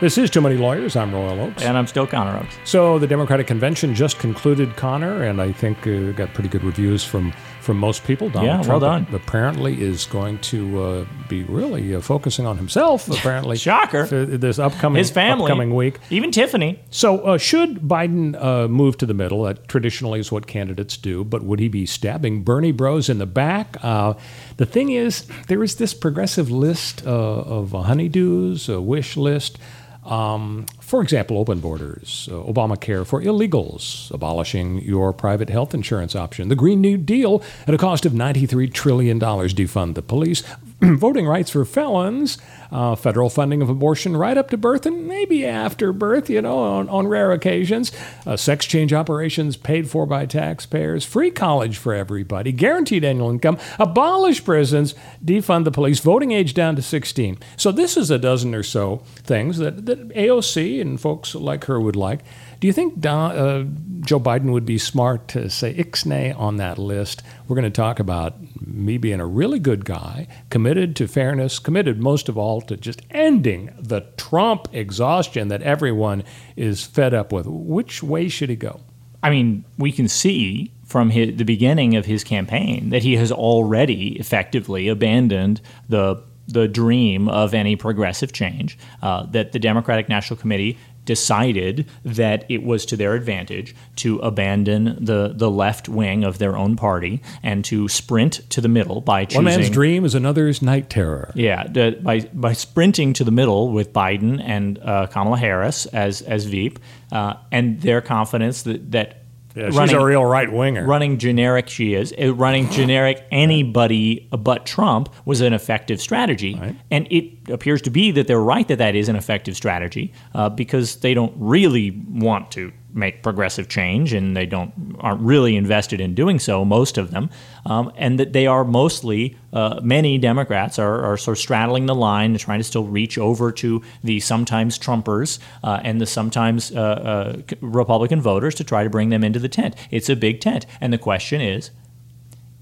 This 0.00 0.16
is 0.16 0.30
Too 0.30 0.40
Many 0.40 0.56
Lawyers. 0.56 0.96
I'm 0.96 1.12
Royal 1.12 1.38
Oakes. 1.38 1.62
and 1.62 1.76
I'm 1.76 1.86
still 1.86 2.06
Connor 2.06 2.38
Oakes. 2.38 2.56
So 2.64 2.98
the 2.98 3.06
Democratic 3.06 3.46
Convention 3.46 3.94
just 3.94 4.18
concluded, 4.18 4.74
Connor, 4.76 5.24
and 5.24 5.42
I 5.42 5.52
think 5.52 5.86
uh, 5.86 6.12
got 6.12 6.32
pretty 6.32 6.48
good 6.48 6.64
reviews 6.64 7.04
from 7.04 7.32
from 7.60 7.76
most 7.76 8.04
people. 8.04 8.30
Donald 8.30 8.46
Yeah, 8.46 8.56
well 8.70 8.80
Trump 8.80 9.08
done. 9.08 9.14
apparently 9.14 9.78
is 9.82 10.06
going 10.06 10.38
to 10.38 10.82
uh, 10.82 11.04
be 11.28 11.42
really 11.42 11.94
uh, 11.94 12.00
focusing 12.00 12.46
on 12.46 12.56
himself. 12.56 13.08
Apparently, 13.10 13.58
Shocker. 13.58 14.06
this 14.06 14.58
upcoming 14.58 14.96
His 15.00 15.10
family, 15.10 15.44
upcoming 15.44 15.74
week. 15.74 15.98
even 16.08 16.30
Tiffany. 16.30 16.80
So, 16.88 17.18
uh, 17.20 17.36
should 17.36 17.80
Biden 17.82 18.42
uh, 18.42 18.68
move 18.68 18.96
to 18.98 19.06
the 19.06 19.12
middle? 19.12 19.42
That 19.42 19.68
traditionally 19.68 20.18
is 20.18 20.32
what 20.32 20.46
candidates 20.46 20.96
do, 20.96 21.24
but 21.24 21.42
would 21.42 21.60
he 21.60 21.68
be 21.68 21.84
stabbing 21.84 22.42
Bernie 22.42 22.72
bros 22.72 23.10
in 23.10 23.18
the 23.18 23.26
back? 23.26 23.76
Uh, 23.82 24.14
the 24.56 24.64
thing 24.64 24.92
is, 24.92 25.26
there 25.48 25.62
is 25.62 25.76
this 25.76 25.92
progressive 25.92 26.50
list 26.50 27.06
uh, 27.06 27.10
of 27.10 27.72
honeydews, 27.72 28.72
a 28.74 28.80
wish 28.80 29.18
list. 29.18 29.58
Um, 30.04 30.66
for 30.80 31.02
example, 31.02 31.38
open 31.38 31.60
borders, 31.60 32.28
uh, 32.32 32.36
Obamacare 32.36 33.06
for 33.06 33.20
illegals, 33.22 34.10
abolishing 34.12 34.78
your 34.80 35.12
private 35.12 35.50
health 35.50 35.74
insurance 35.74 36.16
option, 36.16 36.48
the 36.48 36.56
Green 36.56 36.80
New 36.80 36.96
Deal 36.96 37.42
at 37.66 37.74
a 37.74 37.78
cost 37.78 38.06
of 38.06 38.12
$93 38.12 38.72
trillion, 38.72 39.20
defund 39.20 39.94
the 39.94 40.02
police, 40.02 40.42
voting 40.96 41.26
rights 41.26 41.50
for 41.50 41.64
felons, 41.64 42.38
uh, 42.72 42.94
federal 42.94 43.28
funding 43.28 43.60
of 43.60 43.68
abortion 43.68 44.16
right 44.16 44.38
up 44.38 44.48
to 44.48 44.56
birth 44.56 44.86
and 44.86 45.06
maybe 45.06 45.44
after 45.44 45.92
birth, 45.92 46.30
you 46.30 46.40
know, 46.40 46.58
on, 46.58 46.88
on 46.88 47.06
rare 47.06 47.32
occasions, 47.32 47.92
uh, 48.24 48.36
sex 48.36 48.64
change 48.64 48.92
operations 48.92 49.58
paid 49.58 49.90
for 49.90 50.06
by 50.06 50.24
taxpayers, 50.24 51.04
free 51.04 51.30
college 51.30 51.76
for 51.76 51.92
everybody, 51.92 52.50
guaranteed 52.50 53.04
annual 53.04 53.30
income, 53.30 53.58
abolish 53.78 54.42
prisons, 54.42 54.94
defund 55.22 55.64
the 55.64 55.70
police, 55.70 56.00
voting 56.00 56.30
age 56.30 56.54
down 56.54 56.76
to 56.76 56.82
16. 56.82 57.38
So 57.56 57.72
this 57.72 57.98
is 57.98 58.10
a 58.10 58.18
dozen 58.18 58.54
or 58.54 58.62
so 58.62 58.98
things 59.16 59.58
that, 59.58 59.84
that 59.84 60.08
AOC 60.10 60.80
and 60.80 60.98
folks 60.98 61.34
like 61.34 61.66
her 61.66 61.78
would 61.78 61.96
like. 61.96 62.20
Do 62.60 62.66
you 62.66 62.74
think 62.74 63.00
Don, 63.00 63.32
uh, 63.32 63.64
Joe 64.04 64.20
Biden 64.20 64.52
would 64.52 64.66
be 64.66 64.76
smart 64.76 65.28
to 65.28 65.48
say 65.48 65.72
ixnay 65.74 66.38
on 66.38 66.58
that 66.58 66.78
list? 66.78 67.22
We're 67.48 67.56
going 67.56 67.64
to 67.64 67.70
talk 67.70 67.98
about 67.98 68.36
me 68.60 68.98
being 68.98 69.18
a 69.18 69.26
really 69.26 69.58
good 69.58 69.86
guy, 69.86 70.28
committed 70.50 70.94
to 70.96 71.08
fairness, 71.08 71.58
committed 71.58 72.02
most 72.02 72.28
of 72.28 72.36
all 72.36 72.60
to 72.62 72.76
just 72.76 73.00
ending 73.10 73.74
the 73.78 74.02
Trump 74.18 74.68
exhaustion 74.72 75.48
that 75.48 75.62
everyone 75.62 76.22
is 76.54 76.84
fed 76.84 77.14
up 77.14 77.32
with. 77.32 77.46
Which 77.46 78.02
way 78.02 78.28
should 78.28 78.50
he 78.50 78.56
go? 78.56 78.80
I 79.22 79.30
mean, 79.30 79.64
we 79.78 79.90
can 79.90 80.06
see 80.06 80.72
from 80.84 81.10
his, 81.10 81.36
the 81.36 81.44
beginning 81.44 81.96
of 81.96 82.04
his 82.04 82.24
campaign 82.24 82.90
that 82.90 83.02
he 83.02 83.16
has 83.16 83.32
already 83.32 84.18
effectively 84.18 84.88
abandoned 84.88 85.62
the 85.88 86.22
the 86.52 86.66
dream 86.66 87.28
of 87.28 87.54
any 87.54 87.76
progressive 87.76 88.32
change. 88.32 88.76
Uh, 89.02 89.24
that 89.26 89.52
the 89.52 89.58
Democratic 89.58 90.08
National 90.08 90.36
Committee 90.36 90.76
decided 91.04 91.86
that 92.04 92.44
it 92.48 92.62
was 92.62 92.86
to 92.86 92.96
their 92.96 93.14
advantage 93.14 93.74
to 93.96 94.18
abandon 94.18 94.96
the, 95.04 95.32
the 95.34 95.50
left 95.50 95.88
wing 95.88 96.24
of 96.24 96.38
their 96.38 96.56
own 96.56 96.76
party 96.76 97.22
and 97.42 97.64
to 97.64 97.88
sprint 97.88 98.48
to 98.50 98.60
the 98.60 98.68
middle 98.68 99.00
by 99.00 99.24
choosing. 99.24 99.44
One 99.44 99.54
man's 99.56 99.70
dream 99.70 100.04
is 100.04 100.14
another's 100.14 100.62
night 100.62 100.90
terror. 100.90 101.32
Yeah, 101.34 101.66
by, 101.66 102.20
by 102.32 102.52
sprinting 102.52 103.12
to 103.14 103.24
the 103.24 103.30
middle 103.30 103.70
with 103.70 103.92
Biden 103.92 104.42
and 104.42 104.78
uh, 104.78 105.06
Kamala 105.06 105.38
Harris 105.38 105.86
as, 105.86 106.22
as 106.22 106.44
Veep, 106.44 106.78
uh, 107.12 107.34
and 107.50 107.80
their 107.80 108.00
confidence 108.00 108.62
that, 108.62 108.90
that 108.92 109.19
yeah, 109.54 109.70
she's 109.70 109.92
a 109.92 110.04
real 110.04 110.24
right 110.24 110.50
winger. 110.50 110.86
Running 110.86 111.18
generic, 111.18 111.68
she 111.68 111.94
is. 111.94 112.14
Uh, 112.20 112.34
running 112.34 112.70
generic 112.70 113.24
anybody 113.30 114.28
but 114.30 114.66
Trump 114.66 115.12
was 115.24 115.40
an 115.40 115.52
effective 115.52 116.00
strategy. 116.00 116.54
Right. 116.54 116.76
And 116.90 117.06
it 117.10 117.50
appears 117.50 117.82
to 117.82 117.90
be 117.90 118.10
that 118.12 118.26
they're 118.26 118.40
right 118.40 118.66
that 118.68 118.78
that 118.78 118.94
is 118.94 119.08
an 119.08 119.16
effective 119.16 119.56
strategy 119.56 120.12
uh, 120.34 120.48
because 120.48 120.96
they 120.96 121.14
don't 121.14 121.34
really 121.36 121.90
want 121.90 122.50
to 122.52 122.72
make 122.92 123.22
progressive 123.22 123.68
change, 123.68 124.12
and 124.12 124.36
they 124.36 124.46
don't 124.46 124.72
aren't 125.00 125.20
really 125.20 125.56
invested 125.56 126.00
in 126.00 126.14
doing 126.14 126.38
so. 126.38 126.64
Most 126.64 126.98
of 126.98 127.10
them, 127.10 127.30
um, 127.66 127.92
and 127.96 128.18
that 128.18 128.32
they 128.32 128.46
are 128.46 128.64
mostly 128.64 129.36
uh, 129.52 129.80
many 129.82 130.18
Democrats 130.18 130.78
are, 130.78 131.02
are 131.04 131.16
sort 131.16 131.36
of 131.36 131.40
straddling 131.40 131.86
the 131.86 131.94
line, 131.94 132.36
trying 132.36 132.60
to 132.60 132.64
still 132.64 132.84
reach 132.84 133.18
over 133.18 133.52
to 133.52 133.82
the 134.02 134.20
sometimes 134.20 134.78
Trumpers 134.78 135.38
uh, 135.62 135.80
and 135.84 136.00
the 136.00 136.06
sometimes 136.06 136.72
uh, 136.72 136.80
uh, 136.80 137.42
Republican 137.60 138.20
voters 138.20 138.54
to 138.56 138.64
try 138.64 138.84
to 138.84 138.90
bring 138.90 139.10
them 139.10 139.24
into 139.24 139.38
the 139.38 139.48
tent. 139.48 139.74
It's 139.90 140.08
a 140.08 140.16
big 140.16 140.40
tent, 140.40 140.66
and 140.80 140.92
the 140.92 140.98
question 140.98 141.40
is, 141.40 141.70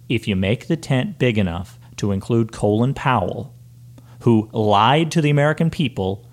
if 0.08 0.26
you 0.26 0.36
make 0.36 0.68
the 0.68 0.76
tent 0.76 1.18
big 1.18 1.38
enough 1.38 1.78
to 1.96 2.12
include 2.12 2.52
Colin 2.52 2.94
Powell, 2.94 3.54
who 4.20 4.48
lied 4.52 5.10
to 5.12 5.20
the 5.20 5.30
American 5.30 5.70
people 5.70 6.24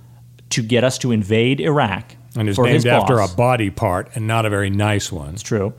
to 0.49 0.61
get 0.61 0.83
us 0.83 0.97
to 0.99 1.11
invade 1.11 1.59
Iraq 1.59 2.15
and 2.35 2.49
is 2.49 2.59
named 2.59 2.85
after 2.85 3.19
a 3.19 3.27
body 3.27 3.69
part 3.69 4.09
and 4.15 4.27
not 4.27 4.45
a 4.45 4.49
very 4.49 4.69
nice 4.69 5.11
one. 5.11 5.33
It's 5.33 5.43
true. 5.43 5.73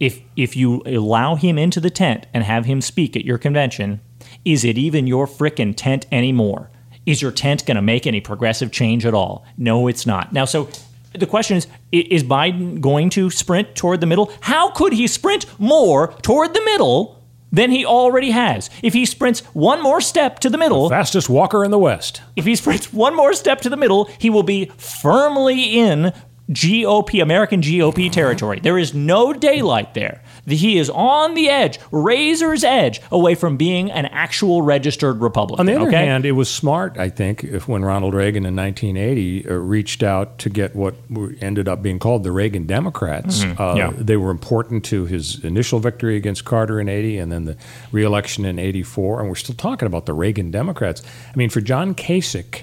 If 0.00 0.20
if 0.36 0.56
you 0.56 0.82
allow 0.84 1.36
him 1.36 1.58
into 1.58 1.80
the 1.80 1.90
tent 1.90 2.26
and 2.34 2.44
have 2.44 2.64
him 2.64 2.80
speak 2.80 3.16
at 3.16 3.24
your 3.24 3.38
convention, 3.38 4.00
is 4.44 4.64
it 4.64 4.78
even 4.78 5.06
your 5.06 5.26
frickin' 5.26 5.74
tent 5.76 6.06
anymore? 6.10 6.70
Is 7.06 7.20
your 7.20 7.32
tent 7.32 7.66
going 7.66 7.76
to 7.76 7.82
make 7.82 8.06
any 8.06 8.20
progressive 8.20 8.70
change 8.70 9.04
at 9.04 9.14
all? 9.14 9.44
No, 9.56 9.88
it's 9.88 10.06
not. 10.06 10.32
Now, 10.32 10.44
so 10.44 10.68
the 11.14 11.26
question 11.26 11.56
is 11.56 11.66
is 11.90 12.24
Biden 12.24 12.80
going 12.80 13.10
to 13.10 13.30
sprint 13.30 13.74
toward 13.74 14.00
the 14.00 14.06
middle? 14.06 14.32
How 14.40 14.70
could 14.70 14.92
he 14.92 15.06
sprint 15.06 15.46
more 15.58 16.12
toward 16.22 16.54
the 16.54 16.64
middle 16.64 17.21
than 17.52 17.70
he 17.70 17.84
already 17.84 18.30
has. 18.30 18.70
If 18.82 18.94
he 18.94 19.04
sprints 19.04 19.40
one 19.52 19.82
more 19.82 20.00
step 20.00 20.40
to 20.40 20.50
the 20.50 20.58
middle, 20.58 20.88
the 20.88 20.94
fastest 20.94 21.28
walker 21.28 21.64
in 21.64 21.70
the 21.70 21.78
West. 21.78 22.22
If 22.34 22.46
he 22.46 22.56
sprints 22.56 22.92
one 22.92 23.14
more 23.14 23.34
step 23.34 23.60
to 23.60 23.68
the 23.68 23.76
middle, 23.76 24.06
he 24.18 24.30
will 24.30 24.42
be 24.42 24.72
firmly 24.78 25.78
in 25.78 26.12
GOP, 26.50 27.22
American 27.22 27.60
GOP 27.60 28.10
territory. 28.10 28.60
There 28.60 28.78
is 28.78 28.94
no 28.94 29.32
daylight 29.32 29.94
there. 29.94 30.22
He 30.46 30.78
is 30.78 30.90
on 30.90 31.34
the 31.34 31.48
edge, 31.48 31.78
razor's 31.90 32.64
edge, 32.64 33.00
away 33.12 33.34
from 33.34 33.56
being 33.56 33.90
an 33.90 34.06
actual 34.06 34.62
registered 34.62 35.20
Republican. 35.20 35.60
On 35.60 35.66
the 35.66 35.76
other 35.76 35.88
okay? 35.88 36.04
hand, 36.04 36.26
it 36.26 36.32
was 36.32 36.50
smart, 36.50 36.98
I 36.98 37.10
think, 37.10 37.44
if 37.44 37.68
when 37.68 37.84
Ronald 37.84 38.14
Reagan 38.14 38.44
in 38.44 38.56
1980 38.56 39.48
uh, 39.48 39.54
reached 39.54 40.02
out 40.02 40.38
to 40.38 40.50
get 40.50 40.74
what 40.74 40.94
ended 41.40 41.68
up 41.68 41.80
being 41.80 41.98
called 41.98 42.24
the 42.24 42.32
Reagan 42.32 42.66
Democrats. 42.66 43.44
Mm-hmm. 43.44 43.62
Uh, 43.62 43.74
yeah. 43.76 43.92
They 43.96 44.16
were 44.16 44.30
important 44.30 44.84
to 44.86 45.06
his 45.06 45.44
initial 45.44 45.78
victory 45.78 46.16
against 46.16 46.44
Carter 46.44 46.80
in 46.80 46.88
80 46.88 47.18
and 47.18 47.30
then 47.30 47.44
the 47.44 47.56
reelection 47.92 48.44
in 48.44 48.58
84. 48.58 49.20
And 49.20 49.28
we're 49.28 49.36
still 49.36 49.54
talking 49.54 49.86
about 49.86 50.06
the 50.06 50.14
Reagan 50.14 50.50
Democrats. 50.50 51.02
I 51.32 51.36
mean, 51.36 51.50
for 51.50 51.60
John 51.60 51.94
Kasich, 51.94 52.62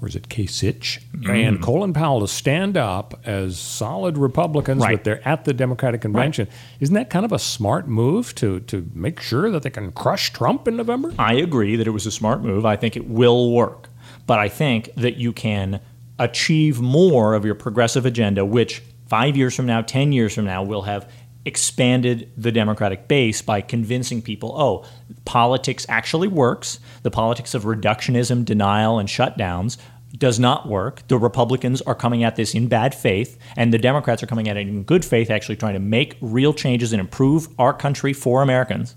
or 0.00 0.08
is 0.08 0.16
it 0.16 0.28
Kasich, 0.28 1.00
mm. 1.14 1.48
and 1.48 1.62
Colin 1.62 1.92
Powell 1.92 2.20
to 2.20 2.28
stand 2.28 2.76
up 2.76 3.20
as 3.24 3.58
solid 3.58 4.16
Republicans 4.16 4.82
right. 4.82 4.96
but 4.96 5.04
they're 5.04 5.28
at 5.28 5.44
the 5.44 5.52
Democratic 5.52 6.00
convention. 6.00 6.46
Right. 6.46 6.56
Isn't 6.80 6.94
that 6.94 7.10
kind 7.10 7.24
of 7.24 7.32
a 7.32 7.38
smart 7.38 7.88
move 7.88 8.34
to 8.36 8.60
to 8.60 8.90
make 8.94 9.20
sure 9.20 9.50
that 9.50 9.62
they 9.62 9.70
can 9.70 9.92
crush 9.92 10.32
Trump 10.32 10.66
in 10.66 10.76
November? 10.76 11.12
I 11.18 11.34
agree 11.34 11.76
that 11.76 11.86
it 11.86 11.90
was 11.90 12.06
a 12.06 12.12
smart 12.12 12.42
move. 12.42 12.64
I 12.64 12.76
think 12.76 12.96
it 12.96 13.08
will 13.08 13.52
work. 13.52 13.88
But 14.26 14.38
I 14.38 14.48
think 14.48 14.94
that 14.94 15.16
you 15.16 15.32
can 15.32 15.80
achieve 16.18 16.80
more 16.80 17.34
of 17.34 17.44
your 17.44 17.54
progressive 17.54 18.06
agenda, 18.06 18.44
which 18.44 18.82
five 19.08 19.36
years 19.36 19.56
from 19.56 19.66
now, 19.66 19.82
10 19.82 20.12
years 20.12 20.34
from 20.34 20.44
now, 20.44 20.62
will 20.62 20.82
have 20.82 21.10
expanded 21.44 22.30
the 22.36 22.52
Democratic 22.52 23.08
base 23.08 23.42
by 23.42 23.60
convincing 23.60 24.22
people, 24.22 24.52
oh, 24.56 24.84
politics 25.24 25.86
actually 25.88 26.28
works. 26.28 26.80
The 27.02 27.10
politics 27.10 27.54
of 27.54 27.64
reductionism, 27.64 28.44
denial, 28.44 28.98
and 28.98 29.08
shutdowns 29.08 29.78
does 30.16 30.38
not 30.38 30.68
work. 30.68 31.06
The 31.08 31.18
Republicans 31.18 31.80
are 31.82 31.94
coming 31.94 32.24
at 32.24 32.36
this 32.36 32.54
in 32.54 32.68
bad 32.68 32.94
faith, 32.94 33.38
and 33.56 33.72
the 33.72 33.78
Democrats 33.78 34.22
are 34.22 34.26
coming 34.26 34.48
at 34.48 34.56
it 34.56 34.68
in 34.68 34.82
good 34.82 35.04
faith, 35.04 35.30
actually 35.30 35.56
trying 35.56 35.74
to 35.74 35.80
make 35.80 36.16
real 36.20 36.52
changes 36.52 36.92
and 36.92 37.00
improve 37.00 37.48
our 37.58 37.72
country 37.72 38.12
for 38.12 38.42
Americans. 38.42 38.96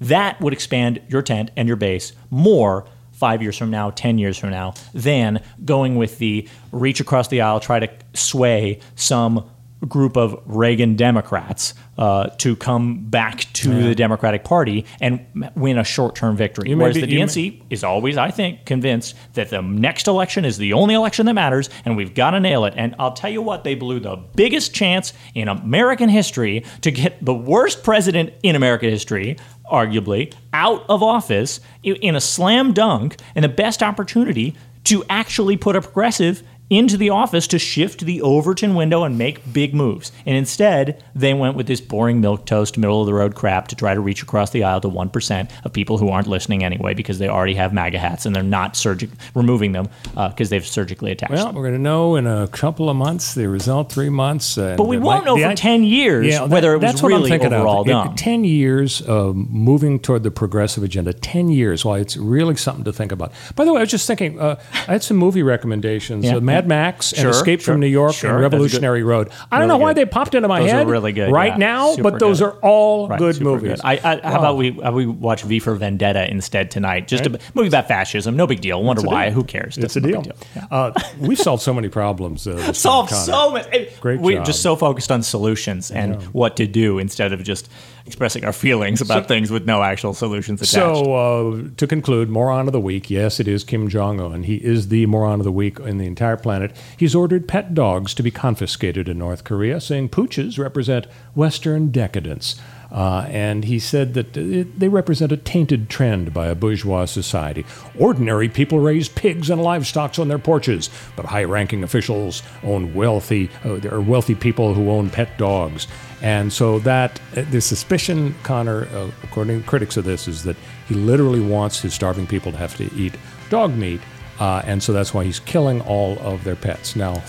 That 0.00 0.40
would 0.40 0.52
expand 0.52 1.02
your 1.08 1.22
tent 1.22 1.50
and 1.56 1.68
your 1.68 1.76
base 1.76 2.12
more 2.30 2.86
five 3.12 3.42
years 3.42 3.56
from 3.56 3.70
now, 3.70 3.90
10 3.90 4.18
years 4.18 4.36
from 4.36 4.50
now, 4.50 4.74
than 4.92 5.42
going 5.64 5.96
with 5.96 6.18
the 6.18 6.46
reach 6.70 7.00
across 7.00 7.28
the 7.28 7.40
aisle, 7.40 7.60
try 7.60 7.80
to 7.80 7.88
sway 8.12 8.78
some 8.94 9.48
group 9.84 10.16
of 10.16 10.40
Reagan 10.46 10.96
Democrats 10.96 11.74
uh, 11.98 12.28
to 12.38 12.56
come 12.56 13.04
back 13.04 13.52
to 13.52 13.72
yeah. 13.72 13.88
the 13.88 13.94
Democratic 13.94 14.42
Party 14.42 14.86
and 15.00 15.24
win 15.54 15.78
a 15.78 15.84
short-term 15.84 16.36
victory. 16.36 16.74
Whereas 16.74 16.94
be, 16.94 17.02
the 17.02 17.06
DNC 17.06 17.58
may... 17.58 17.66
is 17.70 17.84
always, 17.84 18.16
I 18.16 18.30
think, 18.30 18.64
convinced 18.64 19.14
that 19.34 19.50
the 19.50 19.60
next 19.60 20.08
election 20.08 20.44
is 20.44 20.56
the 20.58 20.72
only 20.72 20.94
election 20.94 21.26
that 21.26 21.34
matters, 21.34 21.68
and 21.84 21.96
we've 21.96 22.14
got 22.14 22.30
to 22.30 22.40
nail 22.40 22.64
it. 22.64 22.74
And 22.76 22.94
I'll 22.98 23.12
tell 23.12 23.30
you 23.30 23.42
what, 23.42 23.64
they 23.64 23.74
blew 23.74 24.00
the 24.00 24.16
biggest 24.34 24.74
chance 24.74 25.12
in 25.34 25.48
American 25.48 26.08
history 26.08 26.64
to 26.80 26.90
get 26.90 27.22
the 27.24 27.34
worst 27.34 27.82
president 27.82 28.32
in 28.42 28.56
American 28.56 28.90
history, 28.90 29.36
arguably, 29.70 30.32
out 30.52 30.84
of 30.88 31.02
office 31.02 31.60
in 31.82 32.16
a 32.16 32.20
slam 32.20 32.72
dunk, 32.72 33.16
and 33.34 33.44
the 33.44 33.48
best 33.48 33.82
opportunity 33.82 34.56
to 34.84 35.04
actually 35.10 35.56
put 35.56 35.74
a 35.74 35.82
progressive 35.82 36.42
into 36.68 36.96
the 36.96 37.10
office 37.10 37.46
to 37.48 37.58
shift 37.58 38.00
the 38.00 38.20
Overton 38.22 38.74
window 38.74 39.04
and 39.04 39.16
make 39.16 39.52
big 39.52 39.74
moves. 39.74 40.10
And 40.24 40.36
instead, 40.36 41.02
they 41.14 41.32
went 41.34 41.56
with 41.56 41.66
this 41.66 41.80
boring 41.80 42.20
milk 42.20 42.46
toast, 42.46 42.76
middle 42.76 43.00
of 43.00 43.06
the 43.06 43.14
road 43.14 43.34
crap 43.34 43.68
to 43.68 43.76
try 43.76 43.94
to 43.94 44.00
reach 44.00 44.22
across 44.22 44.50
the 44.50 44.64
aisle 44.64 44.80
to 44.80 44.88
1% 44.88 45.48
of 45.64 45.72
people 45.72 45.98
who 45.98 46.08
aren't 46.08 46.26
listening 46.26 46.64
anyway 46.64 46.94
because 46.94 47.18
they 47.18 47.28
already 47.28 47.54
have 47.54 47.72
MAGA 47.72 47.98
hats 47.98 48.26
and 48.26 48.34
they're 48.34 48.42
not 48.42 48.74
surgic- 48.74 49.12
removing 49.34 49.72
them 49.72 49.88
because 50.14 50.48
uh, 50.48 50.50
they've 50.50 50.66
surgically 50.66 51.12
attached 51.12 51.32
well, 51.32 51.46
them. 51.46 51.54
we're 51.54 51.62
going 51.62 51.74
to 51.74 51.80
know 51.80 52.16
in 52.16 52.26
a 52.26 52.48
couple 52.48 52.90
of 52.90 52.96
months 52.96 53.34
the 53.34 53.48
result, 53.48 53.92
three 53.92 54.08
months. 54.08 54.58
Uh, 54.58 54.74
but 54.76 54.88
we 54.88 54.98
won't 54.98 55.24
know 55.24 55.36
for 55.36 55.54
10 55.54 55.84
years 55.84 56.26
yeah, 56.26 56.44
whether 56.44 56.74
it 56.74 56.78
was 56.78 57.02
really 57.02 57.32
overall 57.32 57.82
of. 57.82 57.86
done. 57.86 58.16
10 58.16 58.44
years 58.44 59.02
of 59.02 59.36
moving 59.36 60.00
toward 60.00 60.22
the 60.22 60.30
progressive 60.30 60.82
agenda, 60.82 61.12
10 61.12 61.48
years, 61.50 61.84
well, 61.84 61.94
it's 61.94 62.16
really 62.16 62.56
something 62.56 62.84
to 62.84 62.92
think 62.92 63.12
about. 63.12 63.32
By 63.54 63.64
the 63.64 63.72
way, 63.72 63.78
I 63.78 63.82
was 63.82 63.90
just 63.90 64.06
thinking, 64.06 64.40
uh, 64.40 64.60
I 64.72 64.92
had 64.92 65.02
some 65.02 65.16
movie 65.16 65.42
recommendations. 65.42 66.24
Yeah. 66.24 66.40
Uh, 66.56 66.62
Mad 66.62 66.68
Max 66.68 67.08
sure, 67.14 67.26
and 67.26 67.30
Escape 67.30 67.60
sure, 67.60 67.74
from 67.74 67.80
New 67.80 67.86
York 67.86 68.14
sure, 68.14 68.30
and 68.30 68.40
Revolutionary 68.40 69.02
Road. 69.02 69.30
I 69.50 69.58
don't 69.58 69.68
know 69.68 69.76
why 69.78 69.92
they 69.92 70.04
popped 70.04 70.34
into 70.34 70.48
my 70.48 70.60
those 70.60 70.70
head 70.70 70.88
really 70.88 71.12
good, 71.12 71.30
right 71.32 71.52
yeah. 71.52 71.56
now, 71.56 71.96
but 71.96 72.18
those 72.18 72.40
good. 72.40 72.46
are 72.46 72.58
all 72.60 73.08
right, 73.08 73.18
good 73.18 73.40
movies. 73.40 73.80
Good. 73.80 73.80
I, 73.84 73.94
I, 73.94 74.28
how 74.28 74.38
about 74.38 74.56
we 74.56 74.72
how 74.72 74.92
we 74.92 75.06
watch 75.06 75.42
V 75.42 75.58
for 75.58 75.74
Vendetta 75.74 76.30
instead 76.30 76.70
tonight? 76.70 77.08
Just 77.08 77.26
right. 77.26 77.36
a 77.36 77.52
movie 77.54 77.68
about 77.68 77.88
fascism. 77.88 78.36
No 78.36 78.46
big 78.46 78.60
deal. 78.60 78.82
Wonder 78.82 79.02
why. 79.02 79.30
Who 79.30 79.44
cares? 79.44 79.78
It's 79.78 79.96
a 79.96 80.00
deal. 80.00 80.22
deal. 80.22 80.36
Yeah. 80.54 80.66
Uh, 80.70 80.92
we've 81.18 81.38
solved 81.38 81.62
so 81.62 81.74
many 81.74 81.88
problems. 81.88 82.46
Uh, 82.46 82.72
solved 82.72 83.10
so 83.10 83.52
many. 83.52 83.88
Great 84.00 84.20
We're 84.20 84.38
job. 84.38 84.46
just 84.46 84.62
so 84.62 84.76
focused 84.76 85.10
on 85.10 85.22
solutions 85.22 85.90
and 85.90 86.22
what 86.34 86.56
to 86.56 86.66
do 86.66 86.98
instead 86.98 87.32
of 87.32 87.42
just 87.42 87.68
expressing 88.06 88.44
our 88.44 88.52
feelings 88.52 89.00
about 89.00 89.24
so, 89.24 89.28
things 89.28 89.50
with 89.50 89.66
no 89.66 89.82
actual 89.82 90.14
solutions 90.14 90.62
attached. 90.62 90.72
So, 90.72 91.14
uh, 91.14 91.68
to 91.76 91.86
conclude, 91.86 92.30
moron 92.30 92.66
of 92.68 92.72
the 92.72 92.80
week. 92.80 93.10
Yes, 93.10 93.40
it 93.40 93.48
is 93.48 93.64
Kim 93.64 93.88
Jong 93.88 94.20
Un. 94.20 94.44
He 94.44 94.56
is 94.56 94.88
the 94.88 95.06
moron 95.06 95.40
of 95.40 95.44
the 95.44 95.52
week 95.52 95.80
in 95.80 95.98
the 95.98 96.06
entire 96.06 96.36
planet. 96.36 96.74
He's 96.96 97.14
ordered 97.14 97.48
pet 97.48 97.74
dogs 97.74 98.14
to 98.14 98.22
be 98.22 98.30
confiscated 98.30 99.08
in 99.08 99.18
North 99.18 99.44
Korea, 99.44 99.80
saying 99.80 100.10
pooches 100.10 100.58
represent 100.58 101.06
Western 101.34 101.90
decadence. 101.90 102.60
Uh, 102.92 103.26
and 103.30 103.64
he 103.64 103.80
said 103.80 104.14
that 104.14 104.36
it, 104.36 104.78
they 104.78 104.88
represent 104.88 105.32
a 105.32 105.36
tainted 105.36 105.90
trend 105.90 106.32
by 106.32 106.46
a 106.46 106.54
bourgeois 106.54 107.04
society. 107.04 107.66
Ordinary 107.98 108.48
people 108.48 108.78
raise 108.78 109.08
pigs 109.08 109.50
and 109.50 109.60
livestock 109.60 110.16
on 110.20 110.28
their 110.28 110.38
porches, 110.38 110.88
but 111.16 111.26
high-ranking 111.26 111.82
officials 111.82 112.44
own 112.62 112.94
wealthy, 112.94 113.50
uh, 113.64 113.74
there 113.74 113.92
are 113.92 114.00
wealthy 114.00 114.36
people 114.36 114.74
who 114.74 114.88
own 114.88 115.10
pet 115.10 115.36
dogs. 115.36 115.88
And 116.22 116.52
so 116.52 116.78
that 116.80 117.20
uh, 117.36 117.42
the 117.50 117.60
suspicion, 117.60 118.34
Connor, 118.42 118.86
uh, 118.86 119.10
according 119.22 119.60
to 119.60 119.66
critics 119.66 119.96
of 119.96 120.04
this, 120.04 120.28
is 120.28 120.42
that 120.44 120.56
he 120.88 120.94
literally 120.94 121.40
wants 121.40 121.80
his 121.80 121.94
starving 121.94 122.26
people 122.26 122.52
to 122.52 122.58
have 122.58 122.76
to 122.76 122.92
eat 122.94 123.14
dog 123.50 123.74
meat. 123.76 124.00
Uh, 124.38 124.62
and 124.66 124.82
so 124.82 124.92
that's 124.92 125.14
why 125.14 125.24
he's 125.24 125.40
killing 125.40 125.80
all 125.82 126.18
of 126.18 126.44
their 126.44 126.56
pets. 126.56 126.94
Now, 126.94 127.22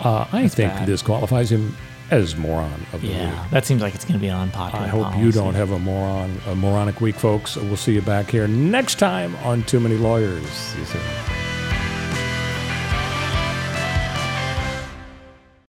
uh, 0.00 0.26
I 0.32 0.48
think 0.48 0.72
bad. 0.72 0.86
this 0.86 1.02
qualifies 1.02 1.50
him 1.50 1.76
as 2.10 2.36
moron 2.36 2.86
of 2.92 3.00
the 3.00 3.08
yeah, 3.08 3.42
week. 3.42 3.50
that 3.50 3.64
seems 3.64 3.82
like 3.82 3.94
it's 3.94 4.04
going 4.04 4.14
to 4.14 4.20
be 4.20 4.28
an 4.28 4.36
unpopular. 4.36 4.84
I 4.84 4.88
hope 4.88 5.04
policy. 5.04 5.24
you 5.24 5.32
don't 5.32 5.54
have 5.54 5.72
a 5.72 5.78
moron, 5.78 6.38
a 6.46 6.54
moronic 6.54 7.00
week, 7.00 7.16
folks. 7.16 7.56
We'll 7.56 7.76
see 7.76 7.94
you 7.94 8.02
back 8.02 8.30
here 8.30 8.46
next 8.46 8.98
time 8.98 9.34
on 9.36 9.64
Too 9.64 9.80
Many 9.80 9.96
Lawyers. 9.96 10.46
See 10.46 10.78
you 10.80 10.84
soon. 10.84 11.43